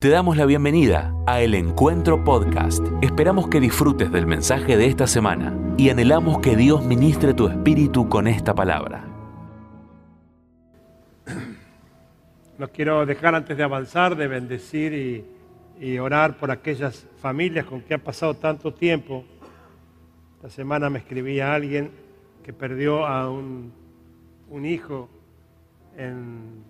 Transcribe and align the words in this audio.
Te 0.00 0.10
damos 0.10 0.36
la 0.36 0.46
bienvenida 0.46 1.12
a 1.26 1.40
El 1.40 1.56
Encuentro 1.56 2.22
Podcast. 2.22 2.86
Esperamos 3.02 3.48
que 3.48 3.58
disfrutes 3.58 4.12
del 4.12 4.28
mensaje 4.28 4.76
de 4.76 4.86
esta 4.86 5.08
semana 5.08 5.58
y 5.76 5.90
anhelamos 5.90 6.38
que 6.38 6.54
Dios 6.54 6.84
ministre 6.84 7.34
tu 7.34 7.48
espíritu 7.48 8.08
con 8.08 8.28
esta 8.28 8.54
palabra. 8.54 9.04
No 12.58 12.68
quiero 12.68 13.06
dejar 13.06 13.34
antes 13.34 13.56
de 13.56 13.64
avanzar 13.64 14.14
de 14.14 14.28
bendecir 14.28 15.26
y, 15.80 15.98
orar 15.98 16.36
por 16.36 16.52
aquellas 16.52 17.04
familias 17.20 17.66
con 17.66 17.80
que 17.80 17.94
ha 17.94 17.98
pasado 17.98 18.34
tanto 18.34 18.72
tiempo. 18.72 19.24
Esta 20.36 20.50
semana 20.50 20.88
me 20.90 21.00
escribía 21.00 21.52
alguien 21.52 21.90
que 22.44 22.52
perdió 22.52 23.04
a 23.04 23.28
un, 23.28 23.72
hijo 24.64 25.08
en 25.96 26.62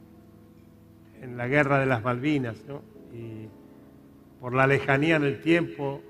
la 1.36 1.46
guerra 1.46 1.78
de 1.78 1.84
las 1.84 2.02
Malvinas, 2.02 2.64
¿no? 2.66 2.96
Y 3.18 3.48
por 4.40 4.54
la 4.54 4.66
lejanía 4.66 5.16
en 5.16 5.24
el 5.24 5.40
tiempo 5.40 6.00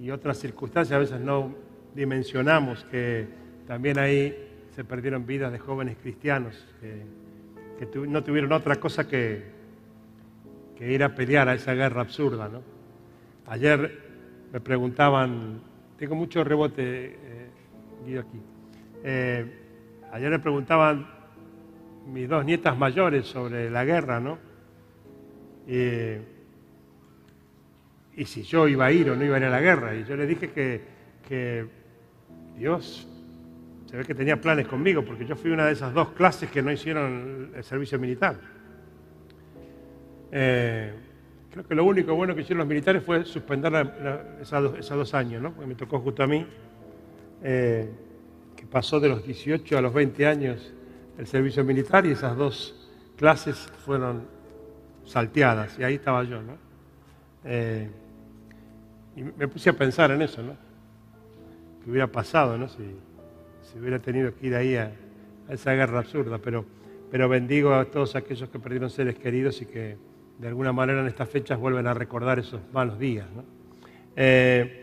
y 0.00 0.10
otras 0.10 0.38
circunstancias 0.38 0.96
a 0.96 1.00
veces 1.00 1.20
no 1.20 1.54
dimensionamos 1.94 2.84
que 2.84 3.26
también 3.66 3.98
ahí 3.98 4.34
se 4.74 4.84
perdieron 4.84 5.26
vidas 5.26 5.52
de 5.52 5.58
jóvenes 5.58 5.96
cristianos 6.00 6.54
que, 6.80 7.24
no 8.08 8.24
tuvieron 8.24 8.52
otra 8.52 8.76
cosa 8.76 9.06
que, 9.06 9.52
ir 10.80 11.02
a 11.02 11.14
pelear 11.14 11.48
a 11.48 11.54
esa 11.54 11.72
guerra 11.72 12.02
absurda. 12.02 12.50
Ayer 13.46 14.00
me 14.52 14.60
preguntaban, 14.60 15.60
tengo 15.98 16.14
mucho 16.14 16.44
rebote, 16.44 17.18
eh, 18.04 18.18
aquí, 18.18 18.40
eh, 19.02 19.46
ayer 20.12 20.30
me 20.30 20.38
preguntaban 20.38 21.06
mis 22.06 22.28
dos 22.28 22.44
nietas 22.44 22.76
mayores 22.76 23.26
sobre 23.26 23.70
la 23.70 23.84
guerra, 23.84 24.20
¿no? 24.20 24.38
Eh, 25.66 26.20
y 28.16 28.24
si 28.24 28.42
yo 28.42 28.68
iba 28.68 28.86
a 28.86 28.92
ir 28.92 29.10
o 29.10 29.16
no 29.16 29.24
iba 29.24 29.36
a 29.36 29.38
ir 29.38 29.44
a 29.44 29.50
la 29.50 29.60
guerra. 29.60 29.94
Y 29.94 30.04
yo 30.04 30.16
le 30.16 30.26
dije 30.26 30.50
que, 30.50 31.66
Dios 32.56 33.08
se 33.86 33.96
ve 33.96 34.04
que 34.04 34.14
tenía 34.14 34.40
planes 34.40 34.68
conmigo, 34.68 35.04
porque 35.04 35.26
yo 35.26 35.34
fui 35.34 35.50
una 35.50 35.66
de 35.66 35.72
esas 35.72 35.92
dos 35.92 36.10
clases 36.10 36.50
que 36.50 36.62
no 36.62 36.70
hicieron 36.70 37.50
el 37.54 37.64
servicio 37.64 37.98
militar. 37.98 38.36
Eh, 40.30 40.92
creo 41.50 41.66
que 41.66 41.74
lo 41.74 41.84
único 41.84 42.14
bueno 42.14 42.34
que 42.34 42.42
hicieron 42.42 42.58
los 42.58 42.68
militares 42.68 43.02
fue 43.02 43.24
suspender 43.24 43.72
esos 44.40 44.88
dos, 44.90 45.14
años, 45.14 45.42
¿no? 45.42 45.52
Porque 45.52 45.66
me 45.66 45.74
tocó 45.74 45.98
justo 46.00 46.22
a 46.22 46.26
mí, 46.26 46.46
eh, 47.42 47.90
que 48.56 48.66
pasó 48.66 49.00
de 49.00 49.08
los 49.08 49.24
18 49.24 49.78
a 49.78 49.80
los 49.80 49.92
20 49.92 50.26
años 50.26 50.72
el 51.18 51.26
servicio 51.26 51.64
militar 51.64 52.06
y 52.06 52.10
esas 52.10 52.36
dos 52.36 52.90
clases 53.16 53.56
fueron 53.84 54.33
salteadas, 55.04 55.78
y 55.78 55.84
ahí 55.84 55.94
estaba 55.94 56.24
yo, 56.24 56.42
¿no? 56.42 56.56
Eh, 57.44 57.90
y 59.16 59.22
me 59.22 59.48
puse 59.48 59.70
a 59.70 59.72
pensar 59.72 60.10
en 60.10 60.22
eso, 60.22 60.42
¿no? 60.42 60.56
¿Qué 61.82 61.90
hubiera 61.90 62.06
pasado, 62.06 62.56
¿no? 62.58 62.68
Si, 62.68 62.82
hubiera 63.78 63.98
tenido 63.98 64.32
que 64.34 64.46
ir 64.46 64.54
ahí 64.54 64.76
a, 64.76 64.92
esa 65.48 65.72
guerra 65.72 65.98
absurda, 65.98 66.38
pero, 66.38 66.64
pero 67.10 67.28
bendigo 67.28 67.74
a 67.74 67.84
todos 67.84 68.16
aquellos 68.16 68.48
que 68.48 68.58
perdieron 68.58 68.88
seres 68.88 69.16
queridos 69.16 69.60
y 69.60 69.66
que 69.66 69.98
de 70.38 70.48
alguna 70.48 70.72
manera 70.72 71.00
en 71.00 71.06
estas 71.06 71.28
fechas 71.28 71.58
vuelven 71.58 71.86
a 71.86 71.92
recordar 71.92 72.38
esos 72.38 72.60
malos 72.72 72.98
días, 72.98 73.26
¿no? 73.34 73.44
Eh, 74.16 74.80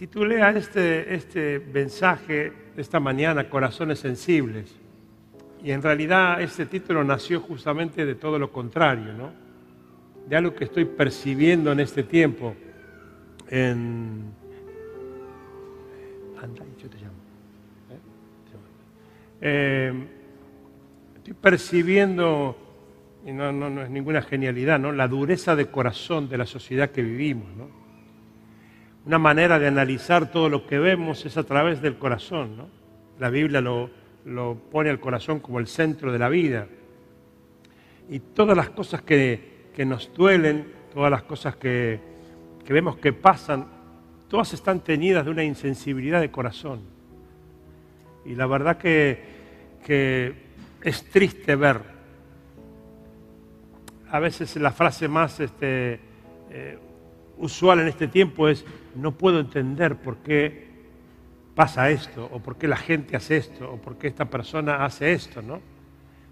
a 0.00 0.50
este, 0.50 1.14
este 1.14 1.58
mensaje 1.58 2.52
esta 2.76 3.00
mañana 3.00 3.48
Corazones 3.48 3.98
Sensibles. 3.98 4.74
Y 5.62 5.70
en 5.72 5.82
realidad 5.82 6.40
este 6.40 6.66
título 6.66 7.02
nació 7.02 7.40
justamente 7.40 8.06
de 8.06 8.14
todo 8.14 8.38
lo 8.38 8.52
contrario, 8.52 9.12
¿no? 9.12 9.32
De 10.28 10.36
algo 10.36 10.54
que 10.54 10.62
estoy 10.64 10.84
percibiendo 10.84 11.72
en 11.72 11.80
este 11.80 12.04
tiempo. 12.04 12.54
Anda, 13.50 14.22
yo 16.80 16.88
te 16.88 16.96
llamo. 16.98 17.18
¿Eh? 17.90 17.98
Eh, 19.40 19.92
estoy 21.16 21.34
percibiendo, 21.34 22.56
y 23.26 23.32
no, 23.32 23.50
no, 23.52 23.70
no, 23.70 23.82
es 23.82 23.90
ninguna 23.90 24.22
genialidad, 24.22 24.78
¿no? 24.78 24.92
La 24.92 25.08
dureza 25.08 25.56
de 25.56 25.66
corazón 25.66 26.28
de 26.28 26.38
la 26.38 26.46
sociedad 26.46 26.90
que 26.90 27.02
vivimos, 27.02 27.48
¿no? 27.56 27.68
Una 29.06 29.18
manera 29.18 29.58
de 29.58 29.66
analizar 29.66 30.30
todo 30.30 30.48
lo 30.48 30.66
que 30.66 30.78
vemos 30.78 31.24
es 31.24 31.36
a 31.36 31.42
través 31.42 31.80
del 31.80 31.96
corazón, 31.96 32.56
¿no? 32.56 32.68
La 33.18 33.30
Biblia 33.30 33.60
lo, 33.60 33.90
lo 34.28 34.56
pone 34.70 34.90
al 34.90 35.00
corazón 35.00 35.40
como 35.40 35.58
el 35.58 35.66
centro 35.66 36.12
de 36.12 36.18
la 36.18 36.28
vida. 36.28 36.66
Y 38.08 38.20
todas 38.20 38.56
las 38.56 38.70
cosas 38.70 39.02
que, 39.02 39.56
nos 39.86 40.12
duelen, 40.14 40.72
todas 40.92 41.10
las 41.10 41.22
cosas 41.22 41.56
que, 41.56 42.00
vemos 42.68 42.98
que 42.98 43.12
pasan, 43.12 43.66
todas 44.28 44.52
están 44.52 44.80
tenidas 44.80 45.24
de 45.24 45.30
una 45.30 45.44
insensibilidad 45.44 46.20
de 46.20 46.30
corazón. 46.30 46.80
Y 48.24 48.34
la 48.34 48.46
verdad 48.46 48.76
que, 48.76 49.38
es 50.82 51.04
triste 51.10 51.56
ver. 51.56 51.80
A 54.10 54.18
veces 54.20 54.56
la 54.56 54.72
frase 54.72 55.08
más 55.08 55.40
este, 55.40 56.00
eh, 56.50 56.78
usual 57.38 57.80
en 57.80 57.88
este 57.88 58.08
tiempo 58.08 58.48
es, 58.48 58.64
no 58.94 59.12
puedo 59.12 59.38
entender 59.40 59.96
por 59.96 60.18
qué 60.18 60.67
pasa 61.58 61.90
esto, 61.90 62.24
o 62.30 62.38
por 62.38 62.56
qué 62.56 62.68
la 62.68 62.76
gente 62.76 63.16
hace 63.16 63.36
esto, 63.36 63.72
o 63.72 63.78
por 63.78 63.98
qué 63.98 64.06
esta 64.06 64.26
persona 64.26 64.84
hace 64.84 65.12
esto, 65.12 65.42
¿no? 65.42 65.60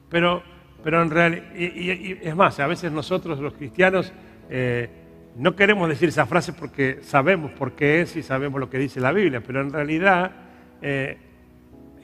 Pero, 0.09 0.41
pero 0.85 1.03
en 1.03 1.11
realidad, 1.11 1.53
y, 1.53 2.13
es 2.23 2.37
más, 2.37 2.61
a 2.61 2.69
veces 2.69 2.93
nosotros 2.93 3.41
los 3.41 3.55
cristianos 3.55 4.13
eh, 4.49 4.89
no 5.35 5.57
queremos 5.57 5.89
decir 5.89 6.11
esa 6.11 6.27
frase 6.27 6.53
porque 6.53 7.01
sabemos 7.03 7.51
por 7.51 7.73
qué 7.73 8.03
es 8.03 8.15
y 8.15 8.23
sabemos 8.23 8.61
lo 8.61 8.71
que 8.71 8.79
dice 8.79 9.01
la 9.01 9.11
Biblia, 9.11 9.43
pero 9.45 9.63
en 9.63 9.73
realidad 9.73 10.31
eh, 10.81 11.19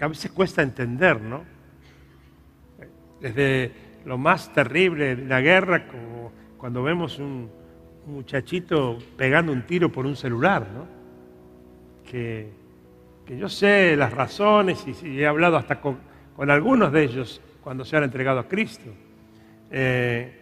a 0.00 0.08
veces 0.08 0.32
cuesta 0.32 0.62
entender, 0.62 1.20
¿no? 1.20 1.44
Desde 3.20 3.70
lo 4.04 4.18
más 4.18 4.52
terrible 4.52 5.14
de 5.14 5.26
la 5.26 5.40
guerra, 5.40 5.86
como 5.86 6.32
cuando 6.58 6.82
vemos 6.82 7.20
un, 7.20 7.48
muchachito 8.04 8.98
pegando 9.16 9.52
un 9.52 9.62
tiro 9.62 9.92
por 9.92 10.06
un 10.06 10.16
celular, 10.16 10.66
¿no? 10.74 10.88
Que, 12.10 12.61
que 13.24 13.36
yo 13.36 13.48
sé 13.48 13.96
las 13.96 14.12
razones 14.12 14.84
y, 15.02 15.20
he 15.20 15.26
hablado 15.26 15.56
hasta 15.56 15.80
con, 15.80 15.98
algunos 16.48 16.92
de 16.92 17.04
ellos 17.04 17.40
cuando 17.62 17.84
se 17.84 17.96
han 17.96 18.04
entregado 18.04 18.40
a 18.40 18.48
Cristo. 18.48 18.90
Eh, 19.70 20.40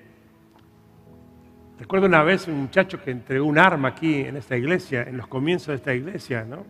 recuerdo 1.79 2.07
una 2.07 2.23
vez 2.23 2.49
un 2.49 2.63
muchacho 2.63 3.03
que 3.03 3.11
entregó 3.11 3.47
un 3.47 3.59
arma 3.59 3.89
aquí 3.89 4.21
en 4.21 4.37
esta 4.37 4.57
iglesia, 4.57 5.03
en 5.03 5.17
los 5.17 5.27
comienzos 5.27 5.69
de 5.69 5.75
esta 5.75 5.95
iglesia, 5.95 6.45
¿no? 6.45 6.65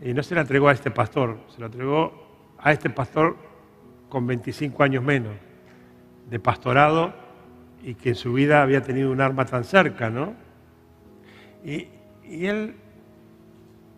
Y 0.00 0.12
no 0.12 0.22
se 0.22 0.34
la 0.34 0.42
entregó 0.42 0.68
a 0.68 0.72
este 0.72 0.90
pastor, 0.90 1.38
se 1.48 1.60
la 1.60 1.66
entregó 1.66 2.54
a 2.58 2.72
este 2.72 2.90
pastor 2.90 3.36
con 4.08 4.26
25 4.26 4.82
años 4.82 5.02
menos 5.02 5.34
de 6.28 6.38
pastorado 6.38 7.14
y 7.82 7.94
que 7.94 8.10
en 8.10 8.14
su 8.14 8.32
vida 8.32 8.62
había 8.62 8.82
tenido 8.82 9.10
un 9.10 9.20
arma 9.20 9.44
tan 9.44 9.64
cerca, 9.64 10.10
¿no? 10.10 10.34
Y, 11.64 11.88
y 12.24 12.46
él 12.46 12.74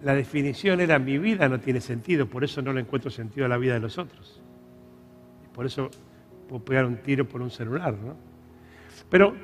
la 0.02 0.14
definición 0.14 0.80
era 0.80 0.98
mi 0.98 1.18
vida 1.18 1.48
no 1.48 1.60
tiene 1.60 1.80
sentido, 1.80 2.26
por 2.26 2.42
eso 2.44 2.62
no 2.62 2.72
le 2.72 2.80
encuentro 2.80 3.10
sentido 3.10 3.46
a 3.46 3.48
la 3.48 3.58
vida 3.58 3.74
de 3.74 3.80
los 3.80 3.98
otros. 3.98 4.40
Por 5.54 5.66
eso 5.66 5.90
puedo 6.48 6.64
pegar 6.64 6.86
un 6.86 6.96
tiro 6.96 7.28
por 7.28 7.42
un 7.42 7.50
celular, 7.50 7.94
¿no? 7.94 8.16
Pero 9.10 9.34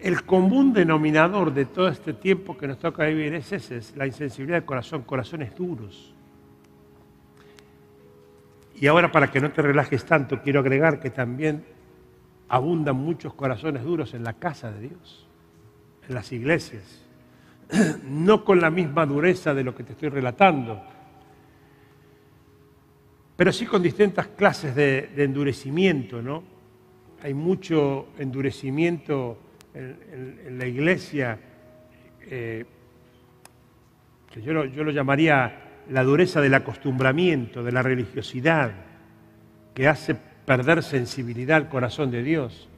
el 0.00 0.24
común 0.24 0.72
denominador 0.72 1.54
de 1.54 1.66
todo 1.66 1.88
este 1.88 2.14
tiempo 2.14 2.56
que 2.56 2.66
nos 2.66 2.78
toca 2.78 3.04
vivir 3.04 3.34
es 3.34 3.52
ese, 3.52 3.76
es 3.76 3.96
la 3.96 4.06
insensibilidad 4.06 4.58
del 4.58 4.64
corazón, 4.64 5.02
corazones 5.02 5.54
duros. 5.54 6.12
Y 8.74 8.86
ahora 8.88 9.12
para 9.12 9.30
que 9.30 9.40
no 9.40 9.52
te 9.52 9.62
relajes 9.62 10.04
tanto, 10.04 10.40
quiero 10.42 10.60
agregar 10.60 10.98
que 10.98 11.10
también 11.10 11.64
abundan 12.48 12.96
muchos 12.96 13.34
corazones 13.34 13.84
duros 13.84 14.14
en 14.14 14.24
la 14.24 14.32
casa 14.32 14.72
de 14.72 14.88
Dios, 14.88 15.28
en 16.08 16.14
las 16.14 16.32
iglesias 16.32 17.01
no 18.04 18.44
con 18.44 18.60
la 18.60 18.70
misma 18.70 19.06
dureza 19.06 19.54
de 19.54 19.64
lo 19.64 19.74
que 19.74 19.84
te 19.84 19.92
estoy 19.92 20.08
relatando, 20.08 20.82
pero 23.36 23.52
sí 23.52 23.66
con 23.66 23.82
distintas 23.82 24.28
clases 24.28 24.74
de, 24.74 25.10
endurecimiento, 25.16 26.22
¿no? 26.22 26.44
Hay 27.22 27.34
mucho 27.34 28.08
endurecimiento 28.18 29.38
en, 29.74 30.58
la 30.58 30.66
iglesia, 30.66 31.38
eh, 32.28 32.64
que 34.30 34.42
yo 34.42 34.52
lo, 34.52 34.90
llamaría 34.90 35.82
la 35.88 36.02
dureza 36.02 36.40
del 36.40 36.54
acostumbramiento, 36.54 37.62
de 37.62 37.72
la 37.72 37.82
religiosidad, 37.82 38.72
que 39.74 39.88
hace 39.88 40.14
perder 40.14 40.82
sensibilidad 40.82 41.56
al 41.56 41.68
corazón 41.68 42.10
de 42.10 42.22
Dios. 42.22 42.68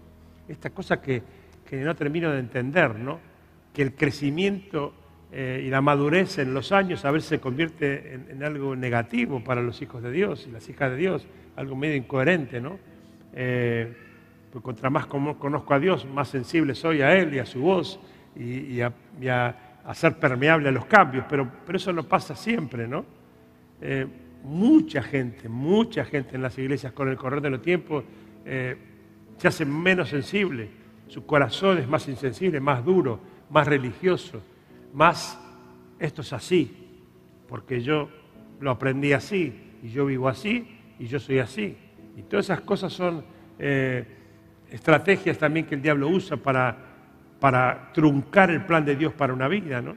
Esta 0.48 0.70
cosa 0.70 1.00
que, 1.00 1.22
que 1.68 1.76
no 1.78 1.94
termino 1.94 2.30
de 2.30 2.38
entender, 2.38 2.94
¿no? 2.94 3.33
Que 3.74 3.82
el 3.82 3.94
crecimiento 3.94 4.94
eh, 5.30 5.62
y 5.66 5.68
la 5.68 5.82
madurez 5.82 6.38
en 6.38 6.54
los 6.54 6.72
años 6.72 7.04
a 7.04 7.10
veces 7.10 7.28
se 7.28 7.40
convierte 7.40 8.14
en, 8.14 8.42
algo 8.42 8.74
negativo 8.74 9.44
para 9.44 9.60
los 9.60 9.82
hijos 9.82 10.02
de 10.02 10.10
Dios 10.10 10.46
y 10.48 10.52
las 10.52 10.66
hijas 10.70 10.92
de 10.92 10.96
Dios, 10.96 11.26
algo 11.56 11.76
medio 11.76 11.96
incoherente, 11.96 12.60
¿no? 12.60 12.78
Eh, 13.34 13.92
Porque 14.50 14.64
contra 14.64 14.88
más 14.88 15.06
conozco 15.06 15.74
a 15.74 15.78
Dios, 15.78 16.06
más 16.06 16.28
sensible 16.28 16.74
soy 16.74 17.02
a 17.02 17.14
Él 17.14 17.34
y 17.34 17.40
a 17.40 17.46
su 17.46 17.60
voz 17.60 18.00
y, 18.36 18.80
a, 18.80 18.92
ser 19.92 20.14
permeable 20.18 20.68
a 20.68 20.72
los 20.72 20.86
cambios. 20.86 21.26
Pero, 21.28 21.50
pero 21.66 21.76
eso 21.76 21.92
no 21.92 22.04
pasa 22.04 22.34
siempre, 22.34 22.88
¿no? 22.88 23.04
Eh, 23.82 24.06
mucha 24.44 25.02
gente, 25.02 25.48
mucha 25.48 26.04
gente 26.04 26.36
en 26.36 26.42
las 26.42 26.56
iglesias 26.58 26.92
con 26.92 27.08
el 27.08 27.16
correr 27.16 27.40
de 27.40 27.50
los 27.50 27.62
tiempos 27.62 28.04
eh, 28.44 28.76
se 29.38 29.48
hace 29.48 29.64
menos 29.64 30.10
sensible. 30.10 30.68
Su 31.08 31.26
corazón 31.26 31.78
es 31.78 31.88
más 31.88 32.08
insensible, 32.08 32.60
más 32.60 32.84
duro, 32.84 33.20
más 33.50 33.66
religioso, 33.66 34.42
más 34.92 35.38
esto 35.98 36.22
es 36.22 36.32
así, 36.32 37.02
porque 37.48 37.80
yo 37.80 38.08
lo 38.60 38.70
aprendí 38.70 39.12
así 39.12 39.78
y 39.82 39.90
yo 39.90 40.06
vivo 40.06 40.28
así 40.28 40.78
y 40.98 41.06
yo 41.06 41.20
soy 41.20 41.38
así. 41.38 41.76
Y 42.16 42.22
todas 42.22 42.46
esas 42.46 42.60
cosas 42.60 42.92
son 42.92 43.24
eh, 43.58 44.04
estrategias 44.70 45.38
también 45.38 45.66
que 45.66 45.74
el 45.74 45.82
diablo 45.82 46.08
usa 46.08 46.36
para, 46.36 46.76
para 47.40 47.90
truncar 47.92 48.50
el 48.50 48.64
plan 48.64 48.84
de 48.84 48.96
Dios 48.96 49.12
para 49.12 49.32
una 49.32 49.48
vida, 49.48 49.80
¿no? 49.80 49.96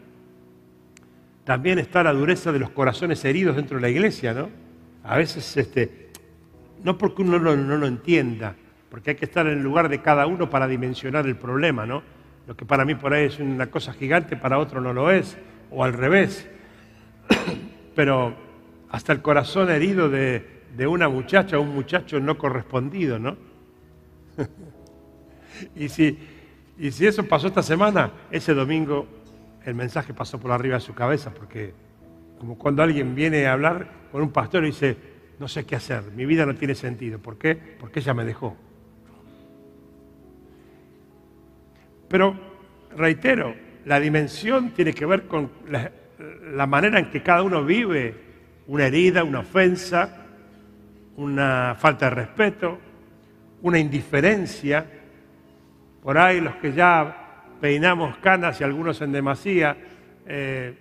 También 1.44 1.80
está 1.80 2.04
la 2.04 2.12
dureza 2.12 2.52
de 2.52 2.60
los 2.60 2.72
corazones 2.72 3.24
heridos 3.24 3.56
dentro 3.56 3.78
de 3.78 3.82
la 3.82 3.90
iglesia, 3.90 4.34
¿no? 4.34 4.50
A 5.04 5.18
veces, 5.18 5.56
este, 5.56 6.10
no 6.84 6.98
porque 6.98 7.22
uno 7.22 7.40
no, 7.40 7.56
no 7.56 7.78
lo 7.78 7.88
entienda, 7.88 8.56
porque 8.90 9.12
hay 9.12 9.16
que 9.16 9.26
estar 9.26 9.48
en 9.48 9.60
el 9.60 9.64
lugar 9.64 9.88
de 9.88 10.02
cada 10.02 10.28
uno 10.28 10.50
para 10.50 10.68
dimensionar 10.68 11.26
el 11.26 11.38
problema, 11.38 11.86
¿no? 11.86 12.04
Lo 12.48 12.56
que 12.56 12.66
para 12.66 12.86
mí 12.86 12.96
por 12.96 13.14
ahí 13.14 13.26
es 13.26 13.40
una 13.40 13.68
cosa 13.68 13.92
gigante, 13.92 14.38
para 14.38 14.58
otro 14.58 14.80
no 14.80 14.94
lo 14.94 15.12
es, 15.12 15.38
o 15.70 15.84
al 15.84 15.94
revés. 15.94 16.48
Pero 17.96 18.34
hasta 18.90 19.12
el 19.12 19.22
corazón 19.22 19.70
herido 19.70 20.10
de, 20.10 20.56
una 20.88 21.10
muchacha 21.10 21.58
o 21.58 21.62
un 21.62 21.76
muchacho 21.76 22.20
no 22.22 22.38
correspondido, 22.38 23.20
¿no? 23.20 23.36
y, 25.76 25.90
si, 25.90 26.18
y 26.78 26.92
si 26.92 27.06
eso 27.06 27.24
pasó 27.24 27.48
esta 27.48 27.64
semana, 27.64 28.12
ese 28.32 28.54
domingo 28.54 29.08
el 29.66 29.76
mensaje 29.76 30.14
pasó 30.14 30.40
por 30.40 30.52
arriba 30.52 30.76
de 30.76 30.82
su 30.82 30.94
cabeza, 30.94 31.34
porque 31.34 31.74
como 32.40 32.58
cuando 32.58 32.82
alguien 32.82 33.14
viene 33.14 33.46
a 33.46 33.54
hablar 33.54 33.90
con 34.12 34.22
un 34.22 34.32
pastor 34.32 34.64
y 34.64 34.68
dice, 34.68 34.96
no 35.40 35.50
sé 35.50 35.66
qué 35.66 35.76
hacer, 35.76 36.12
mi 36.16 36.26
vida 36.26 36.46
no 36.46 36.56
tiene 36.56 36.76
sentido. 36.76 37.20
¿Por 37.20 37.38
qué? 37.38 37.56
Porque 37.56 38.00
ella 38.00 38.14
me 38.14 38.24
dejó. 38.24 38.56
Pero, 42.08 42.36
reitero, 42.96 43.56
la 43.86 44.00
dimensión 44.00 44.72
tiene 44.72 44.94
que 44.94 45.06
ver 45.06 45.28
con 45.28 45.50
la, 45.70 46.68
manera 46.68 47.00
en 47.00 47.10
que 47.10 47.22
cada 47.22 47.44
uno 47.44 47.64
vive 47.64 48.16
una 48.68 48.86
herida, 48.86 49.24
una 49.24 49.40
ofensa, 49.40 50.26
una 51.16 51.76
falta 51.80 52.10
de 52.10 52.16
respeto, 52.16 52.80
una 53.62 53.80
indiferencia. 53.80 54.86
Por 56.02 56.18
ahí 56.18 56.42
los 56.42 56.56
que 56.56 56.74
ya 56.74 57.46
peinamos 57.62 58.18
canas 58.18 58.60
y 58.60 58.64
algunos 58.64 59.02
en 59.02 59.12
demasía, 59.12 59.78
eh, 60.26 60.74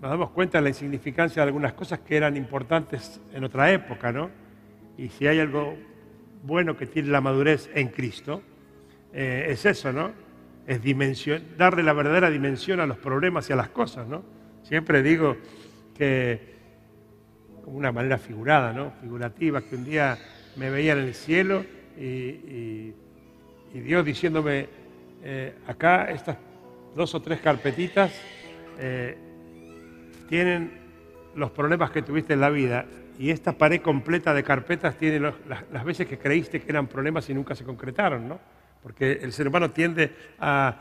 nos 0.00 0.10
damos 0.10 0.30
cuenta 0.30 0.58
de 0.58 0.62
la 0.62 0.68
insignificancia 0.68 1.42
de 1.42 1.48
algunas 1.48 1.72
cosas 1.74 2.00
que 2.00 2.16
eran 2.16 2.36
importantes 2.36 3.20
en 3.32 3.44
otra 3.44 3.70
época, 3.70 4.12
¿no? 4.12 4.30
Y 4.98 5.08
si 5.08 5.26
hay 5.26 5.40
algo 5.40 5.76
bueno 6.42 6.76
que 6.76 6.86
tiene 6.86 7.08
la 7.08 7.20
madurez 7.20 7.70
en 7.74 7.88
Cristo, 7.88 8.42
eh, 9.12 9.46
es 9.48 9.66
eso, 9.66 9.92
¿no? 9.92 10.12
Es 10.66 10.80
darle 11.56 11.82
la 11.82 11.92
verdadera 11.92 12.30
dimensión 12.30 12.80
a 12.80 12.86
los 12.86 12.98
problemas 12.98 13.48
y 13.50 13.52
a 13.52 13.56
las 13.56 13.68
cosas, 13.68 14.06
¿no? 14.06 14.22
Siempre 14.62 15.02
digo 15.02 15.36
que 15.96 16.52
como 17.64 17.78
una 17.78 17.92
manera 17.92 18.18
figurada, 18.18 18.72
¿no? 18.72 18.92
figurativa, 19.00 19.62
que 19.62 19.76
un 19.76 19.84
día 19.84 20.18
me 20.56 20.70
veía 20.70 20.92
en 20.92 20.98
el 20.98 21.14
cielo 21.14 21.64
y, 21.98 22.94
Dios 23.72 24.04
diciéndome, 24.04 24.68
eh, 25.22 25.54
acá 25.66 26.10
estas 26.10 26.36
dos 26.94 27.14
o 27.14 27.22
tres 27.22 27.40
carpetitas 27.40 28.12
eh, 28.78 29.16
tienen 30.28 30.72
los 31.34 31.50
problemas 31.52 31.90
que 31.90 32.02
tuviste 32.02 32.34
en 32.34 32.40
la 32.40 32.50
vida 32.50 32.84
y 33.18 33.30
esta 33.30 33.52
pared 33.52 33.80
completa 33.80 34.34
de 34.34 34.42
carpetas 34.42 34.96
tiene 34.96 35.20
las, 35.20 35.84
veces 35.84 36.06
que 36.06 36.18
creíste 36.18 36.60
que 36.60 36.70
eran 36.70 36.86
problemas 36.86 37.28
y 37.30 37.34
nunca 37.34 37.54
se 37.54 37.64
concretaron, 37.64 38.28
¿no? 38.28 38.40
Porque 38.82 39.12
el 39.12 39.32
ser 39.32 39.48
humano 39.48 39.70
tiende 39.70 40.14
a 40.40 40.76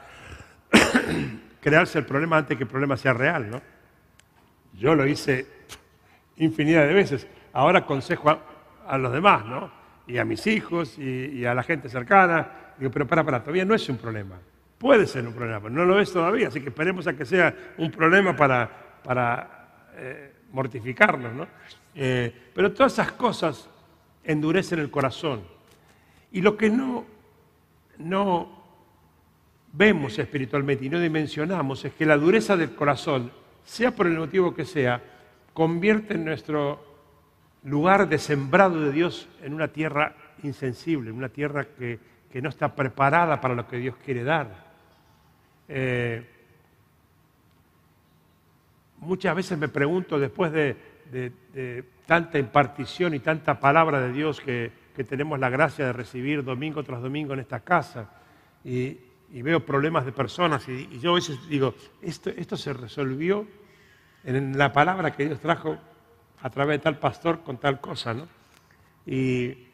crearse 1.61 1.99
el 1.99 2.05
problema 2.05 2.37
antes 2.37 2.57
que 2.57 2.63
el 2.63 2.69
problema 2.69 2.97
sea 2.97 3.13
real, 3.13 3.49
¿no? 3.49 3.61
Yo 4.73 4.95
lo 4.95 5.05
hice 5.05 5.45
infinidad 6.37 6.87
de 6.87 6.93
veces. 6.93 7.27
Ahora 7.53 7.79
aconsejo 7.79 8.29
a, 8.87 8.97
los 8.97 9.11
demás, 9.13 9.45
¿no? 9.45 9.71
Y 10.07 10.17
a 10.17 10.25
mis 10.25 10.47
hijos 10.47 10.97
y, 10.97 11.45
a 11.45 11.53
la 11.53 11.63
gente 11.63 11.89
cercana. 11.89 12.73
Digo, 12.77 12.91
pero 12.91 13.05
para, 13.05 13.23
para, 13.23 13.41
todavía 13.41 13.65
no 13.65 13.75
es 13.75 13.87
un 13.89 13.97
problema. 13.97 14.39
Puede 14.77 15.05
ser 15.05 15.27
un 15.27 15.33
problema, 15.33 15.59
pero 15.59 15.73
no 15.73 15.85
lo 15.85 15.99
es 15.99 16.11
todavía. 16.11 16.47
Así 16.47 16.61
que 16.61 16.69
esperemos 16.69 17.05
a 17.05 17.13
que 17.13 17.25
sea 17.25 17.55
un 17.77 17.91
problema 17.91 18.35
para, 18.35 18.69
para 19.03 19.89
eh, 19.95 20.33
mortificarnos, 20.51 21.33
¿no? 21.33 21.47
Eh, 21.93 22.33
pero 22.53 22.71
todas 22.71 22.93
esas 22.93 23.11
cosas 23.11 23.69
endurecen 24.23 24.79
el 24.79 24.89
corazón. 24.89 25.43
Y 26.31 26.41
lo 26.41 26.57
que 26.57 26.69
no, 26.69 27.05
no 28.03 28.61
vemos 29.73 30.17
espiritualmente 30.19 30.85
y 30.85 30.89
no 30.89 30.99
dimensionamos 30.99 31.85
es 31.85 31.93
que 31.93 32.05
la 32.05 32.17
dureza 32.17 32.57
del 32.57 32.75
corazón, 32.75 33.31
sea 33.63 33.91
por 33.91 34.07
el 34.07 34.17
motivo 34.17 34.53
que 34.53 34.65
sea, 34.65 35.01
convierte 35.53 36.17
nuestro 36.17 36.83
lugar 37.63 38.09
de 38.09 38.17
sembrado 38.17 38.81
de 38.81 38.91
Dios 38.91 39.27
en 39.41 39.53
una 39.53 39.67
tierra 39.67 40.15
insensible, 40.43 41.09
en 41.11 41.15
una 41.15 41.29
tierra 41.29 41.67
que, 41.77 41.99
no 42.41 42.49
está 42.49 42.73
preparada 42.73 43.41
para 43.41 43.55
lo 43.55 43.67
que 43.67 43.77
Dios 43.77 43.95
quiere 44.05 44.23
dar. 44.23 44.71
Eh, 45.67 46.25
muchas 48.99 49.35
veces 49.35 49.57
me 49.57 49.67
pregunto, 49.67 50.17
después 50.17 50.51
de, 50.51 50.77
tanta 52.05 52.39
impartición 52.39 53.13
y 53.13 53.19
tanta 53.19 53.59
palabra 53.59 53.99
de 53.99 54.13
Dios 54.13 54.39
que, 54.39 54.71
tenemos 55.03 55.39
la 55.39 55.49
gracia 55.49 55.85
de 55.85 55.93
recibir 55.93 56.43
domingo 56.43 56.83
tras 56.83 57.01
domingo 57.01 57.33
en 57.33 57.39
esta 57.39 57.61
casa, 57.61 58.09
y, 58.63 58.97
veo 59.31 59.65
problemas 59.65 60.05
de 60.05 60.11
personas, 60.11 60.67
y, 60.67 60.89
y, 60.91 60.99
yo 60.99 61.11
a 61.11 61.15
veces 61.15 61.39
digo, 61.47 61.73
esto, 62.01 62.29
esto 62.29 62.57
se 62.57 62.73
resolvió 62.73 63.47
en 64.23 64.57
la 64.57 64.71
palabra 64.71 65.11
que 65.11 65.25
Dios 65.25 65.39
trajo 65.39 65.77
a 66.41 66.49
través 66.49 66.79
de 66.79 66.83
tal 66.83 66.97
pastor 66.97 67.41
con 67.43 67.57
tal 67.57 67.79
cosa, 67.79 68.13
¿no? 68.13 68.27
Y, 69.05 69.67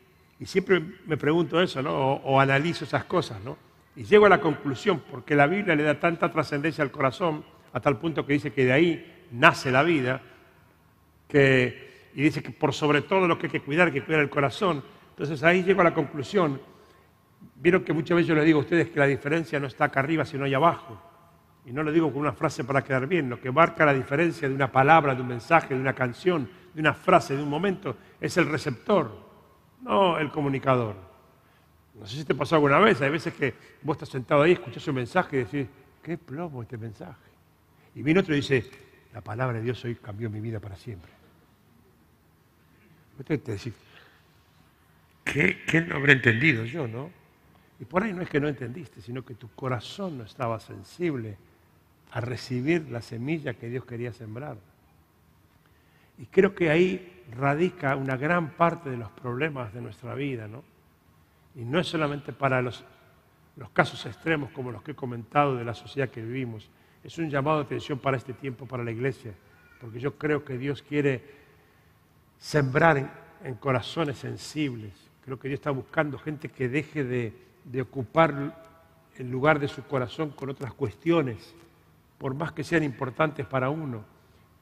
siempre 0.45 0.81
me 1.05 1.17
pregunto 1.17 1.59
eso, 1.61 1.81
¿no? 1.81 2.13
O, 2.13 2.39
analizo 2.39 2.85
esas 2.85 3.05
cosas, 3.05 3.41
¿no? 3.43 3.57
Y 3.95 4.03
llego 4.03 4.27
a 4.27 4.29
la 4.29 4.39
conclusión, 4.39 5.01
porque 5.09 5.35
la 5.35 5.47
Biblia 5.47 5.75
le 5.75 5.83
da 5.83 5.99
tanta 5.99 6.31
trascendencia 6.31 6.83
al 6.83 6.91
corazón, 6.91 7.43
a 7.73 7.79
tal 7.79 7.97
punto 7.97 8.25
que 8.25 8.33
dice 8.33 8.53
que 8.53 8.65
de 8.65 8.71
ahí 8.71 9.25
nace 9.31 9.71
la 9.71 9.83
vida, 9.83 10.21
que, 11.27 12.09
y 12.13 12.21
dice 12.21 12.43
que 12.43 12.51
por 12.51 12.73
sobre 12.73 13.01
todo 13.01 13.27
lo 13.27 13.37
que 13.37 13.47
hay 13.47 13.51
que 13.51 13.61
cuidar, 13.61 13.91
que 13.91 14.03
cuidar 14.03 14.21
el 14.21 14.29
corazón. 14.29 14.83
Entonces 15.17 15.41
ahí 15.43 15.63
llego 15.63 15.81
a 15.81 15.85
la 15.85 15.93
conclusión. 15.93 16.61
Vieron 17.55 17.83
que 17.83 17.91
muchas 17.91 18.15
veces 18.15 18.27
yo 18.27 18.35
les 18.35 18.45
digo 18.45 18.59
a 18.59 18.61
ustedes 18.61 18.89
que 18.89 18.99
la 18.99 19.07
diferencia 19.07 19.59
no 19.59 19.67
está 19.67 19.85
acá 19.85 19.99
arriba, 19.99 20.23
sino 20.25 20.45
ahí 20.45 20.53
abajo 20.53 21.01
y 21.67 21.73
no 21.73 21.83
lo 21.83 21.91
digo 21.91 22.09
con 22.13 22.21
una 22.21 22.31
frase 22.31 22.63
para 22.63 22.81
quedar 22.81 23.07
bien, 23.07 23.29
lo 23.29 23.41
que 23.41 23.51
marca 23.51 23.85
la 23.85 23.93
diferencia 23.93 24.47
de 24.47 24.55
una 24.55 24.71
palabra, 24.71 25.13
de 25.13 25.21
un 25.21 25.27
mensaje, 25.27 25.75
de 25.75 25.81
una 25.81 25.93
canción, 25.93 26.49
de 26.73 26.79
una 26.79 26.93
frase, 26.93 27.35
de 27.35 27.43
un 27.43 27.49
momento, 27.49 27.97
es 28.21 28.37
el 28.37 28.47
receptor, 28.47 29.11
no 29.81 30.17
el 30.17 30.31
comunicador. 30.31 30.95
No 31.99 32.07
sé 32.07 32.19
si 32.19 32.23
te 32.23 32.33
pasó 32.33 32.55
alguna 32.55 32.79
vez, 32.79 33.01
hay 33.01 33.09
veces 33.09 33.33
que 33.33 33.53
vos 33.81 33.97
estás 33.97 34.07
sentado 34.07 34.43
ahí, 34.43 34.53
escuchás 34.53 34.87
un 34.87 34.95
mensaje 34.95 35.35
y 35.35 35.39
decís, 35.43 35.67
qué 36.01 36.17
plomo 36.17 36.61
este 36.61 36.77
mensaje. 36.77 37.31
Y 37.95 38.01
viene 38.01 38.21
otro 38.21 38.33
y 38.33 38.37
dice, 38.37 38.63
la 39.13 39.19
palabra 39.19 39.57
de 39.57 39.65
Dios 39.65 39.83
hoy 39.83 39.95
cambió 39.95 40.29
mi 40.29 40.39
vida 40.39 40.61
para 40.61 40.77
siempre. 40.77 41.11
Usted 43.19 43.41
te 43.41 43.51
decís, 43.51 43.73
¿qué, 45.31 45.63
¿qué 45.65 45.81
no 45.81 45.95
habré 45.95 46.13
entendido 46.13 46.65
yo, 46.65 46.87
no? 46.87 47.09
Y 47.79 47.85
por 47.85 48.03
ahí 48.03 48.13
no 48.13 48.21
es 48.21 48.29
que 48.29 48.39
no 48.39 48.47
entendiste, 48.47 49.01
sino 49.01 49.23
que 49.23 49.35
tu 49.35 49.49
corazón 49.49 50.17
no 50.17 50.23
estaba 50.23 50.59
sensible 50.59 51.37
a 52.11 52.21
recibir 52.21 52.89
la 52.89 53.01
semilla 53.01 53.53
que 53.53 53.69
Dios 53.69 53.85
quería 53.85 54.13
sembrar. 54.13 54.57
Y 56.17 56.25
creo 56.25 56.55
que 56.55 56.69
ahí 56.69 57.23
radica 57.31 57.95
una 57.95 58.17
gran 58.17 58.51
parte 58.51 58.89
de 58.89 58.97
los 58.97 59.11
problemas 59.11 59.73
de 59.73 59.81
nuestra 59.81 60.15
vida, 60.15 60.47
¿no? 60.47 60.63
Y 61.55 61.63
no 61.63 61.79
es 61.79 61.87
solamente 61.87 62.33
para 62.33 62.61
los 62.61 62.83
casos 63.73 64.05
extremos 64.05 64.49
como 64.51 64.71
los 64.71 64.81
que 64.81 64.91
he 64.91 64.95
comentado 64.95 65.55
de 65.55 65.65
la 65.65 65.73
sociedad 65.73 66.09
que 66.09 66.21
vivimos, 66.21 66.69
es 67.03 67.17
un 67.17 67.29
llamado 67.29 67.59
de 67.59 67.63
atención 67.63 67.99
para 67.99 68.17
este 68.17 68.33
tiempo, 68.33 68.65
para 68.65 68.83
la 68.83 68.91
iglesia, 68.91 69.33
porque 69.79 69.99
yo 69.99 70.17
creo 70.17 70.43
que 70.43 70.57
Dios 70.57 70.81
quiere 70.81 71.23
sembrar 72.37 73.37
en, 73.43 73.55
corazones 73.55 74.17
sensibles. 74.17 74.91
Creo 75.27 75.37
que 75.37 75.49
Dios 75.49 75.59
está 75.59 75.71
buscando 75.71 76.17
gente 76.17 76.47
que 76.47 76.69
deje 76.69 77.03
de, 77.03 77.81
ocupar 77.81 78.63
el 79.17 79.29
lugar 79.29 79.59
de 79.59 79.67
su 79.67 79.83
corazón 79.83 80.29
con 80.29 80.49
otras 80.49 80.71
cuestiones 80.73 81.53
por 82.17 82.33
más 82.33 82.53
que 82.53 82.63
sean 82.63 82.81
importantes 82.81 83.45
para 83.45 83.69
uno, 83.69 84.05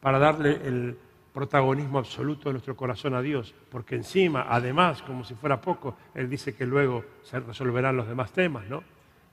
para 0.01 0.17
darle 0.17 0.95
protagonismo 1.31 2.00
absoluto 2.00 2.50
de 2.50 2.53
nuestro 2.53 2.75
corazón 2.75 3.13
a 3.13 3.22
Dios, 3.22 3.53
porque 3.69 3.93
encima, 3.93 4.48
además, 4.50 5.03
como 5.03 5.24
si 5.24 5.36
fuera 5.36 5.62
poco, 5.62 5.98
Él 6.15 6.27
dice 6.27 6.55
que 6.55 6.65
luego 6.65 7.05
se 7.22 7.39
resolverán 7.39 7.95
los 7.95 8.07
demás 8.07 8.31
temas, 8.31 8.67
¿no? 8.67 8.81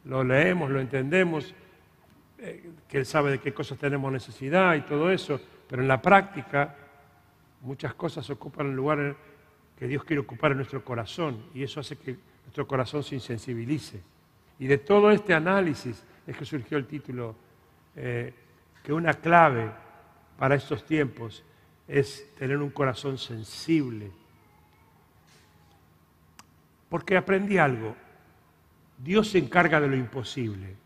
Lo 0.04 0.22
leemos, 0.22 0.70
lo 0.70 0.80
entendemos, 0.80 1.54
eh, 2.40 2.72
que 2.86 2.98
Él 2.98 3.06
sabe 3.06 3.30
de 3.30 3.38
qué 3.38 3.54
cosas 3.54 3.78
tenemos 3.78 4.12
necesidad 4.12 4.74
y 4.74 4.82
todo 4.82 5.10
eso, 5.10 5.40
pero 5.66 5.80
en 5.80 5.88
la 5.88 6.02
práctica 6.02 6.76
muchas 7.62 7.94
cosas 7.94 8.28
ocupan 8.28 8.66
el 8.66 8.76
lugar 8.76 9.16
que 9.82 9.88
Dios 9.88 10.04
quiere 10.04 10.20
ocupar 10.20 10.52
en 10.52 10.58
nuestro 10.58 10.84
corazón 10.84 11.46
y 11.52 11.64
eso 11.64 11.80
hace 11.80 11.96
que 11.96 12.16
nuestro 12.44 12.68
corazón 12.68 13.02
se 13.02 13.16
insensibilice. 13.16 14.00
Y 14.60 14.68
de 14.68 14.78
todo 14.78 15.10
este 15.10 15.34
análisis 15.34 16.04
es 16.24 16.36
que 16.36 16.44
surgió 16.44 16.78
el 16.78 16.86
título, 16.86 17.34
eh, 17.96 18.32
que 18.80 18.92
una 18.92 19.14
clave 19.14 19.72
para 20.38 20.54
estos 20.54 20.86
tiempos 20.86 21.42
es 21.88 22.32
tener 22.38 22.58
un 22.58 22.70
corazón 22.70 23.18
sensible. 23.18 24.12
Porque 26.88 27.16
aprendí 27.16 27.58
algo. 27.58 27.96
Dios 28.98 29.30
se 29.30 29.38
encarga 29.38 29.80
de 29.80 29.88
lo 29.88 29.96
imposible, 29.96 30.76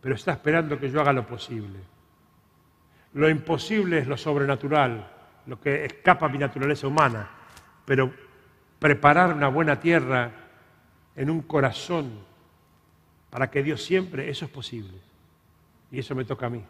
pero 0.00 0.14
está 0.14 0.30
esperando 0.30 0.78
que 0.78 0.92
yo 0.92 1.00
haga 1.00 1.12
lo 1.12 1.26
posible. 1.26 1.80
Lo 3.14 3.28
imposible 3.28 3.98
es 3.98 4.06
lo 4.06 4.16
sobrenatural, 4.16 5.10
lo 5.46 5.60
que 5.60 5.86
escapa 5.86 6.26
a 6.26 6.28
mi 6.28 6.38
naturaleza 6.38 6.86
humana, 6.86 7.28
pero 7.84 8.27
preparar 8.78 9.34
una 9.34 9.48
buena 9.48 9.80
tierra 9.80 10.30
en 11.16 11.30
un 11.30 11.42
corazón 11.42 12.10
para 13.30 13.50
que 13.50 13.62
Dios 13.62 13.82
siempre, 13.82 14.30
eso 14.30 14.44
es 14.44 14.50
posible. 14.50 14.94
Y 15.90 15.98
eso 15.98 16.14
me 16.14 16.24
toca 16.24 16.46
a 16.46 16.50
mí. 16.50 16.62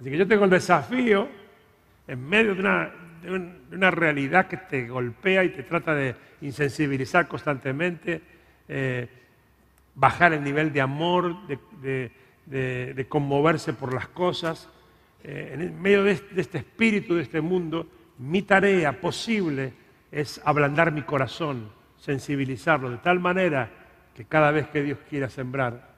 Así 0.00 0.10
que 0.10 0.16
yo 0.16 0.26
tengo 0.26 0.44
el 0.44 0.50
desafío 0.50 1.28
en 2.06 2.28
medio 2.28 2.54
de 2.54 2.60
una, 3.76 3.90
realidad 3.90 4.48
que 4.48 4.56
te 4.56 4.88
golpea 4.88 5.44
y 5.44 5.50
te 5.50 5.62
trata 5.62 5.94
de 5.94 6.14
insensibilizar 6.40 7.28
constantemente, 7.28 8.20
eh, 8.68 9.08
bajar 9.94 10.32
el 10.32 10.42
nivel 10.42 10.72
de 10.72 10.80
amor, 10.80 11.36
de, 11.46 13.06
conmoverse 13.08 13.72
por 13.74 13.94
las 13.94 14.08
cosas. 14.08 14.68
Eh, 15.22 15.50
en 15.54 15.80
medio 15.80 16.02
de 16.02 16.20
este 16.36 16.58
espíritu, 16.58 17.14
de 17.14 17.22
este 17.22 17.40
mundo, 17.40 17.86
mi 18.18 18.42
tarea 18.42 19.00
posible 19.00 19.81
es 20.12 20.40
ablandar 20.44 20.92
mi 20.92 21.02
corazón, 21.02 21.70
sensibilizarlo, 21.96 22.90
de 22.90 22.98
tal 22.98 23.18
manera 23.18 23.70
que 24.14 24.26
cada 24.26 24.50
vez 24.50 24.68
que 24.68 24.82
Dios 24.82 24.98
quiera 25.08 25.30
sembrar 25.30 25.90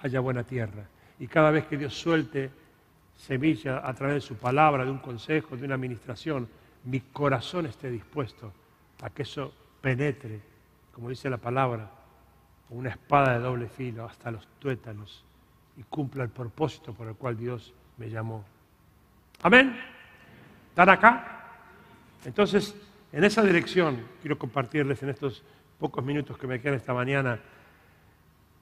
haya 0.00 0.20
buena 0.20 0.44
tierra. 0.44 0.84
Y 1.18 1.26
cada 1.26 1.50
vez 1.50 1.66
que 1.66 1.76
Dios 1.76 1.92
suelte 1.92 2.50
semilla 3.16 3.82
a 3.84 3.92
través 3.94 4.14
de 4.14 4.20
su 4.20 4.36
palabra, 4.36 4.84
de 4.84 4.92
un 4.92 4.98
consejo, 4.98 5.56
de 5.56 5.64
una 5.64 5.74
administración, 5.74 6.48
mi 6.84 7.00
corazón 7.00 7.66
esté 7.66 7.90
dispuesto 7.90 8.52
a 9.02 9.10
que 9.10 9.22
eso 9.22 9.52
penetre, 9.80 10.40
como 10.92 11.10
dice 11.10 11.28
la 11.28 11.38
palabra, 11.38 11.90
una 12.70 12.90
espada 12.90 13.32
de 13.32 13.40
doble 13.40 13.68
filo 13.68 14.04
hasta 14.04 14.30
los 14.30 14.46
tuétanos 14.60 15.24
y 15.76 15.82
cumpla 15.82 16.22
el 16.22 16.30
propósito 16.30 16.92
por 16.92 17.08
el 17.08 17.14
cual 17.14 17.36
Dios 17.36 17.74
me 17.96 18.08
llamó. 18.08 18.44
Amén. 19.42 19.76
¿Están 20.70 20.90
acá? 20.90 21.44
Entonces, 22.24 22.74
en 23.12 23.24
esa 23.24 23.42
dirección 23.42 24.02
quiero 24.20 24.38
compartirles 24.38 25.02
en 25.02 25.10
estos 25.10 25.42
pocos 25.78 26.04
minutos 26.04 26.36
que 26.38 26.46
me 26.46 26.60
quedan 26.60 26.74
esta 26.74 26.94
mañana 26.94 27.40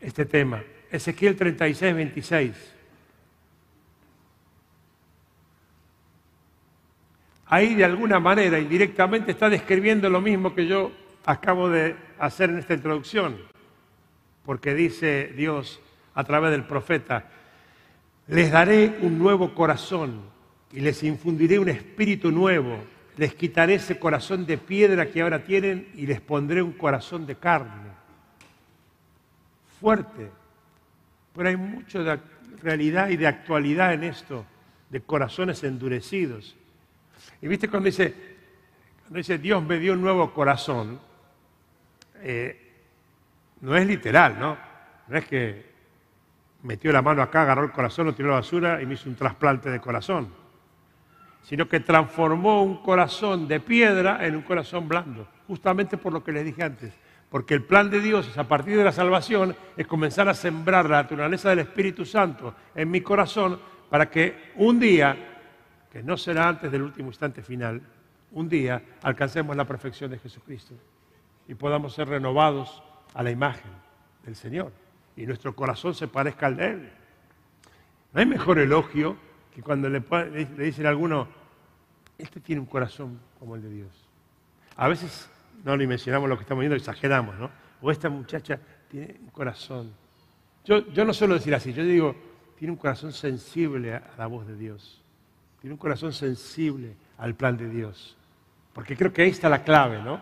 este 0.00 0.24
tema. 0.24 0.62
Ezequiel 0.90 1.36
36, 1.36 1.94
26. 1.94 2.76
ahí 7.46 7.74
de 7.74 7.84
alguna 7.84 8.20
manera 8.20 8.58
indirectamente 8.58 9.30
está 9.30 9.48
describiendo 9.48 10.10
lo 10.10 10.20
mismo 10.20 10.54
que 10.54 10.66
yo 10.66 10.90
acabo 11.24 11.68
de 11.68 11.96
hacer 12.18 12.50
en 12.50 12.58
esta 12.58 12.74
introducción, 12.74 13.36
porque 14.44 14.74
dice 14.74 15.32
Dios 15.36 15.80
a 16.14 16.24
través 16.24 16.50
del 16.50 16.64
profeta, 16.64 17.26
les 18.28 18.50
daré 18.50 18.98
un 19.02 19.18
nuevo 19.18 19.54
corazón 19.54 20.20
y 20.72 20.80
les 20.80 21.02
infundiré 21.02 21.58
un 21.58 21.68
espíritu 21.68 22.30
nuevo, 22.30 22.78
les 23.16 23.34
quitaré 23.34 23.74
ese 23.74 23.98
corazón 23.98 24.44
de 24.46 24.58
piedra 24.58 25.06
que 25.06 25.22
ahora 25.22 25.42
tienen 25.42 25.88
y 25.94 26.06
les 26.06 26.20
pondré 26.20 26.62
un 26.62 26.72
corazón 26.72 27.26
de 27.26 27.36
carne. 27.36 27.90
Fuerte, 29.80 30.30
pero 31.34 31.48
hay 31.48 31.56
mucho 31.56 32.04
de 32.04 32.18
realidad 32.62 33.08
y 33.08 33.16
de 33.16 33.26
actualidad 33.26 33.94
en 33.94 34.04
esto, 34.04 34.44
de 34.90 35.00
corazones 35.00 35.62
endurecidos. 35.64 36.56
Y 37.40 37.48
viste 37.48 37.68
cuando 37.68 37.86
dice, 37.86 38.14
cuando 39.02 39.18
dice 39.18 39.38
Dios 39.38 39.62
me 39.62 39.78
dio 39.78 39.94
un 39.94 40.02
nuevo 40.02 40.32
corazón, 40.32 41.00
eh, 42.20 42.74
no 43.60 43.76
es 43.76 43.86
literal, 43.86 44.38
¿no? 44.38 44.56
No 45.08 45.16
es 45.16 45.24
que 45.26 45.66
metió 46.62 46.92
la 46.92 47.02
mano 47.02 47.22
acá, 47.22 47.42
agarró 47.42 47.64
el 47.64 47.72
corazón, 47.72 48.06
lo 48.06 48.14
tiró 48.14 48.28
a 48.28 48.32
la 48.32 48.40
basura 48.40 48.82
y 48.82 48.86
me 48.86 48.94
hizo 48.94 49.08
un 49.08 49.16
trasplante 49.16 49.70
de 49.70 49.80
corazón, 49.80 50.28
sino 51.42 51.68
que 51.68 51.80
transformó 51.80 52.62
un 52.62 52.78
corazón 52.82 53.46
de 53.48 53.60
piedra 53.60 54.26
en 54.26 54.36
un 54.36 54.42
corazón 54.42 54.88
blando, 54.88 55.28
justamente 55.46 55.96
por 55.96 56.12
lo 56.12 56.24
que 56.24 56.32
les 56.32 56.44
dije 56.44 56.62
antes. 56.62 56.92
Porque 57.30 57.54
el 57.54 57.64
plan 57.64 57.90
de 57.90 58.00
Dios 58.00 58.28
es 58.28 58.38
a 58.38 58.48
partir 58.48 58.76
de 58.76 58.84
la 58.84 58.92
salvación, 58.92 59.56
es 59.76 59.86
comenzar 59.86 60.28
a 60.28 60.34
sembrar 60.34 60.88
la 60.88 61.02
naturaleza 61.02 61.50
del 61.50 61.60
Espíritu 61.60 62.04
Santo 62.04 62.54
en 62.74 62.90
mi 62.90 63.00
corazón 63.00 63.58
para 63.90 64.10
que 64.10 64.52
un 64.56 64.78
día 64.78 65.16
que 65.90 66.02
no 66.02 66.16
será 66.16 66.48
antes 66.48 66.70
del 66.70 66.82
último 66.82 67.08
instante 67.08 67.42
final, 67.42 67.80
un 68.32 68.48
día 68.48 68.82
alcancemos 69.02 69.56
la 69.56 69.64
perfección 69.64 70.10
de 70.10 70.18
Jesucristo 70.18 70.74
y 71.48 71.54
podamos 71.54 71.94
ser 71.94 72.08
renovados 72.08 72.82
a 73.14 73.22
la 73.22 73.30
imagen 73.30 73.70
del 74.24 74.36
Señor 74.36 74.72
y 75.16 75.26
nuestro 75.26 75.54
corazón 75.56 75.94
se 75.94 76.08
parezca 76.08 76.46
al 76.46 76.56
de 76.56 76.66
Él. 76.66 76.90
No 78.12 78.20
hay 78.20 78.26
mejor 78.26 78.58
elogio 78.58 79.16
que 79.56 79.62
cuando 79.62 79.88
le, 79.88 80.02
dicen 80.58 80.84
a 80.84 80.90
alguno, 80.90 81.26
este 82.18 82.40
tiene 82.40 82.60
un 82.60 82.66
corazón 82.66 83.18
como 83.38 83.56
el 83.56 83.62
de 83.62 83.70
Dios. 83.70 83.88
A 84.76 84.86
veces 84.86 85.30
no 85.64 85.74
le 85.78 85.86
mencionamos 85.86 86.28
lo 86.28 86.36
que 86.36 86.42
estamos 86.42 86.60
viendo, 86.60 86.76
exageramos, 86.76 87.38
¿no? 87.38 87.50
O 87.80 87.90
esta 87.90 88.10
muchacha 88.10 88.60
tiene 88.90 89.16
un 89.18 89.30
corazón. 89.30 89.94
Yo, 90.62 90.86
yo 90.92 91.06
no 91.06 91.14
suelo 91.14 91.32
decir 91.32 91.54
así, 91.54 91.72
yo 91.72 91.84
digo, 91.84 92.14
tiene 92.58 92.72
un 92.72 92.76
corazón 92.76 93.14
sensible 93.14 93.94
a 93.94 94.02
la 94.18 94.26
voz 94.26 94.46
de 94.46 94.58
Dios. 94.58 95.02
Tiene 95.62 95.72
un 95.72 95.78
corazón 95.78 96.12
sensible 96.12 96.94
al 97.16 97.34
plan 97.34 97.56
de 97.56 97.70
Dios. 97.70 98.14
Porque 98.74 98.94
creo 98.94 99.10
que 99.10 99.22
ahí 99.22 99.30
está 99.30 99.48
la 99.48 99.64
clave, 99.64 100.02
¿no? 100.02 100.20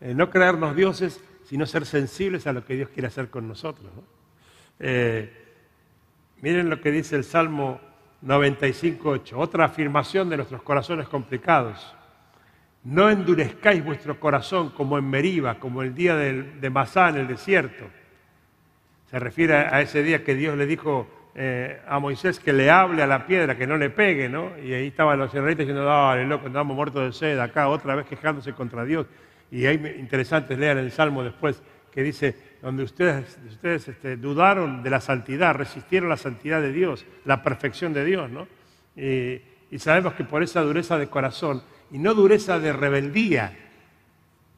Eh, 0.00 0.14
no 0.14 0.30
creernos 0.30 0.74
dioses, 0.74 1.22
sino 1.44 1.66
ser 1.66 1.84
sensibles 1.84 2.46
a 2.46 2.54
lo 2.54 2.64
que 2.64 2.76
Dios 2.76 2.88
quiere 2.88 3.08
hacer 3.08 3.28
con 3.28 3.46
nosotros. 3.46 3.92
Eh, 4.78 5.30
miren 6.40 6.70
lo 6.70 6.80
que 6.80 6.90
dice 6.90 7.16
el 7.16 7.24
Salmo 7.24 7.89
95.8, 8.24 9.32
otra 9.36 9.64
afirmación 9.64 10.28
de 10.28 10.36
nuestros 10.36 10.62
corazones 10.62 11.08
complicados. 11.08 11.94
No 12.84 13.10
endurezcáis 13.10 13.84
vuestro 13.84 14.18
corazón 14.18 14.70
como 14.70 14.98
en 14.98 15.08
Meriba, 15.08 15.58
como 15.58 15.82
el 15.82 15.94
día 15.94 16.16
de 16.16 16.70
Masá 16.70 17.10
en 17.10 17.16
el 17.16 17.26
desierto. 17.26 17.84
Se 19.10 19.18
refiere 19.18 19.54
a 19.54 19.80
ese 19.80 20.02
día 20.02 20.22
que 20.22 20.34
Dios 20.34 20.56
le 20.56 20.66
dijo, 20.66 21.08
eh, 21.34 21.80
a 21.86 21.98
Moisés 21.98 22.40
que 22.40 22.52
le 22.52 22.70
hable 22.70 23.02
a 23.02 23.06
la 23.06 23.26
piedra, 23.26 23.56
que 23.56 23.66
no 23.66 23.76
le 23.76 23.90
pegue, 23.90 24.28
¿no? 24.28 24.58
Y 24.58 24.72
ahí 24.72 24.88
estaban 24.88 25.18
los 25.18 25.28
israelitas 25.28 25.60
diciendo, 25.60 25.84
dale, 25.84 26.26
loco, 26.26 26.46
andamos 26.46 26.76
muertos 26.76 27.04
de 27.04 27.12
sed 27.12 27.38
acá, 27.38 27.68
otra 27.68 27.94
vez 27.94 28.06
quejándose 28.06 28.52
contra 28.52 28.84
Dios. 28.84 29.06
Y 29.50 29.66
hay 29.66 29.76
interesante 29.98 30.56
leer 30.56 30.78
el 30.78 30.90
Salmo 30.90 31.22
después, 31.22 31.62
que 31.92 32.02
dice, 32.02 32.36
donde 32.62 32.82
ustedes, 32.82 33.38
ustedes 33.48 33.88
este, 33.88 34.16
dudaron 34.16 34.82
de 34.82 34.90
la 34.90 35.00
santidad, 35.00 35.54
resistieron 35.54 36.08
la 36.08 36.16
santidad 36.16 36.60
de 36.60 36.72
Dios, 36.72 37.06
la 37.24 37.42
perfección 37.42 37.92
de 37.92 38.04
Dios, 38.04 38.30
¿no? 38.30 38.46
Y, 38.96 39.42
sabemos 39.78 40.14
que 40.14 40.24
por 40.24 40.42
esa 40.42 40.62
dureza 40.62 40.98
de 40.98 41.06
corazón, 41.06 41.62
y 41.92 41.98
no 41.98 42.14
dureza 42.14 42.58
de 42.58 42.72
rebeldía, 42.72 43.56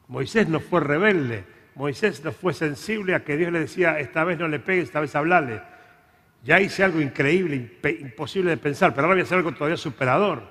Moisés 0.08 0.48
no 0.48 0.58
fue 0.60 0.80
rebelde, 0.80 1.44
Moisés 1.74 2.24
no 2.24 2.32
fue 2.32 2.54
sensible 2.54 3.14
a 3.14 3.22
que 3.22 3.36
Dios 3.36 3.52
le 3.52 3.60
decía, 3.60 3.98
esta 3.98 4.24
vez 4.24 4.38
no 4.38 4.48
le 4.48 4.58
pegue, 4.58 4.82
esta 4.82 5.00
vez 5.00 5.14
hablale 5.14 5.60
ya 6.44 6.60
hice 6.60 6.82
algo 6.82 7.00
increíble, 7.00 7.78
imposible 8.00 8.50
de 8.50 8.56
pensar, 8.56 8.94
pero 8.94 9.06
ahora 9.06 9.14
voy 9.14 9.20
a 9.20 9.24
hacer 9.24 9.38
algo 9.38 9.52
todavía 9.52 9.76
superador. 9.76 10.42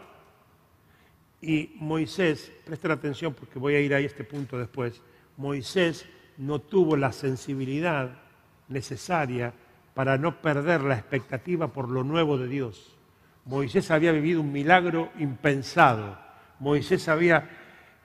Y 1.41 1.71
Moisés, 1.75 2.51
presten 2.65 2.91
atención 2.91 3.33
porque 3.33 3.59
voy 3.59 3.75
a 3.75 3.81
ir 3.81 3.93
a 3.93 3.99
este 3.99 4.23
punto 4.23 4.57
después, 4.57 5.01
Moisés 5.37 6.05
no 6.41 6.57
tuvo 6.59 6.97
la 6.97 7.11
sensibilidad 7.11 8.09
necesaria 8.67 9.53
para 9.93 10.17
no 10.17 10.41
perder 10.41 10.81
la 10.81 10.95
expectativa 10.95 11.67
por 11.67 11.87
lo 11.87 12.03
nuevo 12.03 12.37
de 12.37 12.47
Dios. 12.47 12.97
Moisés 13.45 13.91
había 13.91 14.11
vivido 14.11 14.41
un 14.41 14.51
milagro 14.51 15.11
impensado. 15.19 16.17
Moisés 16.57 17.07
había 17.09 17.47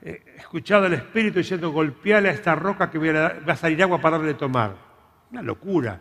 eh, 0.03 0.23
escuchado 0.37 0.85
al 0.85 0.93
Espíritu 0.93 1.39
diciendo, 1.39 1.71
golpeale 1.71 2.29
a 2.29 2.33
esta 2.33 2.53
roca 2.53 2.91
que 2.91 2.99
va 2.99 3.53
a 3.53 3.55
salir 3.55 3.81
agua 3.81 3.99
para 3.99 4.19
darle 4.19 4.35
tomar. 4.35 4.75
Una 5.31 5.41
locura. 5.41 5.99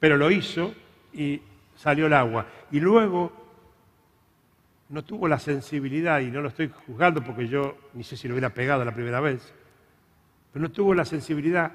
Pero 0.00 0.16
lo 0.16 0.32
hizo 0.32 0.74
y 1.12 1.40
salió 1.76 2.06
el 2.06 2.14
agua. 2.14 2.46
Y 2.72 2.80
luego 2.80 3.32
no 4.88 5.04
tuvo 5.04 5.28
la 5.28 5.38
sensibilidad, 5.38 6.18
y 6.18 6.32
no 6.32 6.40
lo 6.40 6.48
estoy 6.48 6.72
juzgando 6.86 7.22
porque 7.22 7.46
yo 7.46 7.76
ni 7.94 8.02
sé 8.02 8.16
si 8.16 8.26
lo 8.26 8.34
hubiera 8.34 8.50
pegado 8.50 8.84
la 8.84 8.92
primera 8.92 9.20
vez, 9.20 9.54
pero 10.54 10.62
no 10.62 10.70
tuvo 10.70 10.94
la 10.94 11.04
sensibilidad, 11.04 11.72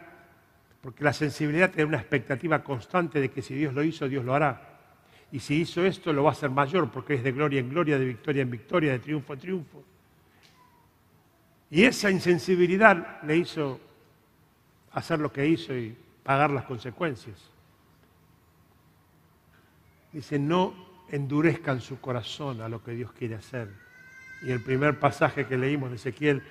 porque 0.81 1.03
la 1.03 1.12
sensibilidad 1.12 1.69
tiene 1.69 1.89
una 1.89 1.98
expectativa 1.98 2.63
constante 2.63 3.19
de 3.19 3.29
que 3.29 3.41
si 3.41 3.53
Dios 3.53 3.74
lo 3.74 3.83
hizo, 3.83 4.07
Dios 4.07 4.24
lo 4.24 4.33
hará. 4.33 4.79
Y 5.33 5.41
si 5.41 5.55
hizo 5.55 5.86
esto, 5.86 6.13
lo 6.13 6.24
va 6.24 6.29
a 6.29 6.31
hacer 6.31 6.50
mayor, 6.50 6.89
porque 6.89 7.15
es 7.15 7.24
de 7.25 7.33
gloria 7.33 7.59
en 7.59 7.69
gloria, 7.69 8.00
de 8.00 8.05
victoria 8.05 8.41
en 8.41 8.50
victoria, 8.50 8.93
de 8.93 9.00
triunfo 9.00 9.33
en 9.33 9.39
triunfo. 9.39 9.83
Y 11.69 11.83
esa 11.83 12.09
insensibilidad 12.09 13.21
le 13.24 13.36
hizo 13.36 13.81
hacer 14.93 15.19
lo 15.19 15.29
que 15.29 15.45
hizo 15.45 15.75
y 15.75 15.93
pagar 16.24 16.50
las 16.50 16.63
consecuencias. 16.63 17.38
Dice, 20.13 20.39
no 20.39 20.74
endurezcan 21.09 21.81
su 21.81 22.00
corazón 22.00 22.62
a 22.62 22.69
lo 22.69 22.81
que 22.81 22.91
Dios 22.91 23.12
quiere 23.12 23.36
hacer. 23.36 23.67
Y 24.41 24.51
el 24.51 24.63
primer 24.63 25.01
pasaje 25.01 25.48
que 25.48 25.57
leímos 25.57 25.89
de 25.89 25.98
Ezequiel 25.98 26.41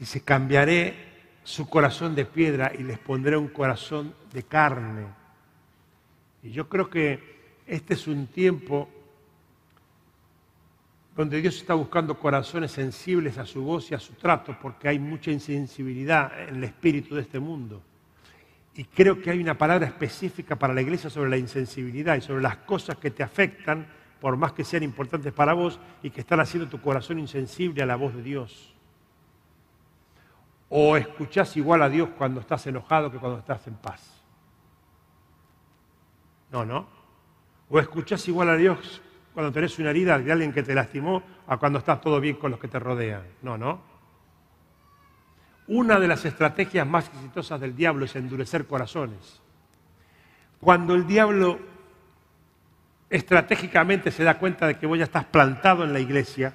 dice, 0.00 0.22
cambiaré 0.22 1.07
su 1.48 1.66
corazón 1.66 2.14
de 2.14 2.26
piedra 2.26 2.72
y 2.78 2.82
les 2.82 2.98
pondré 2.98 3.34
un 3.34 3.48
corazón 3.48 4.14
de 4.34 4.42
carne. 4.42 5.06
Y 6.42 6.50
yo 6.50 6.68
creo 6.68 6.90
que 6.90 7.62
este 7.66 7.94
es 7.94 8.06
un 8.06 8.26
tiempo 8.26 8.86
donde 11.16 11.40
Dios 11.40 11.56
está 11.56 11.72
buscando 11.72 12.18
corazones 12.18 12.72
sensibles 12.72 13.38
a 13.38 13.46
su 13.46 13.62
voz 13.62 13.90
y 13.90 13.94
a 13.94 13.98
su 13.98 14.12
trato, 14.12 14.58
porque 14.60 14.88
hay 14.88 14.98
mucha 14.98 15.30
insensibilidad 15.30 16.48
en 16.48 16.56
el 16.56 16.64
espíritu 16.64 17.14
de 17.14 17.22
este 17.22 17.40
mundo. 17.40 17.80
Y 18.74 18.84
creo 18.84 19.18
que 19.18 19.30
hay 19.30 19.40
una 19.40 19.56
palabra 19.56 19.86
específica 19.86 20.54
para 20.54 20.74
la 20.74 20.82
iglesia 20.82 21.08
sobre 21.08 21.30
la 21.30 21.38
insensibilidad 21.38 22.16
y 22.16 22.20
sobre 22.20 22.42
las 22.42 22.58
cosas 22.58 22.98
que 22.98 23.10
te 23.10 23.22
afectan, 23.22 23.86
por 24.20 24.36
más 24.36 24.52
que 24.52 24.64
sean 24.64 24.82
importantes 24.82 25.32
para 25.32 25.54
vos, 25.54 25.80
y 26.02 26.10
que 26.10 26.20
están 26.20 26.40
haciendo 26.40 26.68
tu 26.68 26.78
corazón 26.78 27.18
insensible 27.18 27.82
a 27.82 27.86
la 27.86 27.96
voz 27.96 28.14
de 28.14 28.22
Dios. 28.22 28.74
O 30.70 30.96
escuchás 30.96 31.56
igual 31.56 31.82
a 31.82 31.88
Dios 31.88 32.10
cuando 32.16 32.40
estás 32.40 32.66
enojado 32.66 33.10
que 33.10 33.18
cuando 33.18 33.38
estás 33.38 33.66
en 33.66 33.74
paz. 33.74 34.22
No, 36.50 36.64
no. 36.64 36.86
O 37.70 37.78
escuchás 37.78 38.26
igual 38.28 38.50
a 38.50 38.56
Dios 38.56 39.02
cuando 39.32 39.52
tenés 39.52 39.78
una 39.78 39.90
herida 39.90 40.18
de 40.18 40.32
alguien 40.32 40.52
que 40.52 40.62
te 40.62 40.74
lastimó 40.74 41.22
a 41.46 41.56
cuando 41.56 41.78
estás 41.78 42.00
todo 42.00 42.20
bien 42.20 42.36
con 42.36 42.50
los 42.50 42.60
que 42.60 42.68
te 42.68 42.78
rodean. 42.78 43.22
No, 43.42 43.56
no. 43.56 43.80
Una 45.68 46.00
de 46.00 46.08
las 46.08 46.24
estrategias 46.24 46.86
más 46.86 47.08
exitosas 47.08 47.60
del 47.60 47.76
diablo 47.76 48.06
es 48.06 48.16
endurecer 48.16 48.66
corazones. 48.66 49.40
Cuando 50.60 50.94
el 50.94 51.06
diablo 51.06 51.58
estratégicamente 53.10 54.10
se 54.10 54.24
da 54.24 54.38
cuenta 54.38 54.66
de 54.66 54.78
que 54.78 54.86
vos 54.86 54.98
ya 54.98 55.04
estás 55.04 55.24
plantado 55.24 55.84
en 55.84 55.92
la 55.92 56.00
iglesia, 56.00 56.54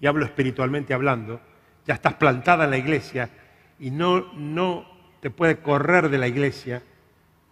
y 0.00 0.06
hablo 0.06 0.24
espiritualmente 0.24 0.92
hablando, 0.92 1.40
ya 1.86 1.94
estás 1.94 2.14
plantada 2.14 2.64
en 2.64 2.70
la 2.70 2.76
iglesia 2.78 3.30
y 3.78 3.90
no, 3.90 4.32
no 4.34 4.86
te 5.20 5.30
puede 5.30 5.58
correr 5.58 6.08
de 6.08 6.18
la 6.18 6.28
iglesia, 6.28 6.82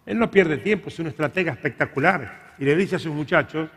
él 0.05 0.19
no 0.19 0.29
pierde 0.29 0.57
tiempo, 0.57 0.89
es 0.89 0.99
una 0.99 1.09
estratega 1.09 1.53
espectacular. 1.53 2.53
Y 2.59 2.65
le 2.65 2.75
dice 2.75 2.97
a 2.97 2.99
sus 2.99 3.13
muchachos, 3.13 3.69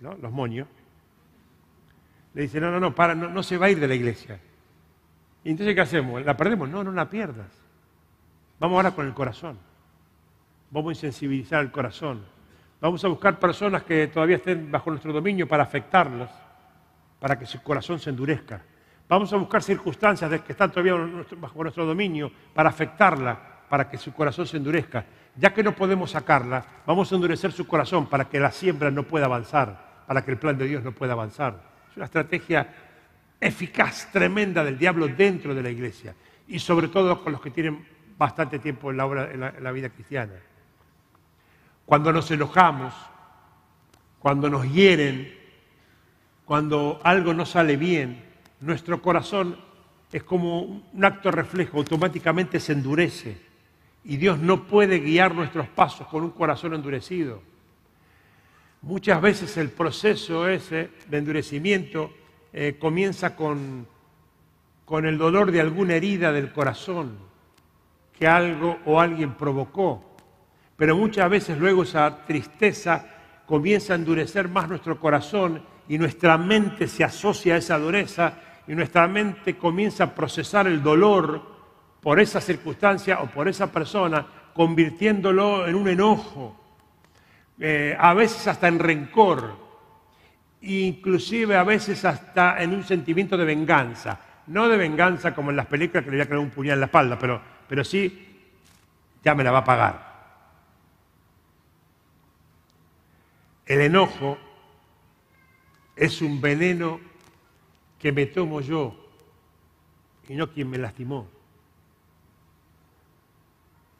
los 0.00 0.32
moños, 0.32 0.68
le 2.34 2.42
dice, 2.42 2.60
no, 2.60 2.70
no, 2.70 2.78
no, 2.78 2.94
para, 2.94 3.14
no, 3.14 3.42
se 3.42 3.56
va 3.56 3.66
a 3.66 3.70
ir 3.70 3.80
de 3.80 3.88
la 3.88 3.94
iglesia. 3.94 4.38
Y 5.44 5.50
entonces, 5.50 5.74
¿qué 5.74 5.80
hacemos? 5.80 6.24
¿La 6.24 6.36
perdemos? 6.36 6.68
No, 6.68 6.84
no 6.84 6.92
la 6.92 7.08
pierdas. 7.08 7.50
Vamos 8.60 8.76
ahora 8.76 8.90
con 8.90 9.06
el 9.06 9.14
corazón. 9.14 9.58
Vamos 10.70 10.90
a 10.90 10.92
insensibilizar 10.92 11.62
el 11.62 11.70
corazón. 11.70 12.24
Vamos 12.80 13.04
a 13.04 13.08
buscar 13.08 13.38
personas 13.38 13.82
que 13.82 14.06
todavía 14.08 14.36
estén 14.36 14.70
bajo 14.70 14.90
nuestro 14.90 15.12
dominio 15.12 15.48
para 15.48 15.64
afectarlos, 15.64 16.30
para 17.18 17.38
que 17.38 17.46
su 17.46 17.62
corazón 17.62 17.98
se 17.98 18.10
endurezca. 18.10 18.62
Vamos 19.08 19.32
a 19.32 19.36
buscar 19.36 19.62
circunstancias 19.62 20.30
de 20.30 20.40
que 20.40 20.52
están 20.52 20.70
todavía 20.70 20.94
bajo 21.38 21.62
nuestro 21.62 21.86
dominio 21.86 22.30
para 22.52 22.68
afectarla, 22.68 23.38
para 23.68 23.88
que 23.88 23.96
su 23.96 24.12
corazón 24.12 24.46
se 24.46 24.56
endurezca 24.56 25.04
ya 25.38 25.54
que 25.54 25.62
no 25.62 25.74
podemos 25.74 26.10
sacarla, 26.10 26.64
vamos 26.84 27.10
a 27.12 27.14
endurecer 27.14 27.52
su 27.52 27.66
corazón 27.66 28.06
para 28.06 28.28
que 28.28 28.40
la 28.40 28.50
siembra 28.50 28.90
no 28.90 29.04
pueda 29.04 29.26
avanzar, 29.26 30.02
para 30.06 30.24
que 30.24 30.32
el 30.32 30.38
plan 30.38 30.58
de 30.58 30.66
Dios 30.66 30.82
no 30.82 30.92
pueda 30.92 31.12
avanzar. 31.12 31.62
Es 31.90 31.96
una 31.96 32.06
estrategia 32.06 32.74
eficaz, 33.40 34.10
tremenda 34.10 34.64
del 34.64 34.76
diablo 34.76 35.06
dentro 35.06 35.54
de 35.54 35.62
la 35.62 35.70
iglesia 35.70 36.14
y 36.48 36.58
sobre 36.58 36.88
todo 36.88 37.22
con 37.22 37.32
los 37.32 37.40
que 37.40 37.52
tienen 37.52 37.86
bastante 38.16 38.58
tiempo 38.58 38.90
en 38.90 38.96
la, 38.96 39.04
en 39.32 39.62
la 39.64 39.70
vida 39.70 39.90
cristiana. 39.90 40.34
Cuando 41.86 42.12
nos 42.12 42.28
enojamos, 42.32 42.92
cuando 44.18 44.50
nos 44.50 44.70
hieren, 44.70 45.32
cuando 46.44 47.00
algo 47.04 47.32
no 47.32 47.46
sale 47.46 47.76
bien, 47.76 48.24
nuestro 48.60 49.00
corazón 49.00 49.56
es 50.12 50.22
como 50.22 50.62
un 50.62 51.04
acto 51.04 51.30
reflejo, 51.30 51.78
automáticamente 51.78 52.60
se 52.60 52.72
endurece 52.72 53.36
y 54.04 54.16
Dios 54.16 54.38
no 54.38 54.64
puede 54.66 55.00
guiar 55.00 55.34
nuestros 55.34 55.68
pasos 55.68 56.06
con 56.06 56.24
un 56.24 56.30
corazón 56.30 56.74
endurecido. 56.74 57.42
Muchas 58.82 59.20
veces 59.20 59.56
el 59.56 59.70
proceso 59.70 60.48
ese 60.48 60.90
de 61.08 61.18
endurecimiento 61.18 62.12
eh, 62.52 62.76
comienza 62.78 63.36
con, 63.36 63.86
con 64.84 65.04
el 65.04 65.18
dolor 65.18 65.50
de 65.52 65.60
alguna 65.60 65.94
herida 65.94 66.32
del 66.32 66.52
corazón 66.52 67.18
que 68.18 68.26
algo 68.26 68.78
o 68.86 69.00
alguien 69.00 69.34
provocó. 69.34 70.02
Pero 70.76 70.96
muchas 70.96 71.28
veces 71.28 71.58
luego 71.58 71.82
esa 71.82 72.24
tristeza 72.24 73.04
comienza 73.46 73.92
a 73.92 73.96
endurecer 73.96 74.48
más 74.48 74.68
nuestro 74.68 74.98
corazón 74.98 75.62
y 75.88 75.98
nuestra 75.98 76.38
mente 76.38 76.86
se 76.86 77.04
asocia 77.04 77.54
a 77.54 77.58
esa 77.58 77.78
dureza 77.78 78.47
y 78.68 78.74
nuestra 78.74 79.08
mente 79.08 79.56
comienza 79.56 80.04
a 80.04 80.14
procesar 80.14 80.66
el 80.66 80.82
dolor 80.82 81.42
por 82.02 82.20
esa 82.20 82.40
circunstancia 82.40 83.20
o 83.20 83.26
por 83.26 83.48
esa 83.48 83.72
persona, 83.72 84.24
convirtiéndolo 84.52 85.66
en 85.66 85.74
un 85.74 85.88
enojo, 85.88 86.54
eh, 87.58 87.96
a 87.98 88.12
veces 88.12 88.46
hasta 88.46 88.68
en 88.68 88.78
rencor, 88.78 89.56
inclusive 90.60 91.56
a 91.56 91.64
veces 91.64 92.04
hasta 92.04 92.62
en 92.62 92.74
un 92.74 92.84
sentimiento 92.84 93.38
de 93.38 93.46
venganza. 93.46 94.20
No 94.48 94.68
de 94.68 94.76
venganza 94.76 95.34
como 95.34 95.50
en 95.50 95.56
las 95.56 95.66
películas 95.66 96.04
que 96.04 96.10
le 96.10 96.18
voy 96.18 96.22
a 96.22 96.26
crear 96.26 96.40
un 96.40 96.50
puñal 96.50 96.74
en 96.74 96.80
la 96.80 96.86
espalda, 96.86 97.18
pero, 97.18 97.40
pero 97.66 97.82
sí, 97.82 98.52
ya 99.24 99.34
me 99.34 99.44
la 99.44 99.50
va 99.50 99.58
a 99.58 99.64
pagar. 99.64 100.08
El 103.64 103.80
enojo 103.80 104.38
es 105.96 106.20
un 106.22 106.40
veneno 106.40 107.00
que 107.98 108.12
me 108.12 108.26
tomo 108.26 108.60
yo 108.60 108.94
y 110.28 110.34
no 110.34 110.50
quien 110.50 110.70
me 110.70 110.78
lastimó. 110.78 111.28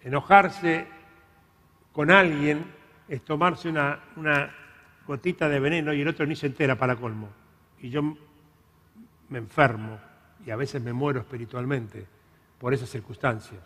Enojarse 0.03 0.87
con 1.93 2.11
alguien 2.11 2.65
es 3.09 3.25
tomarse 3.25 3.69
una, 3.69 4.55
gotita 5.07 5.49
de 5.49 5.59
veneno 5.59 5.93
y 5.95 6.03
el 6.03 6.09
otro 6.09 6.27
ni 6.27 6.37
se 6.37 6.47
entera 6.47 6.77
para 6.77 6.97
colmo. 6.97 7.31
Y 7.81 7.89
yo 7.89 8.03
me 9.31 9.39
enfermo 9.39 9.99
y 10.45 10.51
a 10.51 10.57
veces 10.57 10.83
me 10.83 10.93
muero 10.93 11.21
espiritualmente 11.21 12.07
por 12.59 12.75
esas 12.75 12.91
circunstancias. 12.91 13.61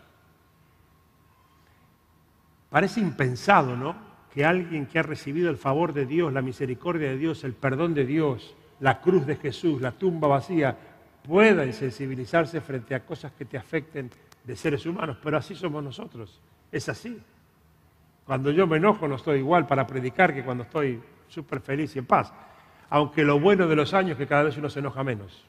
Parece 2.69 3.01
impensado, 3.01 3.75
¿no? 3.75 3.95
Que 4.33 4.45
alguien 4.45 4.87
que 4.87 4.99
ha 4.99 5.03
recibido 5.03 5.49
el 5.49 5.57
favor 5.57 5.93
de 5.93 6.05
Dios, 6.05 6.31
la 6.31 6.41
misericordia 6.41 7.09
de 7.09 7.17
Dios, 7.17 7.43
el 7.43 7.53
perdón 7.53 7.93
de 7.93 8.05
Dios, 8.05 8.55
la 8.83 8.99
cruz 8.99 9.25
de 9.25 9.37
Jesús, 9.37 9.81
la 9.81 9.93
tumba 9.93 10.27
vacía, 10.27 10.75
pueda 11.25 11.65
insensibilizarse 11.65 12.59
frente 12.59 12.93
a 12.93 13.05
cosas 13.05 13.31
que 13.31 13.45
te 13.45 13.57
afecten 13.57 14.09
de 14.43 14.55
seres 14.57 14.85
humanos, 14.85 15.17
pero 15.23 15.37
así 15.37 15.55
somos 15.55 15.81
nosotros, 15.81 16.41
es 16.69 16.89
así. 16.89 17.17
Cuando 18.25 18.51
yo 18.51 18.67
me 18.67 18.75
enojo 18.75 19.07
no 19.07 19.15
estoy 19.15 19.39
igual 19.39 19.65
para 19.65 19.87
predicar 19.87 20.33
que 20.33 20.43
cuando 20.43 20.65
estoy 20.65 21.01
súper 21.29 21.61
feliz 21.61 21.95
y 21.95 21.99
en 21.99 22.05
paz, 22.05 22.33
aunque 22.89 23.23
lo 23.23 23.39
bueno 23.39 23.67
de 23.67 23.75
los 23.77 23.93
años 23.93 24.11
es 24.11 24.17
que 24.17 24.27
cada 24.27 24.43
vez 24.43 24.57
uno 24.57 24.69
se 24.69 24.79
enoja 24.79 25.01
menos. 25.01 25.45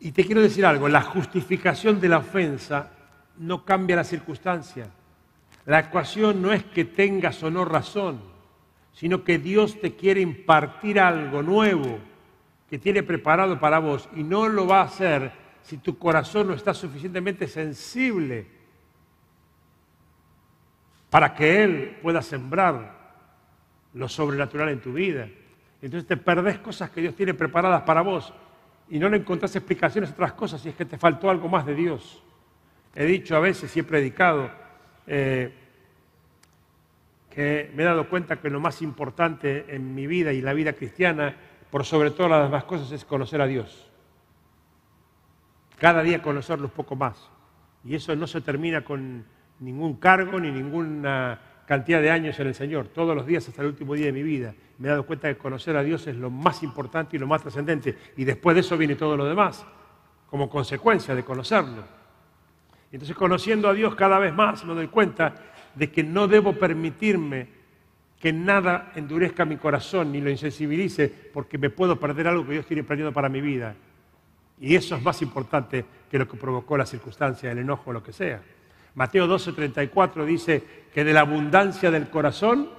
Y 0.00 0.12
te 0.12 0.22
quiero 0.26 0.42
decir 0.42 0.66
algo, 0.66 0.86
la 0.90 1.00
justificación 1.00 1.98
de 1.98 2.10
la 2.10 2.18
ofensa 2.18 2.90
no 3.38 3.64
cambia 3.64 3.96
la 3.96 4.04
circunstancia. 4.04 4.90
La 5.64 5.78
ecuación 5.78 6.42
no 6.42 6.52
es 6.52 6.62
que 6.62 6.84
tengas 6.84 7.42
o 7.42 7.50
no 7.50 7.64
razón, 7.64 8.33
sino 8.94 9.24
que 9.24 9.38
Dios 9.38 9.80
te 9.80 9.94
quiere 9.94 10.20
impartir 10.20 11.00
algo 11.00 11.42
nuevo 11.42 11.98
que 12.70 12.78
tiene 12.78 13.02
preparado 13.02 13.58
para 13.58 13.78
vos 13.78 14.08
y 14.14 14.22
no 14.22 14.48
lo 14.48 14.66
va 14.66 14.80
a 14.80 14.84
hacer 14.84 15.32
si 15.62 15.78
tu 15.78 15.98
corazón 15.98 16.48
no 16.48 16.54
está 16.54 16.72
suficientemente 16.72 17.46
sensible 17.48 18.46
para 21.10 21.34
que 21.34 21.62
Él 21.62 21.98
pueda 22.02 22.22
sembrar 22.22 22.94
lo 23.94 24.08
sobrenatural 24.08 24.70
en 24.70 24.80
tu 24.80 24.92
vida. 24.92 25.28
Entonces 25.82 26.06
te 26.06 26.16
perdés 26.16 26.58
cosas 26.58 26.90
que 26.90 27.00
Dios 27.00 27.14
tiene 27.14 27.34
preparadas 27.34 27.82
para 27.82 28.00
vos 28.00 28.32
y 28.88 28.98
no 28.98 29.08
le 29.08 29.18
encontrás 29.18 29.54
explicaciones 29.56 30.10
a 30.10 30.14
otras 30.14 30.32
cosas 30.32 30.60
si 30.60 30.68
es 30.68 30.74
que 30.74 30.84
te 30.84 30.98
faltó 30.98 31.30
algo 31.30 31.48
más 31.48 31.66
de 31.66 31.74
Dios. 31.74 32.22
He 32.94 33.04
dicho 33.04 33.36
a 33.36 33.40
veces 33.40 33.76
y 33.76 33.80
he 33.80 33.84
predicado 33.84 34.50
eh, 35.06 35.52
que 37.34 37.70
me 37.74 37.82
he 37.82 37.86
dado 37.86 38.08
cuenta 38.08 38.36
que 38.36 38.48
lo 38.48 38.60
más 38.60 38.80
importante 38.80 39.66
en 39.74 39.94
mi 39.94 40.06
vida 40.06 40.32
y 40.32 40.40
la 40.40 40.52
vida 40.52 40.74
cristiana, 40.74 41.34
por 41.70 41.84
sobre 41.84 42.12
todas 42.12 42.30
las 42.30 42.44
demás 42.44 42.64
cosas, 42.64 42.92
es 42.92 43.04
conocer 43.04 43.40
a 43.40 43.46
Dios. 43.46 43.90
Cada 45.78 46.02
día 46.02 46.22
conocerlo 46.22 46.66
un 46.66 46.72
poco 46.72 46.94
más. 46.94 47.28
Y 47.84 47.96
eso 47.96 48.14
no 48.14 48.26
se 48.26 48.40
termina 48.40 48.84
con 48.84 49.24
ningún 49.58 49.96
cargo 49.96 50.38
ni 50.38 50.50
ninguna 50.50 51.40
cantidad 51.66 52.00
de 52.00 52.10
años 52.10 52.38
en 52.38 52.46
el 52.46 52.54
Señor. 52.54 52.88
Todos 52.88 53.16
los 53.16 53.26
días 53.26 53.48
hasta 53.48 53.62
el 53.62 53.68
último 53.68 53.94
día 53.94 54.06
de 54.06 54.12
mi 54.12 54.22
vida 54.22 54.54
me 54.78 54.86
he 54.88 54.90
dado 54.90 55.04
cuenta 55.04 55.28
que 55.28 55.36
conocer 55.36 55.76
a 55.76 55.82
Dios 55.82 56.06
es 56.06 56.16
lo 56.16 56.30
más 56.30 56.62
importante 56.62 57.16
y 57.16 57.18
lo 57.18 57.26
más 57.26 57.42
trascendente. 57.42 57.96
Y 58.16 58.24
después 58.24 58.54
de 58.54 58.60
eso 58.60 58.76
viene 58.76 58.94
todo 58.94 59.16
lo 59.16 59.24
demás, 59.24 59.66
como 60.30 60.48
consecuencia 60.48 61.14
de 61.14 61.24
conocerlo. 61.24 61.84
Entonces, 62.92 63.16
conociendo 63.16 63.68
a 63.68 63.74
Dios 63.74 63.96
cada 63.96 64.20
vez 64.20 64.32
más, 64.32 64.64
me 64.64 64.72
doy 64.72 64.86
cuenta 64.86 65.34
de 65.74 65.90
que 65.90 66.02
no 66.02 66.28
debo 66.28 66.54
permitirme 66.54 67.48
que 68.20 68.32
nada 68.32 68.92
endurezca 68.94 69.44
mi 69.44 69.56
corazón 69.56 70.10
ni 70.10 70.20
lo 70.20 70.30
insensibilice, 70.30 71.08
porque 71.08 71.58
me 71.58 71.70
puedo 71.70 72.00
perder 72.00 72.28
algo 72.28 72.46
que 72.46 72.52
Dios 72.52 72.66
tiene 72.66 72.82
planeado 72.82 73.12
para 73.12 73.28
mi 73.28 73.40
vida. 73.40 73.74
Y 74.58 74.74
eso 74.74 74.96
es 74.96 75.02
más 75.02 75.20
importante 75.20 75.84
que 76.10 76.18
lo 76.18 76.26
que 76.26 76.36
provocó 76.36 76.78
la 76.78 76.86
circunstancia, 76.86 77.50
el 77.50 77.58
enojo 77.58 77.90
o 77.90 77.92
lo 77.92 78.02
que 78.02 78.12
sea. 78.12 78.40
Mateo 78.94 79.26
12:34 79.26 80.24
dice 80.24 80.64
que 80.92 81.04
de 81.04 81.12
la 81.12 81.20
abundancia 81.20 81.90
del 81.90 82.08
corazón, 82.08 82.70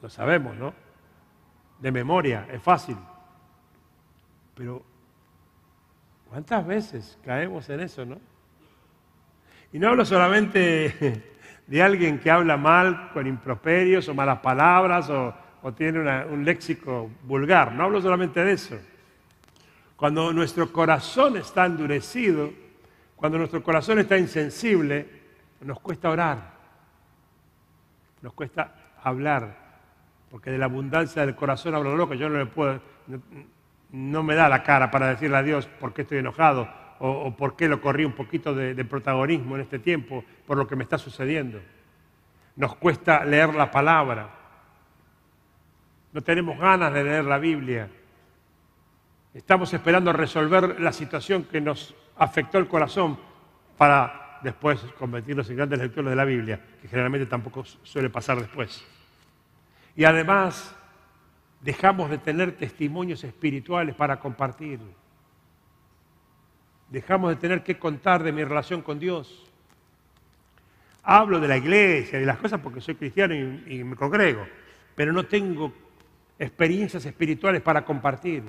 lo 0.00 0.08
sabemos, 0.08 0.56
¿no? 0.56 0.72
De 1.80 1.92
memoria, 1.92 2.46
es 2.50 2.62
fácil. 2.62 2.96
Pero, 4.54 4.82
¿cuántas 6.28 6.66
veces 6.66 7.18
caemos 7.24 7.68
en 7.68 7.80
eso, 7.80 8.04
no? 8.04 8.31
Y 9.72 9.78
no 9.78 9.88
hablo 9.88 10.04
solamente 10.04 11.22
de 11.66 11.82
alguien 11.82 12.18
que 12.18 12.30
habla 12.30 12.56
mal 12.56 13.10
con 13.12 13.26
improperios 13.26 14.06
o 14.08 14.14
malas 14.14 14.40
palabras 14.40 15.08
o, 15.08 15.34
tiene 15.76 16.00
un 16.24 16.44
léxico 16.44 17.08
vulgar, 17.22 17.72
no 17.72 17.84
hablo 17.84 18.02
solamente 18.02 18.44
de 18.44 18.52
eso. 18.52 18.76
Cuando 19.94 20.32
nuestro 20.32 20.72
corazón 20.72 21.36
está 21.36 21.66
endurecido, 21.66 22.50
cuando 23.14 23.38
nuestro 23.38 23.62
corazón 23.62 24.00
está 24.00 24.18
insensible, 24.18 25.06
nos 25.60 25.78
cuesta 25.78 26.10
orar, 26.10 26.52
nos 28.22 28.32
cuesta 28.32 28.74
hablar, 29.04 29.56
porque 30.28 30.50
de 30.50 30.58
la 30.58 30.64
abundancia 30.64 31.24
del 31.24 31.36
corazón 31.36 31.76
hablo 31.76 31.96
loco, 31.96 32.14
yo 32.14 32.28
no 32.28 32.38
le 32.38 32.46
puedo, 32.46 32.80
no, 33.92 34.22
me 34.24 34.34
da 34.34 34.48
la 34.48 34.64
cara 34.64 34.90
para 34.90 35.06
decirle 35.06 35.36
a 35.36 35.42
Dios 35.44 35.66
por 35.66 35.94
qué 35.94 36.02
estoy 36.02 36.18
enojado 36.18 36.81
o, 37.04 37.34
por 37.36 37.56
qué 37.56 37.68
lo 37.68 37.80
corrí 37.80 38.04
un 38.04 38.12
poquito 38.12 38.54
de, 38.54 38.74
de 38.74 38.84
protagonismo 38.84 39.56
en 39.56 39.62
este 39.62 39.80
tiempo 39.80 40.24
por 40.46 40.56
lo 40.56 40.68
que 40.68 40.76
me 40.76 40.84
está 40.84 40.98
sucediendo. 40.98 41.60
Nos 42.54 42.76
cuesta 42.76 43.24
leer 43.24 43.54
la 43.54 43.70
palabra, 43.70 44.30
no 46.12 46.20
tenemos 46.20 46.58
ganas 46.58 46.92
de 46.92 47.02
leer 47.02 47.24
la 47.24 47.38
Biblia. 47.38 47.88
Estamos 49.34 49.72
esperando 49.72 50.12
resolver 50.12 50.80
la 50.80 50.92
situación 50.92 51.44
que 51.44 51.60
nos 51.60 51.94
afectó 52.16 52.58
el 52.58 52.68
corazón 52.68 53.18
para 53.76 54.38
después 54.42 54.80
convertirnos 54.98 55.48
en 55.50 55.56
grandes 55.56 55.80
lectores 55.80 56.10
de 56.10 56.16
la 56.16 56.24
Biblia, 56.24 56.60
que 56.80 56.88
generalmente 56.88 57.26
tampoco 57.26 57.64
suele 57.64 58.10
pasar 58.10 58.38
después. 58.38 58.84
Y 59.96 60.04
además 60.04 60.76
dejamos 61.62 62.10
de 62.10 62.18
tener 62.18 62.52
testimonios 62.52 63.24
espirituales 63.24 63.94
para 63.94 64.20
compartir. 64.20 64.80
Dejamos 66.92 67.30
de 67.30 67.36
tener 67.36 67.62
que 67.62 67.78
contar 67.78 68.22
de 68.22 68.32
mi 68.32 68.44
relación 68.44 68.82
con 68.82 68.98
Dios. 68.98 69.50
Hablo 71.02 71.40
de 71.40 71.48
la 71.48 71.56
iglesia, 71.56 72.18
de 72.18 72.26
las 72.26 72.36
cosas 72.36 72.60
porque 72.60 72.82
soy 72.82 72.96
cristiano 72.96 73.34
y, 73.34 73.82
me 73.82 73.96
congrego, 73.96 74.46
pero 74.94 75.10
no 75.10 75.24
tengo 75.24 75.72
experiencias 76.38 77.06
espirituales 77.06 77.62
para 77.62 77.82
compartir. 77.82 78.42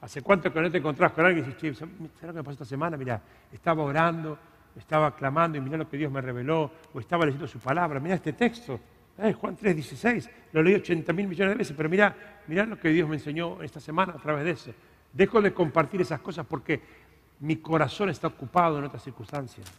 ¿Hace 0.00 0.22
cuánto 0.22 0.50
que 0.50 0.58
no 0.58 0.70
te 0.70 0.78
encontrás 0.78 1.12
con 1.12 1.26
alguien 1.26 1.44
y 1.44 1.52
dices, 1.52 1.76
¿sabes 1.76 2.22
lo 2.22 2.28
que 2.28 2.32
me 2.32 2.42
pasó 2.44 2.52
esta 2.52 2.64
semana? 2.64 2.96
Mira, 2.96 3.20
estaba 3.52 3.82
orando, 3.82 4.38
estaba 4.74 5.14
clamando 5.14 5.58
y 5.58 5.60
mirá 5.60 5.76
lo 5.76 5.86
que 5.86 5.98
Dios 5.98 6.10
me 6.10 6.22
reveló, 6.22 6.72
o 6.94 6.98
estaba 6.98 7.26
leyendo 7.26 7.46
su 7.46 7.58
palabra, 7.58 8.00
mira 8.00 8.14
este 8.14 8.32
texto, 8.32 8.80
eh, 9.18 9.34
Juan 9.34 9.54
3:16, 9.54 10.30
lo 10.52 10.62
leí 10.62 10.76
80 10.76 11.12
mil 11.12 11.28
millones 11.28 11.52
de 11.52 11.58
veces, 11.58 11.76
pero 11.76 11.90
mira, 11.90 12.16
mira 12.46 12.64
lo 12.64 12.80
que 12.80 12.88
Dios 12.88 13.06
me 13.06 13.16
enseñó 13.16 13.62
esta 13.62 13.80
semana 13.80 14.14
a 14.16 14.18
través 14.18 14.44
de 14.44 14.50
eso. 14.52 14.70
Dejo 15.12 15.40
de 15.40 15.54
compartir 15.54 16.00
esas 16.00 16.20
cosas 16.20 16.44
porque 16.44 17.03
mi 17.44 17.56
corazón 17.56 18.08
está 18.08 18.28
ocupado 18.28 18.78
en 18.78 18.84
otras 18.84 19.02
circunstancias. 19.02 19.70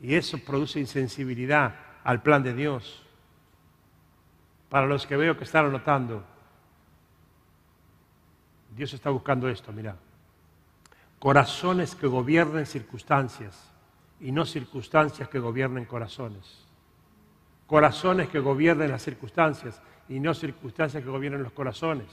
Y 0.00 0.16
eso 0.16 0.36
produce 0.38 0.80
insensibilidad 0.80 1.76
al 2.02 2.22
plan 2.22 2.42
de 2.42 2.52
Dios. 2.52 3.06
Para 4.68 4.88
los 4.88 5.06
que 5.06 5.16
veo 5.16 5.36
que 5.36 5.44
están 5.44 5.66
anotando, 5.66 6.24
Dios 8.74 8.92
está 8.92 9.10
buscando 9.10 9.48
esto, 9.48 9.72
mira. 9.72 9.94
Corazones 11.20 11.94
que 11.94 12.08
gobiernen 12.08 12.66
circunstancias 12.66 13.70
y 14.18 14.32
no 14.32 14.44
circunstancias 14.44 15.28
que 15.28 15.38
gobiernen 15.38 15.84
corazones. 15.84 16.66
Corazones 17.68 18.28
que 18.28 18.40
gobiernen 18.40 18.90
las 18.90 19.02
circunstancias 19.02 19.80
y 20.08 20.18
no 20.18 20.34
circunstancias 20.34 21.00
que 21.00 21.10
gobiernen 21.10 21.44
los 21.44 21.52
corazones. 21.52 22.08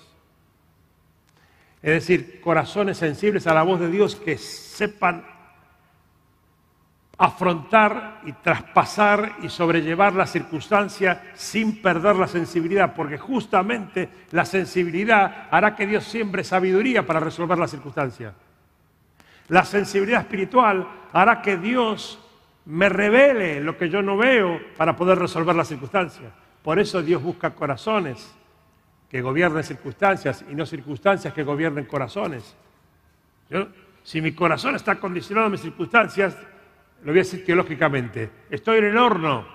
Es 1.81 1.93
decir, 1.93 2.41
corazones 2.41 2.97
sensibles 2.97 3.45
a 3.47 3.53
la 3.53 3.63
voz 3.63 3.79
de 3.79 3.89
Dios 3.89 4.15
que 4.15 4.37
sepan 4.37 5.23
afrontar 7.17 8.21
y 8.25 8.31
traspasar 8.33 9.37
y 9.41 9.49
sobrellevar 9.49 10.13
la 10.13 10.27
circunstancia 10.27 11.31
sin 11.33 11.81
perder 11.81 12.15
la 12.15 12.27
sensibilidad, 12.27 12.93
porque 12.93 13.17
justamente 13.17 14.09
la 14.31 14.45
sensibilidad 14.45 15.47
hará 15.49 15.75
que 15.75 15.87
Dios 15.87 16.03
siembre 16.03 16.43
sabiduría 16.43 17.05
para 17.05 17.19
resolver 17.19 17.57
la 17.57 17.67
circunstancia. 17.67 18.33
La 19.49 19.65
sensibilidad 19.65 20.21
espiritual 20.21 20.87
hará 21.13 21.41
que 21.41 21.57
Dios 21.57 22.19
me 22.65 22.89
revele 22.89 23.61
lo 23.61 23.77
que 23.77 23.89
yo 23.89 24.01
no 24.01 24.17
veo 24.17 24.59
para 24.75 24.95
poder 24.95 25.17
resolver 25.17 25.55
la 25.55 25.65
circunstancia. 25.65 26.29
Por 26.61 26.79
eso 26.79 27.01
Dios 27.01 27.23
busca 27.23 27.51
corazones 27.51 28.35
que 29.09 29.21
gobiernen 29.21 29.63
circunstancias 29.63 30.43
y 30.49 30.55
no 30.55 30.65
circunstancias 30.65 31.33
que 31.33 31.43
gobiernen 31.43 31.85
corazones. 31.85 32.55
si 34.03 34.21
mi 34.21 34.33
corazón 34.33 34.75
está 34.75 34.99
condicionado 34.99 35.47
a 35.47 35.49
mis 35.49 35.61
circunstancias, 35.61 36.37
lo 37.01 37.11
voy 37.11 37.19
a 37.19 37.23
decir 37.23 37.45
teológicamente, 37.45 38.29
estoy 38.49 38.79
en 38.79 38.85
el 38.85 38.97
horno. 38.97 39.47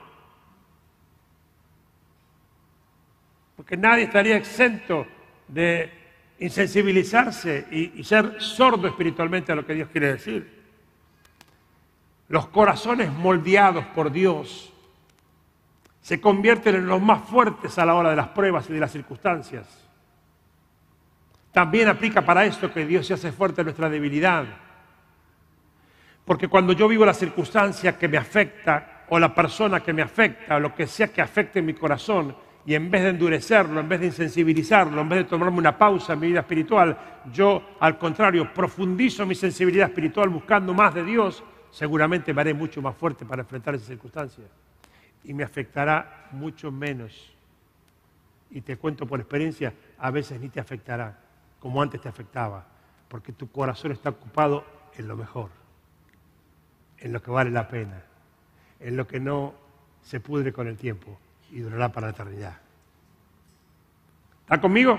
Porque 3.57 3.77
nadie 3.77 4.05
estaría 4.05 4.37
exento 4.37 5.07
de 5.49 5.91
insensibilizarse 6.39 7.67
y 7.71 8.03
ser 8.03 8.41
sordo 8.41 8.89
espiritualmente 8.89 9.53
a 9.53 9.55
lo 9.55 9.65
que 9.65 9.75
Dios 9.75 9.89
quiere 9.91 10.15
decir. 10.15 10.63
Los 12.29 12.49
corazones 12.49 13.13
moldeados 13.13 13.85
por 13.87 14.11
Dios 14.11 14.73
se 16.03 16.21
convierten 16.21 16.75
en 16.75 16.87
los 16.87 17.01
más 17.01 17.23
fuertes 17.23 17.79
a 17.79 17.87
la 17.87 17.95
hora 17.95 18.11
de 18.11 18.17
las 18.17 18.29
pruebas 18.29 18.69
y 18.69 18.73
de 18.73 18.81
las 18.81 18.91
circunstancias. 18.91 19.89
También 21.53 21.89
aplica 21.89 22.23
para 22.23 22.45
esto 22.45 22.73
que 22.73 22.85
Dios 22.85 23.07
se 23.07 23.15
hace 23.15 23.31
fuerte 23.31 23.61
en 23.61 23.67
nuestra 23.67 23.89
debilidad. 23.89 24.45
Porque 26.25 26.49
cuando 26.49 26.73
yo 26.73 26.89
vivo 26.89 27.07
la 27.07 27.15
circunstancia 27.15 27.97
que 27.97 28.09
me 28.09 28.19
afecta 28.19 29.05
o 29.11 29.19
la 29.19 29.33
persona 29.33 29.81
que 29.81 29.93
me 29.93 30.03
afecta 30.03 30.57
o 30.57 30.61
lo 30.61 30.75
que 30.75 30.89
sea 30.89 31.09
que 31.09 31.23
afecte 31.23 31.63
mi 31.63 31.75
corazón 31.75 32.35
y 32.67 32.75
en 32.75 32.91
vez 32.91 33.03
de 33.03 33.11
endurecerlo, 33.11 33.79
en 33.79 33.89
vez 33.89 34.01
de 34.01 34.07
insensibilizarlo, 34.07 35.01
en 35.01 35.09
vez 35.09 35.19
de 35.21 35.25
tomarme 35.25 35.59
una 35.59 35.79
pausa 35.79 36.15
en 36.15 36.21
mi 36.21 36.29
vida 36.29 36.41
espiritual, 36.41 36.99
yo 37.33 37.77
al 37.79 37.97
contrario 37.97 38.53
profundizo 38.53 39.25
mi 39.25 39.37
sensibilidad 39.37 39.89
espiritual 39.89 40.31
buscando 40.31 40.75
más 40.75 40.95
de 40.95 41.05
Dios, 41.05 41.45
seguramente 41.71 42.35
me 42.35 42.41
haré 42.41 42.55
mucho 42.55 42.83
más 42.83 42.97
fuerte 42.97 43.25
para 43.25 43.43
enfrentar 43.43 43.77
esa 43.77 43.87
circunstancia 43.87 44.45
y 45.25 45.35
me 45.35 45.45
afectará 45.45 46.29
mucho 46.33 46.71
menos. 46.71 47.33
Y 48.51 48.61
te 48.61 48.77
cuento 48.77 49.07
por 49.07 49.21
experiencia, 49.21 49.73
a 49.99 50.11
veces 50.11 50.41
ni 50.41 50.49
te 50.49 50.61
afectará 50.61 51.19
como 51.61 51.81
antes 51.81 52.01
te 52.01 52.09
afectaba, 52.09 52.67
porque 53.09 53.33
tu 53.33 53.51
corazón 53.51 53.93
está 53.93 54.11
ocupado 54.11 54.65
en 54.97 55.09
lo 55.09 55.17
mejor 55.17 55.63
en 57.03 57.13
lo 57.13 57.21
que 57.21 57.31
vale 57.31 57.51
la 57.51 57.69
pena, 57.69 58.03
en 58.81 58.97
lo 58.97 59.07
que 59.07 59.21
no 59.21 59.55
se 60.03 60.21
pudre 60.21 60.53
con 60.53 60.69
el 60.69 60.77
tiempo 60.77 61.19
y 61.51 61.59
durará 61.59 61.91
para 61.91 62.07
la 62.07 62.13
eternidad. 62.13 62.59
¿Está 64.43 64.61
conmigo? 64.61 64.99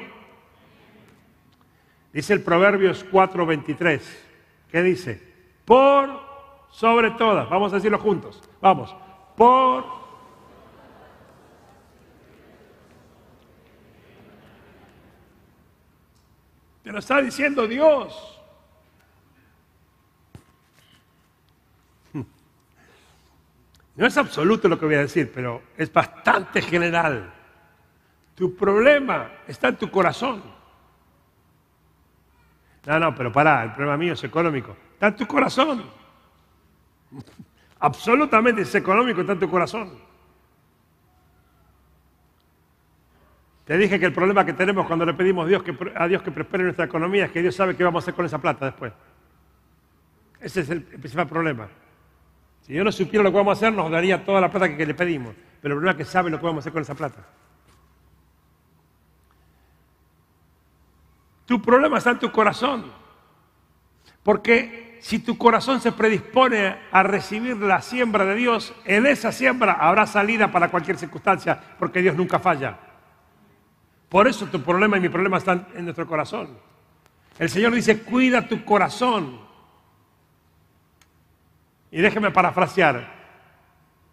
Dice 2.12 2.34
el 2.34 2.42
Proverbios 2.42 3.06
4:23. 3.10 4.02
¿Qué 4.70 4.84
dice? 4.84 5.22
Por 5.66 6.10
sobre 6.72 7.12
todas. 7.12 7.50
Vamos 7.50 7.72
a 7.72 7.78
decirlo 7.78 8.00
juntos. 8.00 8.42
Vamos. 8.62 8.94
Por 9.38 10.03
Lo 16.94 17.00
está 17.00 17.20
diciendo 17.24 17.68
Dios. 17.68 18.40
No 23.96 24.08
es 24.08 24.18
absoluto 24.18 24.68
lo 24.68 24.80
que 24.80 24.86
voy 24.86 24.96
a 24.96 25.00
decir, 25.00 25.32
pero 25.34 25.64
es 25.76 25.92
bastante 25.92 26.62
general. 26.62 27.34
Tu 28.36 28.56
problema 28.56 29.32
está 29.48 29.70
en 29.70 29.78
tu 29.78 29.90
corazón. 29.90 30.44
No, 32.86 33.00
no, 33.00 33.16
pero 33.16 33.32
pará, 33.32 33.64
el 33.64 33.72
problema 33.72 33.98
mío 33.98 34.14
es 34.14 34.24
económico. 34.24 34.76
Está 34.94 35.08
en 35.08 35.16
tu 35.16 35.26
corazón. 35.26 35.84
Absolutamente 37.80 38.62
es 38.62 38.76
económico, 38.76 39.22
está 39.22 39.34
en 39.34 39.40
tu 39.40 39.50
corazón. 39.50 39.98
Te 43.66 43.78
dije 43.78 44.00
que 44.00 44.06
el 44.06 44.14
problema 44.14 44.46
que 44.46 44.54
tenemos 44.54 44.86
cuando 44.88 45.06
le 45.06 45.14
pedimos 45.14 45.46
a 45.46 45.48
Dios 45.48 45.64
que, 45.64 45.76
a 45.96 46.08
Dios 46.08 46.22
que 46.22 46.32
prospere 46.32 46.64
nuestra 46.64 46.86
economía 46.86 47.26
es 47.26 47.32
que 47.32 47.42
Dios 47.42 47.56
sabe 47.56 47.76
qué 47.76 47.84
vamos 47.84 48.02
a 48.02 48.06
hacer 48.06 48.14
con 48.14 48.26
esa 48.26 48.40
plata 48.40 48.66
después. 48.66 48.92
Ese 50.40 50.62
es 50.62 50.70
el 50.70 50.84
principal 50.84 51.28
problema. 51.28 51.70
Si 52.62 52.74
yo 52.74 52.84
no 52.84 52.92
supiera 52.92 53.24
lo 53.24 53.32
que 53.32 53.38
vamos 53.38 53.58
a 53.58 53.60
hacer, 53.60 53.74
nos 53.74 53.90
daría 53.90 54.26
toda 54.26 54.42
la 54.42 54.52
plata 54.52 54.68
que, 54.68 54.76
que 54.76 54.86
le 54.86 54.94
pedimos. 54.94 55.34
Pero 55.62 55.76
el 55.76 55.80
problema 55.80 55.92
es 55.92 55.98
que 55.98 56.12
sabe 56.12 56.30
lo 56.30 56.40
que 56.40 56.46
vamos 56.46 56.58
a 56.58 56.64
hacer 56.64 56.74
con 56.74 56.82
esa 56.82 56.96
plata. 56.96 57.26
Tu 61.46 61.62
problema 61.62 61.98
está 61.98 62.12
en 62.12 62.20
tu 62.20 62.32
corazón. 62.32 62.92
Porque 64.24 64.98
si 65.02 65.20
tu 65.20 65.38
corazón 65.38 65.82
se 65.82 65.92
predispone 65.92 66.78
a 66.92 67.04
recibir 67.04 67.58
la 67.58 67.82
siembra 67.82 68.26
de 68.26 68.36
Dios, 68.36 68.74
en 68.86 69.06
esa 69.06 69.32
siembra 69.32 69.74
habrá 69.74 70.06
salida 70.06 70.52
para 70.52 70.70
cualquier 70.70 70.98
circunstancia, 70.98 71.60
porque 71.78 72.02
Dios 72.02 72.16
nunca 72.16 72.40
falla. 72.40 72.78
Por 74.14 74.28
eso 74.28 74.46
tu 74.46 74.62
problema 74.62 74.96
y 74.96 75.00
mi 75.00 75.10
problema 75.10 75.40
están 75.40 75.66
en 75.74 75.86
nuestro 75.86 76.06
corazón. 76.06 76.50
El 77.40 77.50
Señor 77.50 77.74
dice, 77.74 78.04
cuida 78.04 78.48
tu 78.48 78.64
corazón. 78.64 79.40
Y 81.90 82.00
déjeme 82.00 82.30
parafrasear. 82.30 83.12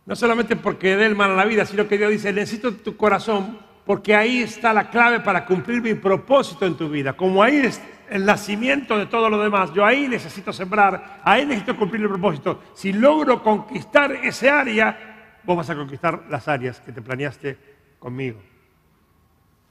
No 0.07 0.17
solamente 0.17 0.57
porque 0.57 0.97
dé 0.97 1.05
el 1.05 1.15
mal 1.15 1.33
a 1.33 1.35
la 1.35 1.45
vida, 1.45 1.67
sino 1.67 1.87
que 1.87 1.99
Dios 1.99 2.13
dice, 2.13 2.33
necesito 2.33 2.73
tu 2.77 2.97
corazón 2.97 3.59
porque 3.85 4.17
ahí 4.17 4.39
está 4.43 4.73
la 4.73 4.89
clave 4.89 5.21
para 5.21 5.45
cumplir 5.45 5.83
mi 5.83 5.93
propósito 5.93 6.65
en 6.65 6.79
tu 6.79 6.89
vida. 6.89 7.13
Como 7.13 7.43
ahí 7.43 7.57
es 7.57 7.79
el 8.09 8.25
nacimiento 8.25 8.97
de 8.97 9.05
todo 9.05 9.29
lo 9.29 9.39
demás, 9.43 9.71
yo 9.75 9.85
ahí 9.85 10.09
necesito 10.09 10.51
sembrar, 10.51 11.21
ahí 11.23 11.45
necesito 11.45 11.77
cumplir 11.77 12.01
el 12.01 12.09
propósito. 12.09 12.63
Si 12.73 12.95
logro 12.95 13.43
conquistar 13.43 14.13
ese 14.13 14.49
área, 14.49 15.41
vos 15.45 15.59
vas 15.59 15.69
a 15.69 15.77
conquistar 15.77 16.23
las 16.31 16.49
áreas 16.49 16.81
que 16.81 16.91
te 16.91 17.03
planeaste 17.03 17.59
conmigo. 17.99 18.41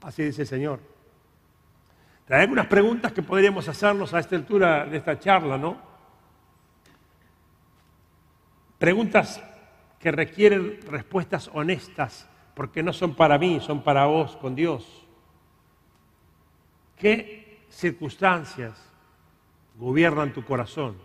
Así 0.04 0.24
dice 0.24 0.44
el 0.44 0.48
Señor. 0.48 0.80
Hay 2.30 2.42
algunas 2.42 2.68
preguntas 2.68 3.12
que 3.12 3.24
podríamos 3.24 3.68
hacernos 3.68 4.14
a 4.14 4.20
esta 4.20 4.36
altura 4.36 4.86
de 4.86 4.98
esta 4.98 5.20
charla, 5.20 5.58
¿no? 5.58 5.78
Preguntas 8.78 9.44
que 10.00 10.12
requieren 10.12 10.80
respuestas 10.88 11.50
honestas, 11.54 12.30
porque 12.54 12.84
no 12.84 12.94
son 12.94 13.16
para 13.16 13.38
mí, 13.38 13.60
son 13.60 13.84
para 13.84 14.06
vos 14.06 14.38
con 14.38 14.56
Dios. 14.56 15.06
¿Qué 16.98 17.66
circunstancias 17.70 18.78
gobiernan 19.76 20.32
tu 20.32 20.46
corazón? 20.46 20.98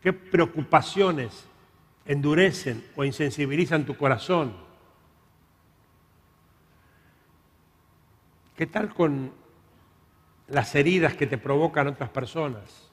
¿Qué 0.00 0.12
preocupaciones 0.12 1.46
endurecen 2.06 2.84
o 2.96 3.04
insensibilizan 3.04 3.84
tu 3.84 3.96
corazón? 3.96 4.65
¿Qué 8.56 8.66
tal 8.66 8.94
con 8.94 9.32
las 10.48 10.74
heridas 10.74 11.14
que 11.14 11.26
te 11.26 11.36
provocan 11.36 11.88
otras 11.88 12.08
personas? 12.08 12.90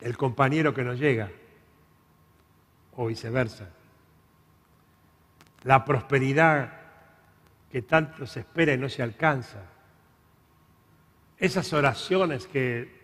El 0.00 0.16
compañero 0.16 0.72
que 0.72 0.82
nos 0.82 0.98
llega, 0.98 1.30
o 2.96 3.06
viceversa. 3.06 3.68
La 5.64 5.84
prosperidad 5.84 6.80
que 7.70 7.82
tanto 7.82 8.26
se 8.26 8.40
espera 8.40 8.72
y 8.72 8.78
no 8.78 8.88
se 8.88 9.02
alcanza. 9.02 9.62
Esas 11.36 11.70
oraciones 11.72 12.46
que 12.46 13.02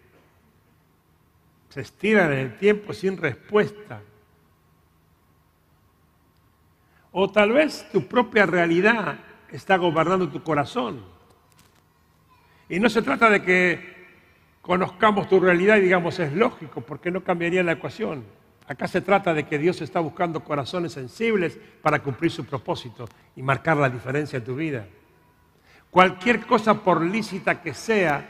se 1.69 1.83
estiran 1.83 2.33
en 2.33 2.39
el 2.39 2.59
tiempo 2.59 2.95
sin 2.95 3.19
respuesta 3.19 4.01
o 7.21 7.29
tal 7.29 7.51
vez 7.51 7.85
tu 7.91 8.07
propia 8.07 8.47
realidad 8.47 9.19
está 9.51 9.77
gobernando 9.77 10.29
tu 10.29 10.41
corazón. 10.41 11.03
Y 12.69 12.79
no 12.79 12.89
se 12.89 13.03
trata 13.03 13.29
de 13.29 13.43
que 13.43 14.07
conozcamos 14.63 15.29
tu 15.29 15.41
realidad 15.41 15.79
y 15.79 15.81
digamos 15.81 16.21
es 16.21 16.33
lógico, 16.33 16.81
porque 16.81 17.11
no 17.11 17.25
cambiaría 17.25 17.65
la 17.65 17.73
ecuación. 17.73 18.23
Acá 18.69 18.87
se 18.87 19.01
trata 19.01 19.35
de 19.35 19.47
que 19.47 19.59
Dios 19.59 19.81
está 19.81 19.99
buscando 19.99 20.45
corazones 20.45 20.93
sensibles 20.93 21.59
para 21.83 22.05
cumplir 22.05 22.31
su 22.31 22.45
propósito 22.45 23.09
y 23.35 23.43
marcar 23.43 23.79
la 23.79 23.91
diferencia 23.91 24.37
en 24.37 24.45
tu 24.45 24.55
vida. 24.55 24.87
Cualquier 25.91 26.47
cosa 26.47 26.85
por 26.85 27.03
lícita 27.03 27.61
que 27.61 27.75
sea, 27.75 28.29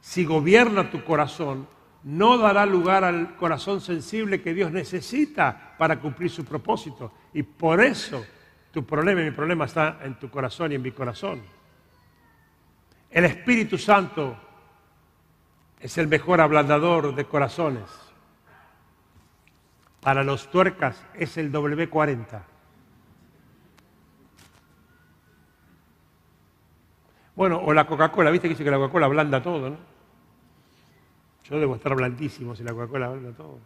si 0.00 0.24
gobierna 0.24 0.90
tu 0.90 1.04
corazón, 1.04 1.68
no 2.04 2.38
dará 2.38 2.66
lugar 2.66 3.04
al 3.04 3.36
corazón 3.36 3.80
sensible 3.80 4.42
que 4.42 4.54
Dios 4.54 4.72
necesita 4.72 5.74
para 5.78 6.00
cumplir 6.00 6.30
su 6.30 6.44
propósito. 6.44 7.12
Y 7.32 7.42
por 7.42 7.80
eso 7.80 8.24
tu 8.72 8.84
problema 8.84 9.20
y 9.20 9.24
mi 9.24 9.30
problema 9.30 9.66
está 9.66 9.98
en 10.02 10.18
tu 10.18 10.30
corazón 10.30 10.72
y 10.72 10.74
en 10.74 10.82
mi 10.82 10.92
corazón. 10.92 11.42
El 13.10 13.24
Espíritu 13.26 13.78
Santo 13.78 14.36
es 15.78 15.98
el 15.98 16.08
mejor 16.08 16.40
ablandador 16.40 17.14
de 17.14 17.24
corazones. 17.24 17.84
Para 20.00 20.24
los 20.24 20.50
tuercas 20.50 21.04
es 21.14 21.36
el 21.36 21.52
W40. 21.52 22.42
Bueno, 27.34 27.60
o 27.64 27.72
la 27.72 27.86
Coca-Cola, 27.86 28.30
viste 28.30 28.48
que 28.48 28.54
dice 28.54 28.64
que 28.64 28.70
la 28.70 28.76
Coca-Cola 28.78 29.06
ablanda 29.06 29.42
todo, 29.42 29.70
¿no? 29.70 29.91
Yo 31.44 31.58
debo 31.58 31.74
estar 31.76 31.94
blandísimo 31.94 32.54
si 32.54 32.62
la 32.62 32.72
Coca-Cola 32.72 33.06
ablanda 33.06 33.32
todo. 33.32 33.58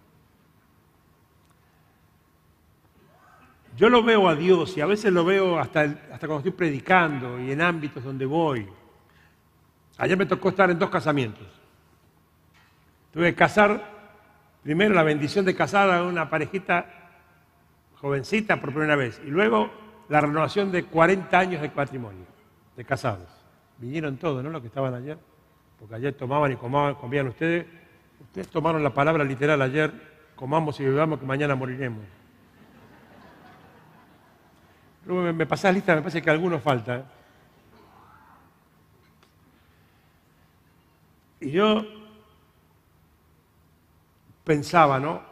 Yo 3.77 3.91
lo 3.91 4.03
veo 4.03 4.29
a 4.29 4.35
Dios 4.35 4.77
y 4.77 4.81
a 4.81 4.87
veces 4.87 5.13
lo 5.13 5.25
veo 5.25 5.59
hasta, 5.59 5.83
hasta 5.83 6.27
cuando 6.27 6.39
estoy 6.39 6.53
predicando 6.53 7.39
y 7.39 7.53
en 7.53 7.61
ámbitos 7.61 8.03
donde 8.03 8.25
voy. 8.25 8.67
Ayer 9.99 10.17
me 10.17 10.25
tocó 10.25 10.49
estar 10.49 10.71
en 10.71 10.79
dos 10.79 10.89
casamientos. 10.89 11.47
Tuve 13.13 13.31
que 13.31 13.35
casar, 13.35 13.83
primero 14.63 14.95
la 14.95 15.03
bendición 15.03 15.45
de 15.45 15.55
casar 15.55 15.91
a 15.91 16.03
una 16.05 16.31
parejita 16.31 16.87
jovencita 18.01 18.61
por 18.61 18.71
primera 18.71 18.97
vez 18.97 19.21
y 19.27 19.29
luego 19.29 19.71
la 20.09 20.21
renovación 20.21 20.71
de 20.71 20.85
40 20.85 21.39
años 21.39 21.61
de 21.61 21.69
patrimonio, 21.69 22.27
de 22.77 22.85
casados. 22.85 23.29
Vinieron 23.79 24.17
todos, 24.17 24.43
¿no? 24.43 24.51
Los 24.51 24.61
que 24.63 24.69
estaban 24.69 24.95
ayer, 24.95 25.19
porque 25.79 25.95
ayer 25.95 26.15
tomaban 26.15 26.53
y 26.53 26.57
comaban, 26.57 26.95
comían 26.95 27.29
ustedes. 27.29 27.67
Ustedes 28.21 28.49
tomaron 28.49 28.83
la 28.83 28.95
palabra 28.95 29.25
literal 29.25 29.61
ayer, 29.63 29.93
comamos 30.35 30.79
y 30.81 30.85
bebamos 30.85 31.21
que 31.21 31.27
mañana 31.27 31.55
moriremos. 31.55 32.05
Luego 35.07 35.33
me, 35.33 35.47
pasás 35.47 35.73
lista, 35.73 35.95
me 35.95 36.03
parece 36.03 36.21
que 36.21 36.31
alguno 36.31 36.59
falta. 36.59 36.97
¿eh? 36.97 37.05
Y 41.41 41.51
yo 41.53 41.85
pensaba, 44.43 44.99
¿no? 44.99 45.23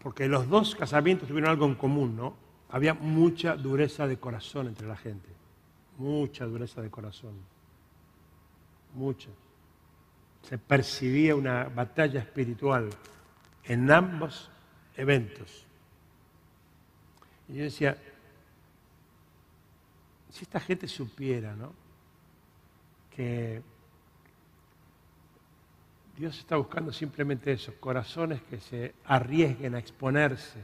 Porque 0.00 0.28
los 0.28 0.48
dos 0.48 0.74
casamientos 0.74 1.28
tuvieron 1.28 1.50
algo 1.50 1.64
en 1.64 1.76
común, 1.76 2.16
¿no? 2.16 2.34
Había 2.68 2.94
mucha 2.94 3.56
dureza 3.56 4.06
de 4.06 4.18
corazón 4.18 4.66
entre 4.66 4.86
la 4.86 4.96
gente. 4.96 5.28
Mucha 5.98 6.44
dureza 6.44 6.82
de 6.82 6.90
corazón. 6.90 7.34
Mucha. 8.94 9.28
Se 10.42 10.58
percibía 10.58 11.34
una 11.34 11.64
batalla 11.64 12.20
espiritual 12.20 12.90
en 13.64 13.90
ambos 13.90 14.50
eventos. 14.96 15.64
Y 17.48 17.54
yo 17.54 17.64
decía, 17.64 17.96
si 20.30 20.44
esta 20.44 20.60
gente 20.60 20.88
supiera, 20.88 21.54
¿no? 21.54 21.72
Que 23.14 23.62
Dios 26.16 26.38
está 26.38 26.56
buscando 26.56 26.92
simplemente 26.92 27.52
esos 27.52 27.74
corazones 27.74 28.42
que 28.42 28.58
se 28.60 28.94
arriesguen 29.04 29.74
a 29.74 29.78
exponerse, 29.78 30.62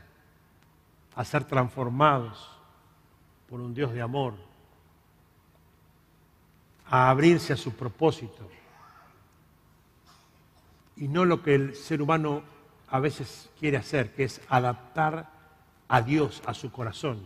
a 1.14 1.24
ser 1.24 1.44
transformados 1.44 2.50
por 3.48 3.60
un 3.60 3.74
Dios 3.74 3.92
de 3.92 4.00
amor, 4.00 4.34
a 6.86 7.10
abrirse 7.10 7.52
a 7.52 7.56
su 7.56 7.74
propósito, 7.74 8.48
y 10.98 11.08
no 11.08 11.24
lo 11.24 11.42
que 11.42 11.54
el 11.54 11.74
ser 11.76 12.02
humano 12.02 12.42
a 12.88 12.98
veces 12.98 13.50
quiere 13.58 13.76
hacer, 13.76 14.12
que 14.14 14.24
es 14.24 14.40
adaptar 14.48 15.30
a 15.87 16.02
Dios 16.02 16.42
a 16.46 16.54
su 16.54 16.72
corazón. 16.72 17.22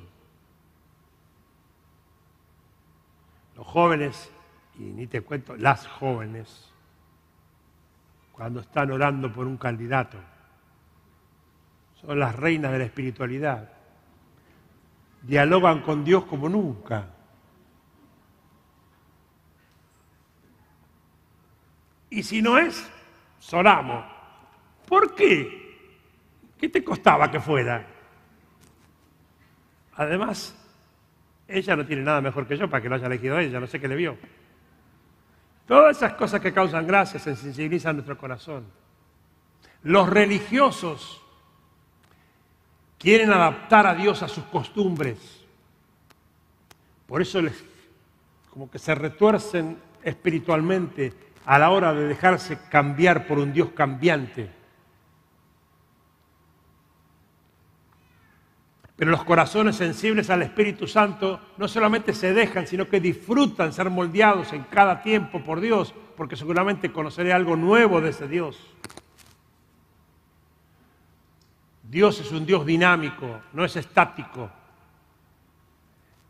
Los 3.56 3.66
jóvenes, 3.66 4.30
y 4.78 4.82
ni 4.82 5.06
te 5.06 5.22
cuento, 5.22 5.56
las 5.56 5.86
jóvenes, 5.86 6.70
cuando 8.32 8.60
están 8.60 8.90
orando 8.90 9.32
por 9.32 9.46
un 9.46 9.56
candidato. 9.56 10.18
Son 12.00 12.18
las 12.18 12.34
reinas 12.34 12.72
de 12.72 12.78
la 12.78 12.84
espiritualidad. 12.84 13.72
Dialogan 15.22 15.82
con 15.82 16.04
Dios 16.04 16.24
como 16.24 16.48
nunca. 16.48 17.06
Y 22.10 22.22
si 22.24 22.42
no 22.42 22.58
es, 22.58 22.90
sonamos. 23.42 24.04
¿Por 24.86 25.14
qué? 25.14 25.60
¿Qué 26.58 26.68
te 26.68 26.84
costaba 26.84 27.30
que 27.30 27.40
fuera? 27.40 27.84
Además, 29.96 30.56
ella 31.48 31.76
no 31.76 31.84
tiene 31.84 32.02
nada 32.02 32.20
mejor 32.20 32.46
que 32.46 32.56
yo 32.56 32.70
para 32.70 32.80
que 32.80 32.88
lo 32.88 32.94
haya 32.94 33.06
elegido 33.06 33.38
ella, 33.38 33.58
no 33.58 33.66
sé 33.66 33.80
qué 33.80 33.88
le 33.88 33.96
vio. 33.96 34.16
Todas 35.66 35.96
esas 35.96 36.14
cosas 36.14 36.40
que 36.40 36.52
causan 36.52 36.86
gracia 36.86 37.18
sensibilizan 37.18 37.96
nuestro 37.96 38.16
corazón. 38.16 38.64
Los 39.82 40.08
religiosos 40.08 41.20
quieren 42.96 43.32
adaptar 43.32 43.86
a 43.86 43.94
Dios 43.94 44.22
a 44.22 44.28
sus 44.28 44.44
costumbres. 44.44 45.44
Por 47.06 47.20
eso 47.20 47.42
les, 47.42 47.64
como 48.50 48.70
que 48.70 48.78
se 48.78 48.94
retuercen 48.94 49.78
espiritualmente 50.02 51.31
a 51.44 51.58
la 51.58 51.70
hora 51.70 51.92
de 51.92 52.06
dejarse 52.06 52.58
cambiar 52.70 53.26
por 53.26 53.38
un 53.38 53.52
Dios 53.52 53.70
cambiante. 53.70 54.50
Pero 58.96 59.10
los 59.10 59.24
corazones 59.24 59.76
sensibles 59.76 60.30
al 60.30 60.42
Espíritu 60.42 60.86
Santo 60.86 61.40
no 61.56 61.66
solamente 61.66 62.12
se 62.12 62.32
dejan, 62.32 62.66
sino 62.66 62.88
que 62.88 63.00
disfrutan 63.00 63.72
ser 63.72 63.90
moldeados 63.90 64.52
en 64.52 64.62
cada 64.64 65.02
tiempo 65.02 65.42
por 65.42 65.60
Dios, 65.60 65.92
porque 66.16 66.36
seguramente 66.36 66.92
conoceré 66.92 67.32
algo 67.32 67.56
nuevo 67.56 68.00
de 68.00 68.10
ese 68.10 68.28
Dios. 68.28 68.60
Dios 71.82 72.20
es 72.20 72.30
un 72.30 72.46
Dios 72.46 72.64
dinámico, 72.64 73.40
no 73.52 73.64
es 73.64 73.74
estático. 73.76 74.48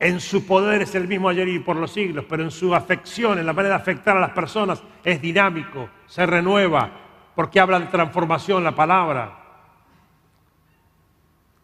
En 0.03 0.19
su 0.19 0.45
poder 0.45 0.83
es 0.83 0.97
el 0.97 1.07
mismo 1.07 1.29
ayer 1.29 1.47
y 1.47 1.61
por 1.61 1.77
los 1.77 1.93
siglos, 1.93 2.25
pero 2.29 2.43
en 2.43 2.51
su 2.51 2.75
afección, 2.75 3.39
en 3.39 3.47
la 3.47 3.53
manera 3.53 3.77
de 3.77 3.83
afectar 3.83 4.17
a 4.17 4.21
las 4.21 4.33
personas, 4.33 4.83
es 5.05 5.23
dinámico, 5.23 5.91
se 6.09 6.27
renueva, 6.27 6.91
porque 7.37 7.61
habla 7.61 7.79
de 7.79 7.87
transformación 7.87 8.65
la 8.65 8.75
palabra. 8.75 9.39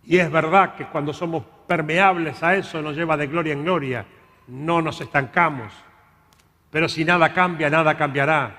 Y 0.05 0.18
es 0.18 0.31
verdad 0.31 0.77
que 0.77 0.87
cuando 0.87 1.12
somos 1.12 1.42
permeables 1.66 2.40
a 2.44 2.55
eso 2.55 2.81
nos 2.81 2.94
lleva 2.94 3.16
de 3.16 3.27
gloria 3.27 3.55
en 3.55 3.64
gloria, 3.64 4.07
no 4.46 4.81
nos 4.83 5.01
estancamos. 5.01 5.72
Pero 6.70 6.88
si 6.88 7.05
nada 7.05 7.35
cambia, 7.35 7.68
nada 7.68 7.96
cambiará. 7.96 8.57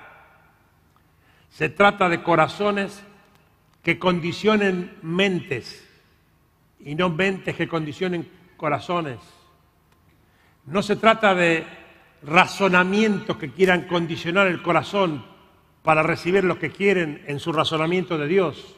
Se 1.48 1.70
trata 1.70 2.10
de 2.10 2.22
corazones 2.22 3.02
que 3.82 3.98
condicionen 3.98 4.98
mentes 5.00 5.88
y 6.80 6.94
no 6.94 7.08
mentes 7.08 7.56
que 7.56 7.66
condicionen 7.66 8.30
corazones. 8.58 9.39
No 10.70 10.82
se 10.82 10.94
trata 10.94 11.34
de 11.34 11.66
razonamientos 12.22 13.36
que 13.36 13.50
quieran 13.50 13.88
condicionar 13.88 14.46
el 14.46 14.62
corazón 14.62 15.24
para 15.82 16.04
recibir 16.04 16.44
lo 16.44 16.60
que 16.60 16.70
quieren 16.70 17.24
en 17.26 17.40
su 17.40 17.52
razonamiento 17.52 18.16
de 18.16 18.28
Dios, 18.28 18.76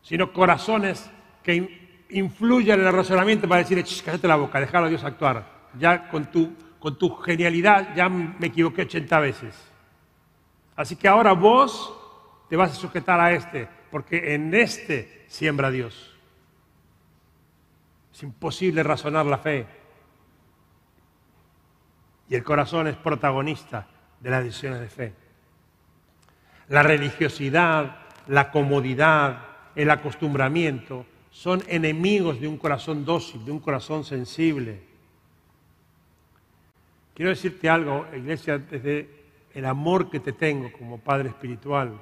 sino 0.00 0.32
corazones 0.32 1.10
que 1.42 2.06
influyan 2.08 2.80
en 2.80 2.86
el 2.86 2.92
razonamiento 2.92 3.46
para 3.46 3.62
decir, 3.62 3.84
cállate 4.02 4.26
la 4.26 4.36
boca, 4.36 4.60
déjalo 4.60 4.86
a 4.86 4.88
Dios 4.88 5.04
actuar. 5.04 5.68
Ya 5.78 6.08
con 6.08 6.30
tu, 6.30 6.54
con 6.78 6.96
tu 6.96 7.16
genialidad 7.16 7.94
ya 7.94 8.08
me 8.08 8.46
equivoqué 8.46 8.82
80 8.82 9.20
veces. 9.20 9.54
Así 10.74 10.96
que 10.96 11.06
ahora 11.06 11.32
vos 11.32 11.94
te 12.48 12.56
vas 12.56 12.72
a 12.72 12.74
sujetar 12.74 13.20
a 13.20 13.32
este, 13.32 13.68
porque 13.90 14.34
en 14.34 14.54
este 14.54 15.26
siembra 15.26 15.70
Dios. 15.70 16.16
Es 18.10 18.22
imposible 18.22 18.82
razonar 18.82 19.26
la 19.26 19.36
fe. 19.36 19.81
Y 22.32 22.34
el 22.34 22.44
corazón 22.44 22.86
es 22.86 22.96
protagonista 22.96 23.86
de 24.18 24.30
las 24.30 24.42
decisiones 24.42 24.80
de 24.80 24.88
fe. 24.88 25.12
La 26.70 26.82
religiosidad, 26.82 27.96
la 28.26 28.50
comodidad, 28.50 29.48
el 29.74 29.90
acostumbramiento 29.90 31.04
son 31.30 31.62
enemigos 31.68 32.40
de 32.40 32.48
un 32.48 32.56
corazón 32.56 33.04
dócil, 33.04 33.44
de 33.44 33.52
un 33.52 33.58
corazón 33.60 34.02
sensible. 34.02 34.80
Quiero 37.12 37.28
decirte 37.28 37.68
algo, 37.68 38.06
iglesia, 38.16 38.56
desde 38.56 39.10
el 39.52 39.66
amor 39.66 40.08
que 40.08 40.18
te 40.18 40.32
tengo 40.32 40.72
como 40.72 40.96
Padre 40.96 41.28
Espiritual, 41.28 42.00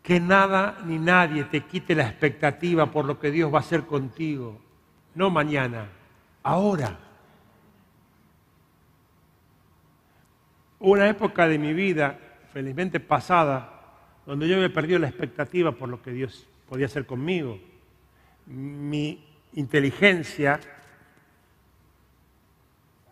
que 0.00 0.20
nada 0.20 0.78
ni 0.84 0.96
nadie 0.96 1.42
te 1.42 1.62
quite 1.62 1.96
la 1.96 2.06
expectativa 2.06 2.86
por 2.86 3.04
lo 3.04 3.18
que 3.18 3.32
Dios 3.32 3.52
va 3.52 3.56
a 3.56 3.62
hacer 3.62 3.84
contigo, 3.84 4.60
no 5.16 5.28
mañana, 5.28 5.88
ahora. 6.44 7.09
Hubo 10.80 10.92
una 10.92 11.08
época 11.08 11.46
de 11.46 11.58
mi 11.58 11.74
vida, 11.74 12.18
felizmente 12.52 13.00
pasada, 13.00 13.80
donde 14.24 14.48
yo 14.48 14.56
me 14.56 14.70
perdido 14.70 14.98
la 14.98 15.08
expectativa 15.08 15.72
por 15.72 15.90
lo 15.90 16.00
que 16.00 16.10
Dios 16.10 16.48
podía 16.68 16.86
hacer 16.86 17.04
conmigo. 17.04 17.58
Mi 18.46 19.22
inteligencia, 19.52 20.58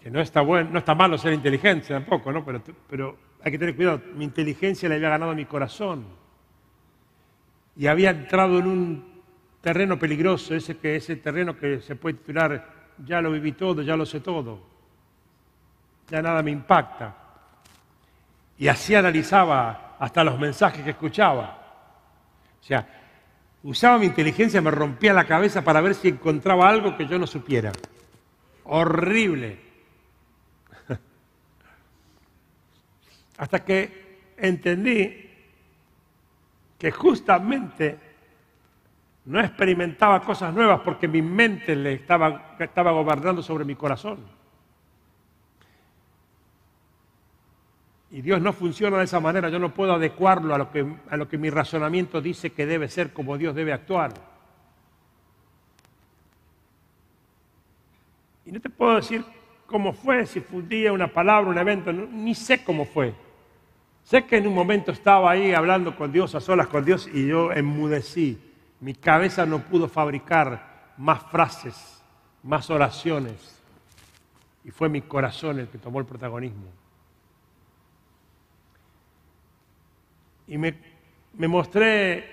que 0.02 0.11
no 0.11 0.20
está, 0.20 0.40
bueno, 0.40 0.70
no 0.72 0.78
está 0.78 0.94
malo 0.94 1.18
ser 1.18 1.35
inteligente 1.35 1.88
tampoco, 1.88 2.33
¿no? 2.33 2.42
pero, 2.42 2.62
pero 2.88 3.18
hay 3.42 3.52
que 3.52 3.59
tener 3.59 3.76
cuidado, 3.76 4.00
mi 4.14 4.24
inteligencia 4.24 4.88
le 4.88 4.94
había 4.94 5.11
ganado 5.11 5.35
mi 5.35 5.44
corazón 5.44 6.07
y 7.76 7.87
había 7.87 8.11
entrado 8.11 8.59
en 8.59 8.66
un 8.66 9.22
terreno 9.61 9.98
peligroso, 9.98 10.54
ese, 10.54 10.78
que, 10.78 10.96
ese 10.96 11.16
terreno 11.16 11.57
que 11.57 11.81
se 11.81 11.96
puede 11.96 12.16
titular, 12.16 12.94
ya 13.04 13.20
lo 13.20 13.31
viví 13.31 13.52
todo, 13.52 13.83
ya 13.83 13.94
lo 13.94 14.07
sé 14.07 14.20
todo, 14.20 14.61
ya 16.09 16.22
nada 16.22 16.42
me 16.42 16.50
impacta. 16.50 17.27
Y 18.59 18.68
así 18.68 18.94
analizaba 18.94 19.97
hasta 19.99 20.25
los 20.25 20.38
mensajes 20.38 20.83
que 20.83 20.90
escuchaba. 20.90 21.59
O 22.61 22.64
sea, 22.64 22.87
usaba 23.62 23.99
mi 23.99 24.07
inteligencia, 24.07 24.61
me 24.61 24.71
rompía 24.71 25.12
la 25.12 25.27
cabeza 25.27 25.62
para 25.62 25.81
ver 25.81 25.94
si 25.94 26.09
encontraba 26.09 26.68
algo 26.68 26.97
que 26.97 27.07
yo 27.07 27.18
no 27.18 27.27
supiera. 27.27 27.73
Horrible. 28.64 29.61
Hasta 33.38 33.64
que 33.64 34.33
entendí 34.37 35.31
que 36.79 36.90
justamente 36.90 37.99
no 39.25 39.40
experimentaba 39.40 40.21
cosas 40.23 40.55
nuevas 40.55 40.81
porque 40.81 41.07
mi 41.07 41.23
mente 41.23 41.77
le 41.77 41.92
estaba, 41.94 42.57
estaba 42.59 42.92
gobernando 42.92 43.42
sobre 43.42 43.64
mi 43.64 43.77
corazón. 43.77 44.38
Y 48.11 48.23
Dios 48.23 48.40
no 48.40 48.53
funciona 48.53 48.99
de 48.99 49.05
esa 49.05 49.21
manera, 49.21 49.51
yo 49.51 49.59
no 49.59 49.75
puedo 49.75 49.92
adecuarlo 49.92 50.55
a 50.55 50.59
lo 50.59 50.71
que, 50.71 50.87
a 51.11 51.16
lo 51.16 51.29
que 51.29 51.37
mi 51.37 51.51
razonamiento 51.51 52.21
dice 52.23 52.51
que 52.51 52.64
debe 52.64 52.88
ser, 52.88 53.12
como 53.12 53.37
Dios 53.37 53.55
debe 53.55 53.73
actuar. 53.73 54.14
Y 58.47 58.53
no 58.53 58.61
te 58.61 58.71
puedo 58.71 58.97
decir 58.97 59.23
cómo 59.66 59.92
fue, 59.92 60.25
si 60.25 60.40
fue 60.40 60.61
un 60.61 60.68
día, 60.68 60.90
una 60.90 61.12
palabra, 61.12 61.51
un 61.51 61.59
evento, 61.59 61.92
ni 61.92 62.35
sé 62.35 62.64
cómo 62.64 62.87
fue. 62.87 63.14
Sé 64.05 64.25
que 64.25 64.38
en 64.38 64.47
un 64.47 64.55
momento 64.55 64.90
estaba 64.90 65.31
ahí 65.31 65.53
hablando 65.53 65.94
con 65.94 66.11
Dios, 66.11 66.35
a 66.35 66.40
solas 66.40 66.68
con 66.68 66.83
Dios, 66.83 67.11
y 67.12 67.27
yo 67.27 67.53
enmudecí. 67.53 68.38
Mi 68.81 68.94
cabeza 68.94 69.44
no 69.44 69.59
pudo 69.59 69.87
fabricar 69.87 70.94
más 70.97 71.23
frases, 71.25 72.03
más 72.42 72.71
oraciones. 72.71 73.61
Y 74.64 74.71
fue 74.71 74.88
mi 74.88 75.03
corazón 75.03 75.59
el 75.59 75.68
que 75.68 75.77
tomó 75.77 75.99
el 75.99 76.07
protagonismo. 76.07 76.77
Y 80.48 80.58
me, 80.58 80.74
mostré 81.46 82.24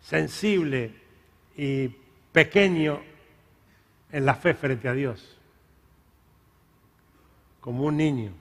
sensible 0.00 0.92
y 1.56 1.88
pequeño 2.32 3.00
en 4.10 4.24
la 4.24 4.34
fe 4.34 4.54
frente 4.54 4.88
a 4.88 4.94
Dios, 4.94 5.38
como 7.60 7.84
un 7.84 7.96
niño, 7.96 8.32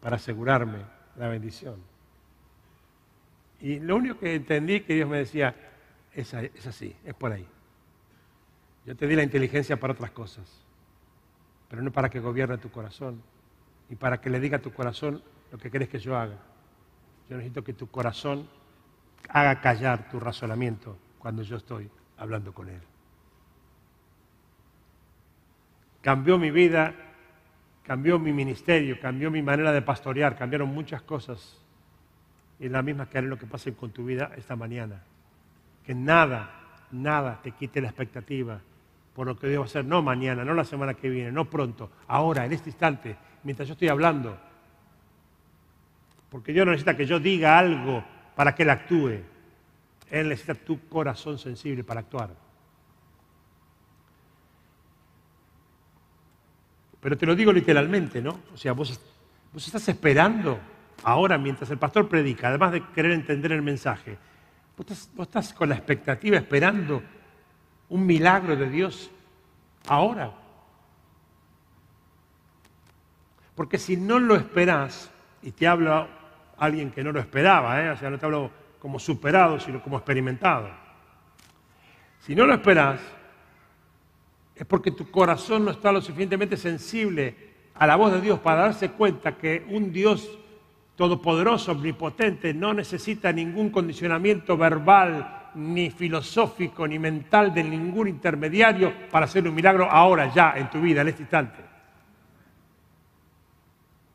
para 0.00 0.16
asegurarme 0.16 0.78
la 1.16 1.28
bendición. 1.28 1.76
Y 3.60 3.80
lo 3.80 3.96
único 3.96 4.20
que 4.20 4.34
entendí 4.34 4.80
que 4.80 4.94
Dios 4.94 5.08
me 5.08 5.18
decía, 5.18 5.54
es, 6.12 6.32
es 6.32 6.66
así, 6.66 6.94
es 7.04 7.14
por 7.14 7.32
ahí. 7.32 7.46
Yo 8.86 8.94
te 8.94 9.06
di 9.06 9.16
la 9.16 9.22
inteligencia 9.22 9.78
para 9.80 9.94
otras 9.94 10.12
cosas, 10.12 10.48
pero 11.68 11.82
no 11.82 11.90
para 11.90 12.08
que 12.08 12.20
gobierne 12.20 12.58
tu 12.58 12.70
corazón, 12.70 13.20
y 13.90 13.96
para 13.96 14.20
que 14.20 14.30
le 14.30 14.40
diga 14.40 14.58
a 14.58 14.62
tu 14.62 14.72
corazón 14.72 15.22
lo 15.50 15.58
que 15.58 15.70
quieres 15.70 15.88
que 15.88 15.98
yo 15.98 16.16
haga. 16.16 16.38
Yo 17.28 17.36
necesito 17.36 17.64
que 17.64 17.72
tu 17.72 17.88
corazón 17.88 18.48
haga 19.28 19.60
callar 19.60 20.08
tu 20.10 20.20
razonamiento 20.20 20.96
cuando 21.18 21.42
yo 21.42 21.56
estoy 21.56 21.90
hablando 22.18 22.52
con 22.52 22.68
Él. 22.68 22.80
Cambió 26.02 26.38
mi 26.38 26.50
vida, 26.50 26.94
cambió 27.82 28.18
mi 28.18 28.32
ministerio, 28.32 29.00
cambió 29.00 29.30
mi 29.30 29.42
manera 29.42 29.72
de 29.72 29.80
pastorear, 29.80 30.36
cambiaron 30.36 30.68
muchas 30.68 31.02
cosas 31.02 31.60
Y 32.60 32.68
la 32.68 32.82
misma 32.82 33.08
que 33.08 33.18
haré 33.18 33.26
lo 33.26 33.38
que 33.38 33.46
pase 33.46 33.74
con 33.74 33.90
tu 33.90 34.04
vida 34.04 34.30
esta 34.36 34.54
mañana. 34.54 35.02
Que 35.84 35.94
nada, 35.94 36.50
nada 36.92 37.40
te 37.42 37.52
quite 37.52 37.80
la 37.80 37.88
expectativa 37.88 38.60
por 39.14 39.26
lo 39.26 39.38
que 39.38 39.48
Dios 39.48 39.60
va 39.60 39.64
a 39.64 39.66
hacer, 39.66 39.84
no 39.84 40.02
mañana, 40.02 40.44
no 40.44 40.54
la 40.54 40.64
semana 40.64 40.94
que 40.94 41.08
viene, 41.08 41.30
no 41.30 41.48
pronto, 41.48 41.90
ahora, 42.08 42.44
en 42.44 42.52
este 42.52 42.70
instante, 42.70 43.16
mientras 43.44 43.68
yo 43.68 43.72
estoy 43.74 43.88
hablando. 43.88 44.36
Porque 46.34 46.52
Dios 46.52 46.66
no 46.66 46.72
necesita 46.72 46.96
que 46.96 47.06
yo 47.06 47.20
diga 47.20 47.56
algo 47.56 48.02
para 48.34 48.56
que 48.56 48.64
Él 48.64 48.70
actúe. 48.70 49.20
Él 50.10 50.28
necesita 50.28 50.56
tu 50.56 50.88
corazón 50.88 51.38
sensible 51.38 51.84
para 51.84 52.00
actuar. 52.00 52.30
Pero 57.00 57.16
te 57.16 57.24
lo 57.24 57.36
digo 57.36 57.52
literalmente, 57.52 58.20
¿no? 58.20 58.40
O 58.52 58.56
sea, 58.56 58.72
vos, 58.72 59.00
vos 59.52 59.64
estás 59.64 59.88
esperando 59.88 60.58
ahora 61.04 61.38
mientras 61.38 61.70
el 61.70 61.78
pastor 61.78 62.08
predica, 62.08 62.48
además 62.48 62.72
de 62.72 62.84
querer 62.88 63.12
entender 63.12 63.52
el 63.52 63.62
mensaje, 63.62 64.18
vos 64.76 64.90
estás, 64.90 65.10
vos 65.14 65.28
estás 65.28 65.52
con 65.52 65.68
la 65.68 65.76
expectativa 65.76 66.36
esperando 66.36 67.00
un 67.90 68.04
milagro 68.04 68.56
de 68.56 68.68
Dios 68.70 69.08
ahora. 69.86 70.32
Porque 73.54 73.78
si 73.78 73.96
no 73.96 74.18
lo 74.18 74.34
esperás, 74.34 75.12
y 75.44 75.52
te 75.52 75.68
habla 75.68 76.08
alguien 76.58 76.90
que 76.90 77.02
no 77.02 77.12
lo 77.12 77.20
esperaba, 77.20 77.82
¿eh? 77.82 77.90
o 77.90 77.96
sea, 77.96 78.10
no 78.10 78.18
te 78.18 78.26
hablo 78.26 78.50
como 78.78 78.98
superado, 78.98 79.58
sino 79.58 79.82
como 79.82 79.96
experimentado. 79.96 80.68
Si 82.20 82.34
no 82.34 82.46
lo 82.46 82.54
esperás, 82.54 83.00
es 84.54 84.66
porque 84.66 84.90
tu 84.90 85.10
corazón 85.10 85.64
no 85.64 85.70
está 85.70 85.90
lo 85.90 86.00
suficientemente 86.00 86.56
sensible 86.56 87.34
a 87.74 87.86
la 87.86 87.96
voz 87.96 88.12
de 88.12 88.20
Dios 88.20 88.38
para 88.38 88.62
darse 88.62 88.90
cuenta 88.90 89.36
que 89.36 89.66
un 89.68 89.92
Dios 89.92 90.38
todopoderoso, 90.96 91.72
omnipotente, 91.72 92.54
no 92.54 92.72
necesita 92.72 93.32
ningún 93.32 93.70
condicionamiento 93.70 94.56
verbal, 94.56 95.50
ni 95.54 95.90
filosófico, 95.90 96.86
ni 96.86 96.98
mental 96.98 97.54
de 97.54 97.62
ningún 97.62 98.08
intermediario 98.08 98.92
para 99.10 99.26
hacer 99.26 99.46
un 99.46 99.54
milagro 99.54 99.88
ahora, 99.90 100.32
ya, 100.32 100.54
en 100.56 100.68
tu 100.70 100.80
vida, 100.80 101.00
en 101.00 101.08
este 101.08 101.22
instante. 101.22 101.62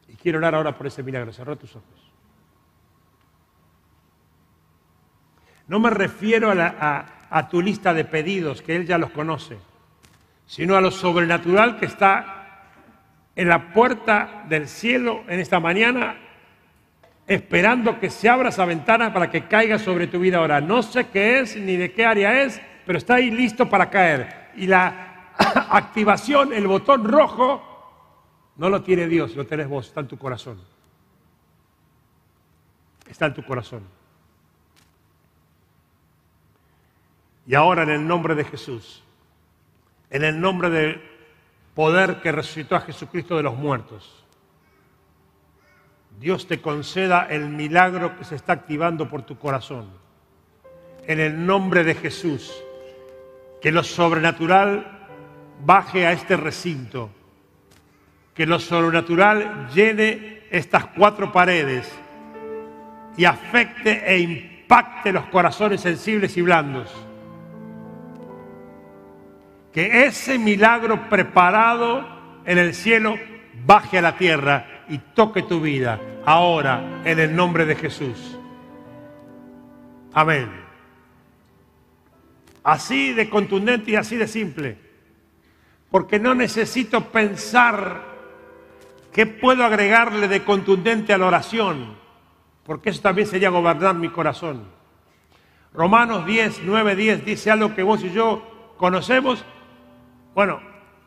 Y 0.07 0.15
quiero 0.15 0.37
orar 0.37 0.55
ahora 0.55 0.75
por 0.75 0.87
ese 0.87 1.01
milagro. 1.03 1.31
Cerró 1.31 1.57
tus 1.57 1.75
ojos. 1.75 2.08
No 5.69 5.79
me 5.79 5.89
refiero 5.89 6.51
a, 6.51 7.05
a 7.29 7.47
tu 7.47 7.61
lista 7.61 7.93
de 7.93 8.03
pedidos, 8.03 8.61
que 8.61 8.75
Él 8.75 8.85
ya 8.85 8.97
los 8.97 9.11
conoce, 9.11 9.57
sino 10.45 10.75
a 10.75 10.81
lo 10.81 10.91
sobrenatural 10.91 11.77
que 11.77 11.85
está 11.85 12.39
en 13.35 13.47
la 13.47 13.71
puerta 13.71 14.43
del 14.49 14.67
cielo 14.67 15.23
en 15.27 15.39
esta 15.39 15.61
mañana 15.61 16.17
esperando 17.29 17.99
que 17.99 18.09
se 18.09 18.27
abra 18.27 18.49
esa 18.49 18.65
ventana 18.65 19.13
para 19.13 19.29
que 19.29 19.47
caiga 19.47 19.77
sobre 19.77 20.07
tu 20.07 20.19
vida 20.19 20.39
ahora. 20.39 20.59
No 20.59 20.81
sé 20.81 21.07
qué 21.09 21.39
es 21.39 21.55
ni 21.55 21.77
de 21.77 21.93
qué 21.93 22.03
área 22.03 22.41
es, 22.41 22.59
pero 22.85 22.97
está 22.97 23.15
ahí 23.15 23.29
listo 23.29 23.69
para 23.69 23.91
caer. 23.91 24.49
Y 24.55 24.65
la 24.65 25.33
activación, 25.37 26.51
el 26.51 26.65
botón 26.65 27.05
rojo, 27.05 27.61
no 28.57 28.69
lo 28.69 28.81
tiene 28.81 29.07
Dios, 29.07 29.35
lo 29.35 29.45
tenés 29.45 29.69
vos, 29.69 29.87
está 29.87 29.99
en 29.99 30.07
tu 30.07 30.17
corazón. 30.17 30.59
Está 33.07 33.27
en 33.27 33.35
tu 33.35 33.45
corazón. 33.45 33.98
Y 37.49 37.55
ahora 37.55 37.81
en 37.81 37.89
el 37.89 38.07
nombre 38.07 38.35
de 38.35 38.43
Jesús, 38.43 39.01
en 40.11 40.23
el 40.23 40.39
nombre 40.39 40.69
del 40.69 41.01
poder 41.73 42.21
que 42.21 42.31
resucitó 42.31 42.75
a 42.75 42.81
Jesucristo 42.81 43.37
de 43.37 43.41
los 43.41 43.55
muertos, 43.55 44.23
Dios 46.19 46.45
te 46.45 46.61
conceda 46.61 47.25
el 47.27 47.49
milagro 47.49 48.15
que 48.15 48.23
se 48.23 48.35
está 48.35 48.53
activando 48.53 49.09
por 49.09 49.23
tu 49.23 49.39
corazón. 49.39 49.89
En 51.07 51.19
el 51.19 51.43
nombre 51.43 51.83
de 51.83 51.95
Jesús, 51.95 52.53
que 53.63 53.71
lo 53.71 53.81
sobrenatural 53.81 55.09
baje 55.65 56.05
a 56.05 56.11
este 56.11 56.37
recinto, 56.37 57.09
que 58.35 58.45
lo 58.45 58.59
sobrenatural 58.59 59.69
llene 59.73 60.43
estas 60.51 60.85
cuatro 60.85 61.31
paredes 61.31 61.91
y 63.17 63.25
afecte 63.25 64.03
e 64.05 64.19
impacte 64.19 65.11
los 65.11 65.25
corazones 65.29 65.81
sensibles 65.81 66.37
y 66.37 66.43
blandos. 66.43 67.08
Que 69.73 70.05
ese 70.05 70.39
milagro 70.39 71.09
preparado 71.09 72.05
en 72.45 72.57
el 72.57 72.73
cielo 72.73 73.15
baje 73.65 73.97
a 73.97 74.01
la 74.01 74.17
tierra 74.17 74.83
y 74.89 74.97
toque 74.97 75.43
tu 75.43 75.61
vida 75.61 75.99
ahora 76.25 77.01
en 77.05 77.19
el 77.19 77.35
nombre 77.35 77.65
de 77.65 77.75
Jesús. 77.75 78.37
Amén. 80.13 80.49
Así 82.63 83.13
de 83.13 83.29
contundente 83.29 83.91
y 83.91 83.95
así 83.95 84.15
de 84.15 84.27
simple. 84.27 84.77
Porque 85.91 86.19
no 86.19 86.35
necesito 86.35 87.05
pensar 87.11 88.03
qué 89.11 89.25
puedo 89.25 89.63
agregarle 89.63 90.27
de 90.27 90.43
contundente 90.43 91.13
a 91.13 91.17
la 91.17 91.27
oración. 91.27 91.97
Porque 92.63 92.91
eso 92.91 93.01
también 93.01 93.27
sería 93.27 93.49
gobernar 93.49 93.95
mi 93.95 94.09
corazón. 94.09 94.65
Romanos 95.73 96.25
10, 96.25 96.61
9, 96.63 96.95
10 96.95 97.25
dice 97.25 97.51
algo 97.51 97.73
que 97.73 97.83
vos 97.83 98.03
y 98.03 98.11
yo 98.11 98.73
conocemos. 98.77 99.43
Bueno, 100.35 100.59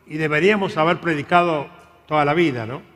y 0.07 0.17
deberíamos 0.17 0.77
haber 0.77 0.99
predicado 0.99 1.67
toda 2.07 2.25
la 2.25 2.33
vida, 2.33 2.65
¿no? 2.65 2.93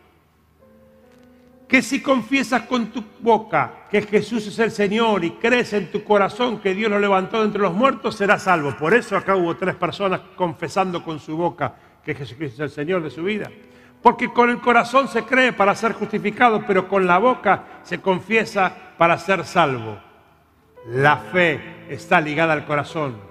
que 1.68 1.82
si 1.82 2.02
confiesas 2.02 2.64
con 2.64 2.88
tu 2.88 3.04
boca 3.20 3.88
que 3.92 4.02
Jesús 4.02 4.48
es 4.48 4.58
el 4.60 4.72
Señor 4.72 5.26
y 5.26 5.32
crees 5.32 5.74
en 5.74 5.92
tu 5.92 6.04
corazón 6.04 6.60
que 6.60 6.74
Dios 6.74 6.90
lo 6.90 6.98
levantó 6.98 7.44
entre 7.44 7.62
los 7.62 7.74
muertos, 7.74 8.16
serás 8.16 8.44
salvo. 8.44 8.76
Por 8.78 8.94
eso 8.94 9.18
acá 9.18 9.36
hubo 9.36 9.56
tres 9.58 9.76
personas 9.76 10.22
confesando 10.36 11.04
con 11.04 11.20
su 11.20 11.36
boca 11.36 11.76
que 12.04 12.16
Jesucristo 12.16 12.64
es 12.64 12.72
el 12.72 12.76
Señor 12.76 13.04
de 13.04 13.10
su 13.10 13.24
vida. 13.24 13.52
Porque 14.02 14.32
con 14.32 14.50
el 14.50 14.60
corazón 14.60 15.10
se 15.10 15.24
cree 15.24 15.52
para 15.52 15.76
ser 15.76 15.92
justificado, 15.92 16.64
pero 16.66 16.88
con 16.88 17.06
la 17.06 17.18
boca 17.18 17.64
se 17.84 18.00
confiesa 18.00 18.74
para 18.98 19.18
ser 19.18 19.44
salvo. 19.44 19.98
La 20.88 21.18
fe 21.18 21.60
está 21.90 22.22
ligada 22.22 22.54
al 22.54 22.66
corazón. 22.66 23.27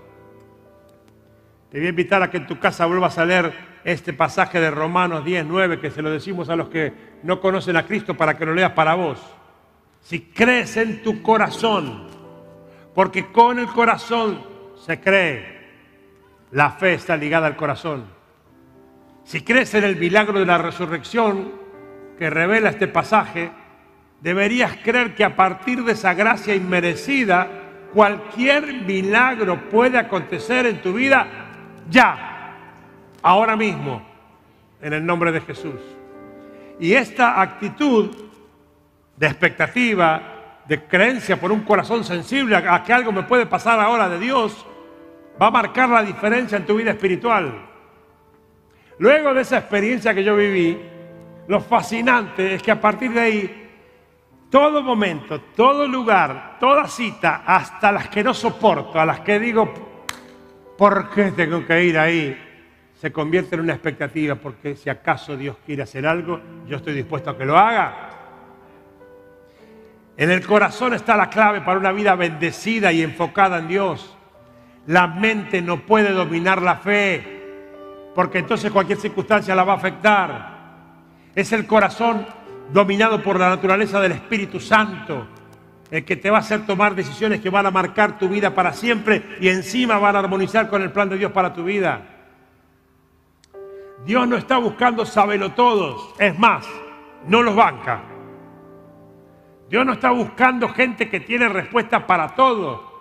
Te 1.71 1.79
voy 1.79 1.87
a 1.87 1.91
invitar 1.91 2.23
a 2.23 2.31
que 2.31 2.37
en 2.37 2.47
tu 2.47 2.59
casa 2.59 2.87
vuelvas 2.87 3.19
a 3.19 3.25
leer 3.25 3.53
este 3.83 4.13
pasaje 4.13 4.61
de 4.61 4.71
Romanos 4.71 5.25
10, 5.25 5.47
9, 5.47 5.81
que 5.81 5.91
se 5.91 6.01
lo 6.01 6.11
decimos 6.11 6.49
a 6.49 6.57
los 6.57 6.69
que 6.69 6.93
no 7.25 7.41
conocen 7.41 7.77
a 7.77 7.87
Cristo 7.87 8.17
para 8.17 8.37
que 8.37 8.47
lo 8.47 8.55
leas 8.55 8.73
para 8.73 8.95
vos. 8.95 9.19
Si 10.01 10.21
crees 10.21 10.77
en 10.77 11.03
tu 11.03 11.23
corazón, 11.23 12.07
porque 12.95 13.33
con 13.33 13.59
el 13.59 13.67
corazón 13.67 14.45
se 14.77 15.01
cree, 15.01 15.57
la 16.53 16.71
fe 16.71 16.95
está 16.95 17.17
ligada 17.17 17.49
al 17.49 17.57
corazón. 17.57 18.05
Si 19.25 19.43
crees 19.43 19.75
en 19.75 19.83
el 19.83 19.97
milagro 19.97 20.39
de 20.39 20.47
la 20.47 20.59
resurrección 20.59 21.51
que 22.17 22.31
revela 22.31 22.71
este 22.71 22.87
pasaje, 22.87 23.51
deberías 24.21 24.77
creer 24.85 25.17
que 25.17 25.25
a 25.25 25.35
partir 25.35 25.83
de 25.83 25.93
esa 25.93 26.15
gracia 26.15 26.55
inmerecida, 26.55 27.49
cualquier 27.93 28.73
milagro 28.73 29.69
puede 29.69 29.99
acontecer 29.99 30.67
en 30.67 30.81
tu 30.81 30.93
vida 30.93 31.46
ya 31.89 32.53
ahora 33.23 33.57
mismo, 33.57 34.03
en 34.81 34.93
el 34.93 35.05
nombre 35.05 35.33
de 35.33 35.41
Jesús. 35.41 35.81
Y 36.79 36.93
esta 36.93 37.41
actitud 37.41 38.15
de 39.17 39.27
expectativa, 39.27 40.23
de 40.67 40.85
creencia 40.85 41.41
por 41.41 41.51
un 41.51 41.63
corazón 41.63 42.05
sensible 42.05 42.57
a 42.57 42.83
que 42.83 42.93
algo 42.93 43.13
me 43.13 43.23
puede 43.23 43.47
pasar 43.47 43.81
ahora 43.81 44.09
de 44.09 44.19
Dios, 44.19 44.67
va 45.41 45.47
a 45.47 45.51
marcar 45.51 45.89
la 45.89 46.03
diferencia 46.03 46.57
en 46.57 46.67
tu 46.67 46.77
vida 46.77 46.91
espiritual. 46.91 47.67
Luego 48.99 49.35
de 49.35 49.43
esa 49.43 49.59
experiencia 49.59 50.15
que 50.15 50.25
yo 50.25 50.37
viví, 50.37 50.79
lo 51.49 51.61
fascinante 51.61 52.55
es 52.55 52.63
que 52.63 52.71
a 52.71 52.81
partir 52.81 53.13
de 53.13 53.21
ahí, 53.21 53.71
todo 54.51 54.83
momento, 54.83 55.41
todo 55.55 55.87
lugar, 55.87 56.57
toda 56.59 56.87
cita, 56.89 57.43
hasta 57.47 57.93
las 57.93 58.09
que 58.09 58.25
no 58.25 58.33
soporto, 58.33 59.01
a 59.01 59.07
las 59.07 59.21
que 59.21 59.39
digo, 59.39 59.96
¿por 60.77 61.11
qué 61.11 61.33
tengo 61.33 61.67
que 61.67 61.85
ir 61.85 61.99
ahí? 61.99 62.47
se 63.01 63.13
convierte 63.13 63.55
en 63.55 63.61
una 63.61 63.75
expectativa, 63.75 64.37
porque 64.37 64.75
si 64.75 64.89
acaso 64.89 65.37
Dios 65.37 65.57
quiere 65.65 65.83
hacer 65.83 66.07
algo, 66.07 66.41
yo 66.67 66.79
estoy 66.79 66.95
dispuesto 66.95 67.31
a 67.31 67.37
que 67.37 67.45
lo 67.45 67.57
haga. 67.57 68.11
En 70.17 70.31
el 70.31 70.45
corazón 70.47 70.95
está 70.95 71.15
la 71.15 71.29
clave 71.29 71.61
para 71.61 71.79
una 71.79 71.93
vida 71.93 72.15
bendecida 72.15 72.91
y 72.93 73.03
enfocada 73.03 73.59
en 73.59 73.69
Dios. 73.69 74.17
La 74.87 75.07
mente 75.07 75.61
no 75.61 75.85
puede 75.85 76.13
dominar 76.13 76.63
la 76.63 76.77
fe, 76.77 78.13
porque 78.15 78.39
entonces 78.39 78.73
cualquier 78.73 78.99
circunstancia 78.99 79.55
la 79.55 79.65
va 79.65 79.75
a 79.75 79.77
afectar. 79.77 80.57
Es 81.35 81.53
el 81.53 81.67
corazón 81.67 82.27
dominado 82.73 83.23
por 83.23 83.39
la 83.39 83.51
naturaleza 83.51 84.01
del 84.01 84.13
Espíritu 84.13 84.59
Santo, 84.59 85.27
el 85.91 86.05
que 86.05 86.17
te 86.17 86.31
va 86.31 86.39
a 86.39 86.41
hacer 86.41 86.67
tomar 86.67 86.95
decisiones 86.95 87.41
que 87.41 87.51
van 87.51 87.67
a 87.67 87.71
marcar 87.71 88.19
tu 88.19 88.29
vida 88.29 88.55
para 88.55 88.73
siempre 88.73 89.37
y 89.41 89.49
encima 89.49 89.99
van 89.99 90.17
a 90.17 90.21
armonizar 90.21 90.69
con 90.69 90.83
el 90.83 90.91
plan 90.91 91.09
de 91.09 91.19
Dios 91.19 91.33
para 91.33 91.53
tu 91.53 91.65
vida. 91.65 92.03
Dios 94.05 94.29
no 94.29 94.37
está 94.37 94.59
buscando 94.59 95.07
saberlo 95.07 95.53
todos, 95.53 96.15
es 96.19 96.39
más, 96.39 96.67
no 97.27 97.43
los 97.43 97.57
banca. 97.57 98.03
Dios 99.69 99.85
no 99.85 99.95
está 99.95 100.11
buscando 100.11 100.69
gente 100.69 101.09
que 101.09 101.21
tiene 101.21 101.49
respuesta 101.49 102.07
para 102.07 102.35
todo. 102.35 102.97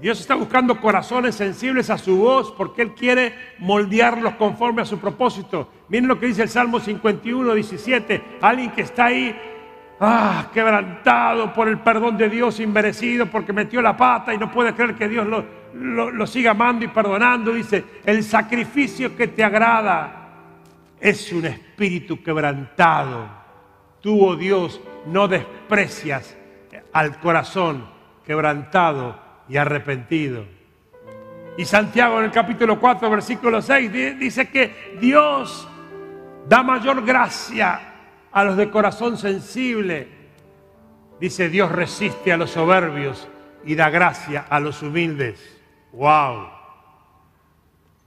Dios 0.00 0.20
está 0.20 0.34
buscando 0.34 0.78
corazones 0.78 1.34
sensibles 1.34 1.88
a 1.88 1.96
su 1.96 2.18
voz 2.18 2.52
porque 2.52 2.82
Él 2.82 2.94
quiere 2.94 3.34
moldearlos 3.58 4.34
conforme 4.34 4.82
a 4.82 4.84
su 4.84 4.98
propósito. 4.98 5.70
Miren 5.88 6.06
lo 6.06 6.20
que 6.20 6.26
dice 6.26 6.42
el 6.42 6.50
Salmo 6.50 6.80
51, 6.80 7.54
17. 7.54 8.38
Alguien 8.42 8.72
que 8.72 8.82
está 8.82 9.06
ahí, 9.06 9.34
ah, 10.00 10.48
quebrantado 10.52 11.52
por 11.52 11.68
el 11.68 11.78
perdón 11.78 12.16
de 12.16 12.28
Dios 12.28 12.60
inmerecido 12.60 13.26
porque 13.26 13.52
metió 13.52 13.80
la 13.82 13.96
pata 13.96 14.34
y 14.34 14.38
no 14.38 14.50
puede 14.50 14.74
creer 14.74 14.94
que 14.94 15.08
Dios 15.08 15.26
lo, 15.26 15.44
lo, 16.10 16.26
siga 16.26 16.52
amando 16.52 16.84
y 16.84 16.88
perdonando. 16.88 17.52
Dice, 17.52 17.84
el 18.04 18.22
sacrificio 18.22 19.16
que 19.16 19.28
te 19.28 19.44
agrada 19.44 20.28
es 21.00 21.32
un 21.32 21.46
espíritu 21.46 22.22
quebrantado. 22.22 23.28
Tú, 24.00 24.24
oh 24.24 24.36
Dios, 24.36 24.80
no 25.06 25.28
desprecias 25.28 26.36
al 26.92 27.18
corazón 27.18 27.86
quebrantado 28.24 29.18
y 29.48 29.56
arrepentido. 29.56 30.44
Y 31.58 31.64
Santiago 31.64 32.18
en 32.18 32.26
el 32.26 32.30
capítulo 32.30 32.78
4, 32.78 33.08
versículo 33.08 33.62
6 33.62 34.18
dice 34.18 34.48
que 34.48 34.96
Dios 35.00 35.66
da 36.46 36.62
mayor 36.62 37.04
gracia 37.04 37.95
a 38.36 38.44
los 38.44 38.56
de 38.56 38.70
corazón 38.70 39.16
sensible. 39.16 40.08
Dice 41.18 41.48
Dios 41.48 41.72
resiste 41.72 42.32
a 42.32 42.36
los 42.36 42.50
soberbios 42.50 43.26
y 43.64 43.74
da 43.74 43.88
gracia 43.88 44.44
a 44.48 44.60
los 44.60 44.82
humildes. 44.82 45.40
¡Wow! 45.92 46.48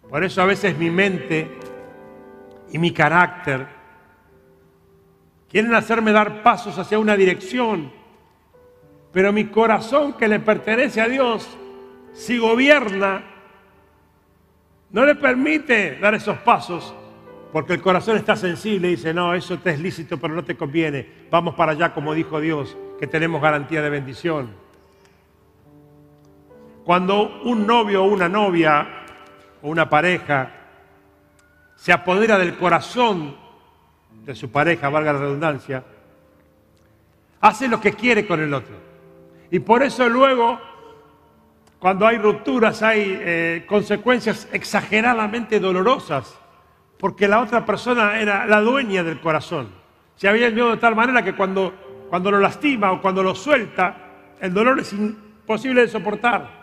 Por 0.08 0.24
eso 0.24 0.42
a 0.42 0.46
veces 0.46 0.78
mi 0.78 0.92
mente 0.92 1.50
y 2.72 2.78
mi 2.78 2.92
carácter 2.92 3.66
quieren 5.50 5.74
hacerme 5.74 6.12
dar 6.12 6.44
pasos 6.44 6.78
hacia 6.78 7.00
una 7.00 7.16
dirección 7.16 8.00
pero 9.12 9.34
mi 9.34 9.46
corazón 9.46 10.14
que 10.14 10.28
le 10.28 10.40
pertenece 10.40 11.02
a 11.02 11.08
Dios, 11.08 11.48
si 12.14 12.38
gobierna, 12.38 13.24
no 14.92 15.06
le 15.06 15.16
permite 15.16 15.98
dar 16.00 16.14
esos 16.14 16.38
pasos, 16.40 16.94
porque 17.52 17.74
el 17.74 17.82
corazón 17.82 18.18
está 18.18 18.36
sensible 18.36 18.90
y 18.90 18.92
dice, 18.92 19.14
no, 19.14 19.34
eso 19.34 19.58
te 19.58 19.72
es 19.72 19.80
lícito, 19.80 20.20
pero 20.20 20.36
no 20.36 20.44
te 20.44 20.56
conviene. 20.56 21.08
Vamos 21.32 21.56
para 21.56 21.72
allá, 21.72 21.94
como 21.94 22.14
dijo 22.14 22.40
Dios, 22.40 22.78
que 23.00 23.08
tenemos 23.08 23.42
garantía 23.42 23.82
de 23.82 23.90
bendición. 23.90 24.52
Cuando 26.84 27.42
un 27.44 27.66
novio 27.66 28.04
o 28.04 28.08
una 28.08 28.30
novia 28.30 28.88
o 29.62 29.70
una 29.70 29.90
pareja 29.90 30.52
se 31.76 31.92
apodera 31.92 32.38
del 32.38 32.58
corazón 32.58 33.36
de 34.26 34.36
su 34.36 34.52
pareja, 34.52 34.90
valga 34.90 35.14
la 35.14 35.20
redundancia, 35.20 35.84
hace 37.42 37.68
lo 37.68 37.80
que 37.80 37.94
quiere 37.94 38.28
con 38.28 38.40
el 38.40 38.54
otro. 38.54 38.76
Y 39.52 39.60
por 39.60 39.82
eso 39.84 40.08
luego, 40.08 40.60
cuando 41.80 42.06
hay 42.06 42.18
rupturas, 42.18 42.84
hay 42.84 43.18
eh, 43.22 43.66
consecuencias 43.68 44.48
exageradamente 44.52 45.60
dolorosas, 45.60 46.39
porque 47.00 47.30
la 47.30 47.40
otra 47.40 47.66
persona 47.66 48.20
era 48.20 48.46
la 48.46 48.60
dueña 48.60 49.04
del 49.04 49.22
corazón. 49.22 49.70
Se 50.18 50.28
había 50.28 50.48
enviado 50.48 50.72
de 50.72 50.78
tal 50.78 50.96
manera 50.96 51.24
que 51.24 51.34
cuando, 51.34 51.74
cuando 52.10 52.30
lo 52.30 52.40
lastima 52.40 52.92
o 52.92 53.02
cuando 53.02 53.24
lo 53.24 53.34
suelta, 53.36 54.36
el 54.42 54.54
dolor 54.54 54.82
es 54.82 54.92
imposible 54.92 55.82
de 55.82 55.88
soportar. 55.88 56.60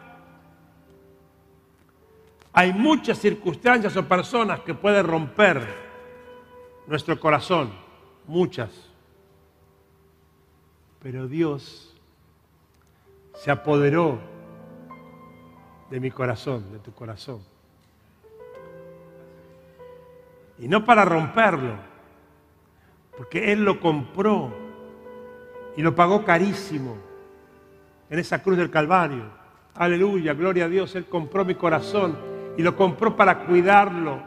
Hay 2.53 2.75
muchas 2.75 3.19
circunstancias 3.19 3.97
o 3.97 4.07
personas 4.07 4.61
que 4.61 4.75
pueden 4.75 5.07
romper 5.07 5.63
nuestro 6.87 7.19
corazón, 7.19 7.73
muchas. 8.27 8.71
Pero 11.03 11.29
Dios 11.29 11.95
se 13.37 13.51
apoderó 13.51 14.19
de 15.91 15.99
mi 15.99 16.11
corazón, 16.11 16.73
de 16.73 16.79
tu 16.79 16.93
corazón. 16.93 17.56
Y 20.59 20.69
no 20.69 20.85
para 20.85 21.05
romperlo, 21.05 21.75
porque 23.17 23.53
Él 23.53 23.65
lo 23.65 23.81
compró 23.81 24.53
y 25.77 25.83
lo 25.83 25.95
pagó 25.95 26.25
carísimo 26.25 26.97
en 28.09 28.19
esa 28.19 28.43
cruz 28.43 28.57
del 28.57 28.71
Calvario. 28.71 29.25
Aleluya, 29.75 30.33
gloria 30.33 30.65
a 30.65 30.69
Dios, 30.69 30.95
Él 30.95 31.07
compró 31.07 31.45
mi 31.45 31.55
corazón 31.55 32.17
y 32.57 32.63
lo 32.63 32.75
compró 32.75 33.15
para 33.15 33.41
cuidarlo, 33.41 34.21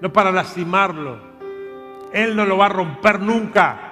no 0.00 0.12
para 0.12 0.30
lastimarlo. 0.30 1.18
Él 2.12 2.36
no 2.36 2.44
lo 2.44 2.56
va 2.56 2.66
a 2.66 2.70
romper 2.70 3.20
nunca. 3.20 3.86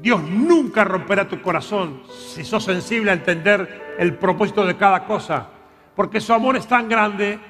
Dios 0.00 0.22
nunca 0.22 0.84
romperá 0.84 1.26
tu 1.26 1.42
corazón 1.42 2.02
si 2.08 2.44
sos 2.44 2.64
sensible 2.64 3.10
a 3.10 3.14
entender 3.14 3.96
el 3.98 4.14
propósito 4.14 4.64
de 4.64 4.76
cada 4.76 5.04
cosa. 5.04 5.48
Porque 5.96 6.20
su 6.20 6.32
amor 6.32 6.56
es 6.56 6.68
tan 6.68 6.88
grande, 6.88 7.40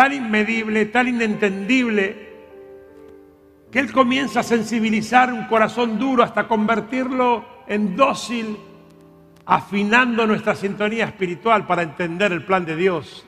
tan 0.00 0.14
inmedible, 0.14 0.86
tan 0.86 1.08
inentendible, 1.08 2.16
que 3.70 3.80
Él 3.80 3.92
comienza 3.92 4.40
a 4.40 4.42
sensibilizar 4.42 5.30
un 5.30 5.44
corazón 5.44 5.98
duro 5.98 6.22
hasta 6.22 6.48
convertirlo 6.48 7.44
en 7.66 7.96
dócil, 7.96 8.56
afinando 9.44 10.26
nuestra 10.26 10.54
sintonía 10.54 11.04
espiritual 11.04 11.66
para 11.66 11.82
entender 11.82 12.32
el 12.32 12.46
plan 12.46 12.64
de 12.64 12.76
Dios, 12.76 13.26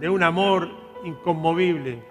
de 0.00 0.08
un 0.08 0.24
amor 0.24 0.68
inconmovible. 1.04 2.02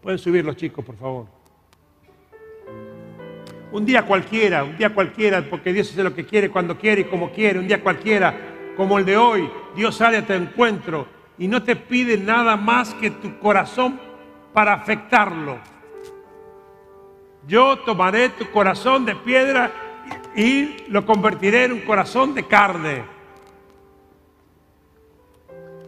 Pueden 0.00 0.18
subir 0.18 0.46
los 0.46 0.56
chicos, 0.56 0.82
por 0.82 0.96
favor. 0.96 1.26
Un 3.70 3.84
día 3.84 4.06
cualquiera, 4.06 4.64
un 4.64 4.78
día 4.78 4.94
cualquiera, 4.94 5.44
porque 5.50 5.74
Dios 5.74 5.90
hace 5.90 6.02
lo 6.02 6.14
que 6.14 6.24
quiere, 6.24 6.48
cuando 6.48 6.78
quiere 6.78 7.02
y 7.02 7.04
como 7.04 7.32
quiere, 7.32 7.58
un 7.58 7.68
día 7.68 7.82
cualquiera, 7.82 8.51
como 8.76 8.98
el 8.98 9.04
de 9.04 9.16
hoy, 9.16 9.50
Dios 9.74 9.96
sale 9.96 10.18
a 10.18 10.26
tu 10.26 10.32
encuentro 10.32 11.06
y 11.38 11.48
no 11.48 11.62
te 11.62 11.76
pide 11.76 12.16
nada 12.16 12.56
más 12.56 12.94
que 12.94 13.10
tu 13.10 13.38
corazón 13.38 14.00
para 14.52 14.74
afectarlo. 14.74 15.58
Yo 17.46 17.78
tomaré 17.80 18.28
tu 18.30 18.50
corazón 18.50 19.04
de 19.04 19.16
piedra 19.16 19.72
y 20.36 20.84
lo 20.88 21.04
convertiré 21.04 21.64
en 21.64 21.72
un 21.72 21.80
corazón 21.80 22.34
de 22.34 22.46
carne. 22.46 23.04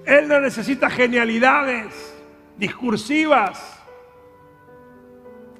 Él 0.05 0.28
no 0.28 0.41
necesita 0.41 0.91
genialidades 0.91 2.14
discursivas, 2.57 3.82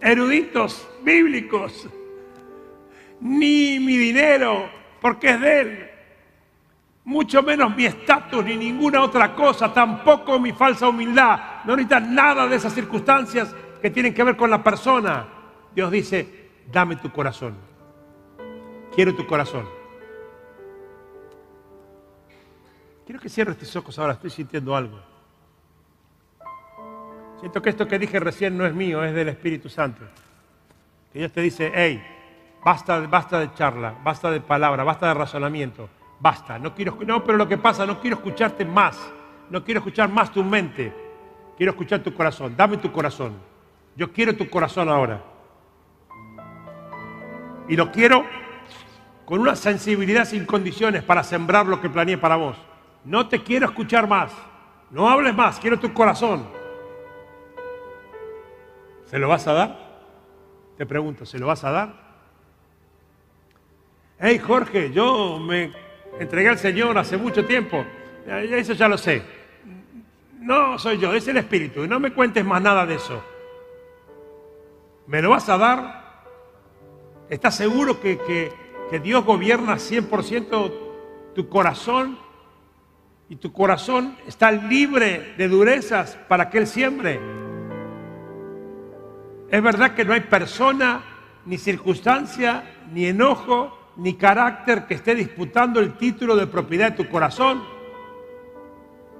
eruditos 0.01 0.87
bíblicos 1.03 1.89
ni 3.21 3.79
mi 3.81 3.97
dinero, 3.97 4.69
porque 5.01 5.31
es 5.31 5.41
de 5.41 5.61
Él. 5.61 5.91
Mucho 7.05 7.43
menos 7.43 7.75
mi 7.77 7.85
estatus 7.85 8.45
ni 8.45 8.57
ninguna 8.57 9.03
otra 9.03 9.35
cosa, 9.35 9.73
tampoco 9.73 10.39
mi 10.39 10.53
falsa 10.53 10.89
humildad. 10.89 11.65
No 11.65 11.77
necesitas 11.77 12.09
nada 12.09 12.47
de 12.47 12.57
esas 12.57 12.73
circunstancias 12.73 13.55
que 13.81 13.91
tienen 13.91 14.15
que 14.15 14.25
ver 14.25 14.37
con 14.37 14.51
la 14.51 14.63
persona. 14.63 15.27
Dios 15.75 15.91
dice, 15.91 16.51
dame 16.73 16.97
tu 16.97 17.11
corazón. 17.11 17.55
Quiero 18.95 19.15
tu 19.15 19.27
corazón. 19.27 19.69
Quiero 23.05 23.21
que 23.21 23.29
cierres 23.29 23.59
tus 23.59 23.77
ojos 23.77 23.99
ahora, 23.99 24.15
estoy 24.15 24.31
sintiendo 24.31 24.75
algo. 24.75 24.99
Siento 27.41 27.61
que 27.61 27.69
esto 27.69 27.87
que 27.87 27.99
dije 27.99 28.19
recién 28.19 28.57
no 28.57 28.65
es 28.65 28.73
mío, 28.73 29.05
es 29.05 29.15
del 29.15 29.29
Espíritu 29.29 29.69
Santo. 29.69 30.05
Que 31.13 31.19
Dios 31.19 31.33
te 31.33 31.43
dice, 31.43 31.71
hey, 31.75 32.03
Basta, 32.65 32.99
basta 33.01 33.41
de 33.41 33.53
charla, 33.53 33.95
basta 34.03 34.31
de 34.31 34.41
palabra, 34.41 34.85
basta 34.85 35.09
de 35.09 35.15
razonamiento. 35.15 35.91
Basta. 36.21 36.59
No, 36.59 36.75
quiero, 36.75 36.99
no, 37.07 37.25
pero 37.25 37.39
lo 37.39 37.49
que 37.49 37.59
pasa, 37.59 37.85
no 37.87 38.01
quiero 38.01 38.17
escucharte 38.17 38.65
más. 38.65 38.99
No 39.51 39.63
quiero 39.65 39.81
escuchar 39.81 40.09
más 40.09 40.33
tu 40.33 40.43
mente. 40.43 40.93
Quiero 41.57 41.73
escuchar 41.73 42.01
tu 42.01 42.15
corazón. 42.15 42.55
Dame 42.57 42.79
tu 42.79 42.91
corazón. 42.91 43.35
Yo 43.97 44.13
quiero 44.13 44.35
tu 44.35 44.49
corazón 44.49 44.89
ahora. 44.89 45.23
Y 47.69 47.77
lo 47.77 47.91
quiero 47.93 48.25
con 49.25 49.41
una 49.41 49.57
sensibilidad 49.57 50.25
sin 50.25 50.45
condiciones 50.45 51.03
para 51.03 51.23
sembrar 51.23 51.67
lo 51.67 51.81
que 51.81 51.89
planeé 51.89 52.19
para 52.19 52.37
vos. 52.37 52.57
No 53.05 53.29
te 53.29 53.43
quiero 53.43 53.67
escuchar 53.67 54.09
más. 54.09 54.33
No 54.91 55.09
hables 55.09 55.35
más. 55.35 55.59
Quiero 55.59 55.79
tu 55.79 55.93
corazón. 55.93 56.47
¿Se 59.07 59.19
lo 59.19 59.29
vas 59.29 59.47
a 59.47 59.53
dar? 59.53 59.85
Te 60.77 60.87
pregunto, 60.87 61.25
¿se 61.25 61.39
lo 61.39 61.47
vas 61.47 61.63
a 61.65 61.71
dar? 61.71 62.05
hey 64.19 64.39
Jorge, 64.39 64.91
yo 64.93 65.39
me 65.39 65.71
entregué 66.19 66.49
al 66.49 66.59
Señor 66.59 66.97
hace 66.99 67.17
mucho 67.17 67.45
tiempo, 67.45 67.85
eso 68.27 68.73
ya 68.73 68.89
lo 68.89 68.99
sé. 68.99 69.23
No 70.41 70.79
soy 70.79 70.99
yo, 70.99 71.15
es 71.15 71.27
el 71.29 71.39
Espíritu, 71.39 71.85
y 71.85 71.89
no 71.89 71.99
me 71.99 72.13
cuentes 72.13 72.45
más 72.45 72.61
nada 72.61 72.85
de 72.87 72.97
eso. 72.97 73.23
¿Me 75.07 75.23
lo 75.23 75.31
vas 75.31 75.49
a 75.49 75.59
dar? 75.59 76.25
¿Estás 77.29 77.57
seguro 77.57 78.01
que, 78.01 78.19
que 78.91 79.01
Dios 79.01 79.25
gobierna 79.25 79.75
100% 79.77 80.73
tu 81.35 81.49
corazón? 81.49 82.19
Y 83.29 83.37
tu 83.37 83.53
corazón 83.53 84.17
está 84.27 84.51
libre 84.53 85.35
de 85.39 85.49
durezas 85.49 86.19
para 86.29 86.51
que 86.51 86.59
Él 86.59 86.67
siembre. 86.67 87.19
Es 89.51 89.63
verdad 89.63 89.95
que 89.95 90.05
no 90.05 90.13
hay 90.13 90.21
persona, 90.21 91.03
ni 91.47 91.59
circunstancia, 91.59 92.65
ni 92.93 93.07
enojo, 93.07 93.84
ni 93.97 94.15
carácter 94.15 94.87
que 94.87 94.95
esté 94.95 95.15
disputando 95.15 95.81
el 95.81 95.97
título 95.97 96.37
de 96.37 96.47
propiedad 96.47 96.91
de 96.93 97.05
tu 97.05 97.11
corazón. 97.11 97.63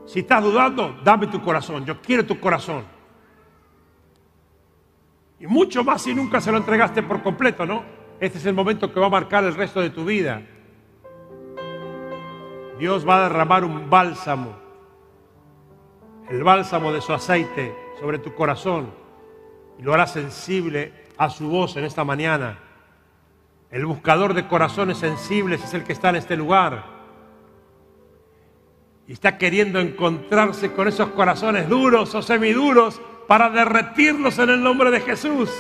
Si 0.07 0.21
estás 0.21 0.43
dudando, 0.43 1.01
dame 1.03 1.29
tu 1.29 1.41
corazón. 1.43 1.85
Yo 1.85 2.01
quiero 2.01 2.27
tu 2.27 2.39
corazón. 2.39 2.85
Y 5.41 5.47
mucho 5.47 5.85
más 5.85 6.03
si 6.03 6.15
nunca 6.15 6.41
se 6.41 6.51
lo 6.51 6.59
entregaste 6.59 7.03
por 7.03 7.23
completo, 7.23 7.67
¿no? 7.67 7.83
Este 8.21 8.39
es 8.39 8.47
el 8.47 8.55
momento 8.55 8.93
que 8.93 9.01
va 9.01 9.07
a 9.07 9.11
marcar 9.11 9.45
el 9.45 9.55
resto 9.55 9.81
de 9.81 9.91
tu 9.91 10.05
vida. 10.05 10.43
Dios 12.79 13.07
va 13.09 13.19
a 13.19 13.29
derramar 13.29 13.65
un 13.65 13.89
bálsamo, 13.89 14.57
el 16.29 16.43
bálsamo 16.43 16.93
de 16.93 17.01
su 17.01 17.13
aceite 17.13 17.75
sobre 18.01 18.19
tu 18.19 18.35
corazón 18.35 18.93
y 19.79 19.83
lo 19.83 19.95
hará 19.95 20.07
sensible 20.07 20.93
a 21.17 21.31
su 21.31 21.49
voz 21.49 21.77
en 21.77 21.85
esta 21.85 22.05
mañana. 22.05 22.59
El 23.75 23.87
buscador 23.87 24.35
de 24.35 24.47
corazones 24.47 24.99
sensibles 24.99 25.65
es 25.65 25.75
el 25.75 25.83
que 25.83 25.95
está 25.95 26.11
en 26.11 26.15
este 26.15 26.37
lugar. 26.37 26.85
Y 29.09 29.15
está 29.15 29.37
queriendo 29.37 29.81
encontrarse 29.81 30.73
con 30.73 30.87
esos 30.87 31.09
corazones 31.09 31.69
duros 31.69 32.15
o 32.15 32.23
semiduros 32.23 33.01
para 33.27 33.51
derretirlos 33.51 34.39
en 34.39 34.51
el 34.51 34.63
nombre 34.63 34.93
de 34.93 35.01
Jesús. 35.01 35.51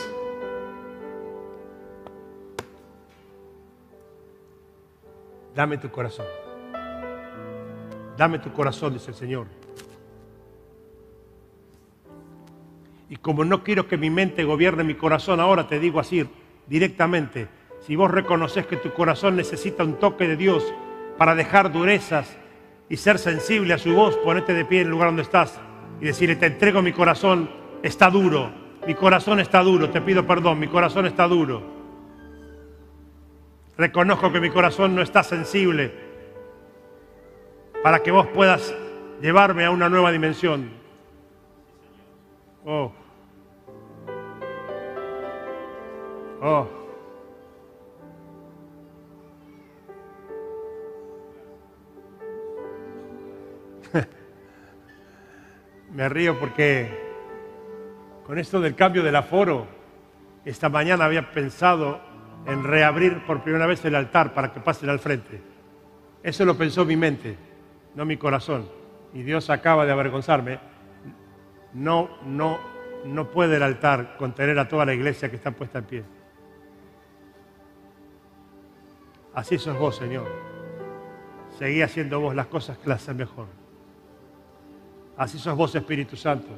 Dame 5.52 5.78
tu 5.78 5.90
corazón. 5.90 6.26
Dame 8.16 8.38
tu 8.38 8.52
corazón, 8.52 8.92
dice 8.92 9.10
el 9.10 9.16
Señor. 9.16 9.48
Y 13.08 13.16
como 13.16 13.44
no 13.44 13.64
quiero 13.64 13.88
que 13.88 13.96
mi 13.96 14.08
mente 14.08 14.44
gobierne 14.44 14.84
mi 14.84 14.94
corazón, 14.94 15.40
ahora 15.40 15.66
te 15.66 15.80
digo 15.80 15.98
así 15.98 16.24
directamente, 16.68 17.48
si 17.86 17.96
vos 17.96 18.10
reconoces 18.10 18.66
que 18.66 18.78
tu 18.78 18.92
corazón 18.94 19.36
necesita 19.36 19.84
un 19.84 19.98
toque 19.98 20.26
de 20.26 20.36
Dios 20.36 20.64
para 21.18 21.34
dejar 21.34 21.70
durezas 21.70 22.34
y 22.88 22.96
ser 22.96 23.18
sensible 23.18 23.74
a 23.74 23.78
su 23.78 23.94
voz, 23.94 24.16
ponete 24.18 24.54
de 24.54 24.64
pie 24.64 24.80
en 24.80 24.86
el 24.86 24.92
lugar 24.92 25.08
donde 25.08 25.22
estás 25.22 25.60
y 26.00 26.06
decirle, 26.06 26.36
te 26.36 26.46
entrego 26.46 26.80
mi 26.80 26.92
corazón, 26.92 27.50
está 27.82 28.08
duro, 28.08 28.50
mi 28.86 28.94
corazón 28.94 29.38
está 29.38 29.62
duro, 29.62 29.90
te 29.90 30.00
pido 30.00 30.26
perdón, 30.26 30.58
mi 30.58 30.68
corazón 30.68 31.04
está 31.04 31.28
duro. 31.28 31.62
Reconozco 33.76 34.32
que 34.32 34.40
mi 34.40 34.48
corazón 34.48 34.94
no 34.94 35.02
está 35.02 35.22
sensible 35.22 35.92
para 37.82 38.02
que 38.02 38.10
vos 38.10 38.26
puedas 38.28 38.74
llevarme 39.20 39.66
a 39.66 39.70
una 39.70 39.90
nueva 39.90 40.10
dimensión. 40.10 40.70
Oh. 42.64 42.92
Oh. 46.40 46.83
Me 55.94 56.08
río 56.08 56.38
porque 56.40 56.90
con 58.26 58.36
esto 58.38 58.60
del 58.60 58.74
cambio 58.74 59.04
del 59.04 59.14
aforo, 59.14 59.68
esta 60.44 60.68
mañana 60.68 61.04
había 61.04 61.30
pensado 61.30 62.00
en 62.46 62.64
reabrir 62.64 63.24
por 63.24 63.44
primera 63.44 63.66
vez 63.66 63.84
el 63.84 63.94
altar 63.94 64.34
para 64.34 64.52
que 64.52 64.58
pasen 64.58 64.90
al 64.90 64.98
frente. 64.98 65.40
Eso 66.20 66.44
lo 66.44 66.58
pensó 66.58 66.84
mi 66.84 66.96
mente, 66.96 67.36
no 67.94 68.04
mi 68.04 68.16
corazón. 68.16 68.68
Y 69.12 69.22
Dios 69.22 69.50
acaba 69.50 69.86
de 69.86 69.92
avergonzarme. 69.92 70.58
No, 71.74 72.10
no, 72.26 72.58
no 73.04 73.30
puede 73.30 73.56
el 73.56 73.62
altar 73.62 74.16
contener 74.16 74.58
a 74.58 74.66
toda 74.66 74.84
la 74.84 74.94
iglesia 74.94 75.30
que 75.30 75.36
está 75.36 75.52
puesta 75.52 75.78
en 75.78 75.84
pie. 75.84 76.04
Así 79.32 79.58
sos 79.58 79.78
vos, 79.78 79.96
Señor. 79.96 80.26
Seguí 81.56 81.82
haciendo 81.82 82.18
vos 82.18 82.34
las 82.34 82.46
cosas 82.46 82.78
que 82.78 82.88
las 82.88 83.00
hacen 83.00 83.16
mejor. 83.16 83.46
Así 85.16 85.38
sos 85.38 85.56
vos, 85.56 85.74
Espíritu 85.74 86.16
Santo. 86.16 86.48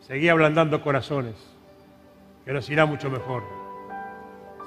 Seguí 0.00 0.28
ablandando 0.28 0.80
corazones, 0.80 1.34
que 2.44 2.52
nos 2.52 2.68
irá 2.70 2.86
mucho 2.86 3.10
mejor. 3.10 3.42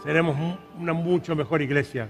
Seremos 0.03 0.37
una 0.79 0.93
mucho 0.93 1.35
mejor 1.35 1.61
iglesia. 1.61 2.09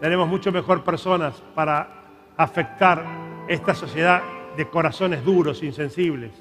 Seremos 0.00 0.28
mucho 0.28 0.50
mejor 0.50 0.82
personas 0.82 1.42
para 1.54 1.88
afectar 2.36 3.04
esta 3.48 3.74
sociedad 3.74 4.22
de 4.56 4.68
corazones 4.68 5.24
duros, 5.24 5.62
insensibles. 5.62 6.32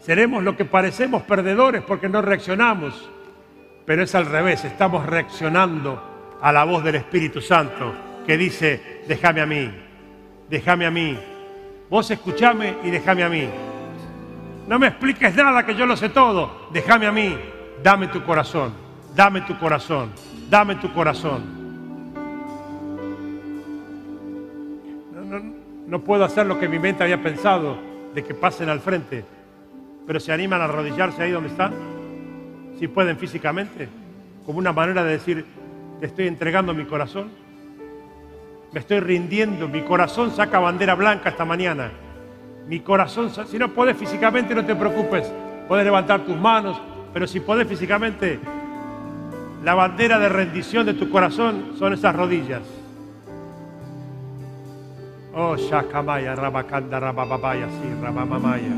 Seremos 0.00 0.42
lo 0.42 0.56
que 0.56 0.64
parecemos 0.64 1.22
perdedores 1.22 1.82
porque 1.82 2.08
no 2.08 2.20
reaccionamos, 2.22 3.08
pero 3.86 4.02
es 4.02 4.14
al 4.14 4.26
revés, 4.26 4.64
estamos 4.64 5.06
reaccionando 5.06 6.38
a 6.40 6.52
la 6.52 6.64
voz 6.64 6.84
del 6.84 6.96
Espíritu 6.96 7.40
Santo 7.40 7.94
que 8.26 8.36
dice, 8.36 9.02
déjame 9.08 9.40
a 9.40 9.46
mí, 9.46 9.70
déjame 10.48 10.86
a 10.86 10.90
mí. 10.90 11.18
Vos 11.90 12.10
escuchame 12.10 12.76
y 12.82 12.90
déjame 12.90 13.22
a 13.22 13.28
mí. 13.28 13.48
No 14.66 14.78
me 14.78 14.86
expliques 14.86 15.34
nada 15.34 15.64
que 15.66 15.74
yo 15.74 15.86
lo 15.86 15.96
sé 15.96 16.08
todo. 16.08 16.68
Déjame 16.72 17.06
a 17.06 17.12
mí. 17.12 17.36
Dame 17.82 18.08
tu 18.08 18.24
corazón. 18.24 18.72
Dame 19.14 19.42
tu 19.42 19.58
corazón. 19.58 20.10
Dame 20.48 20.76
tu 20.76 20.92
corazón. 20.92 21.64
No, 25.86 26.00
puedo 26.00 26.24
hacer 26.24 26.46
lo 26.46 26.58
que 26.58 26.68
mi 26.68 26.78
mente 26.78 27.02
había 27.02 27.22
pensado 27.22 27.76
de 28.14 28.24
que 28.24 28.34
pasen 28.34 28.68
al 28.68 28.80
frente. 28.80 29.24
Pero 30.06 30.18
se 30.18 30.32
animan 30.32 30.60
a 30.60 30.64
arrodillarse 30.64 31.22
ahí 31.22 31.30
donde 31.30 31.50
están. 31.50 31.72
Si 32.78 32.88
pueden 32.88 33.18
físicamente. 33.18 33.88
Como 34.46 34.58
una 34.58 34.72
manera 34.72 35.04
de 35.04 35.12
decir, 35.12 35.44
te 36.00 36.06
estoy 36.06 36.26
entregando 36.26 36.74
mi 36.74 36.84
corazón. 36.84 37.30
Me 38.74 38.80
estoy 38.80 38.98
rindiendo. 38.98 39.68
Mi 39.68 39.82
corazón 39.82 40.32
saca 40.32 40.58
bandera 40.58 40.96
blanca 40.96 41.28
esta 41.28 41.44
mañana. 41.44 41.92
Mi 42.66 42.80
corazón, 42.80 43.30
si 43.30 43.56
no 43.56 43.68
puedes 43.68 43.96
físicamente, 43.96 44.52
no 44.52 44.66
te 44.66 44.74
preocupes. 44.74 45.32
Puedes 45.68 45.84
levantar 45.84 46.22
tus 46.22 46.36
manos, 46.36 46.80
pero 47.12 47.28
si 47.28 47.38
puedes 47.38 47.68
físicamente, 47.68 48.40
la 49.62 49.74
bandera 49.74 50.18
de 50.18 50.28
rendición 50.28 50.84
de 50.84 50.94
tu 50.94 51.08
corazón 51.08 51.74
son 51.78 51.92
esas 51.92 52.16
rodillas. 52.16 52.62
Oh, 55.32 55.56
Shakamaya, 55.56 56.34
Rabakanda, 56.34 56.98
Rabababaya, 56.98 57.68
sí, 57.68 58.02
Rabamamaya. 58.02 58.74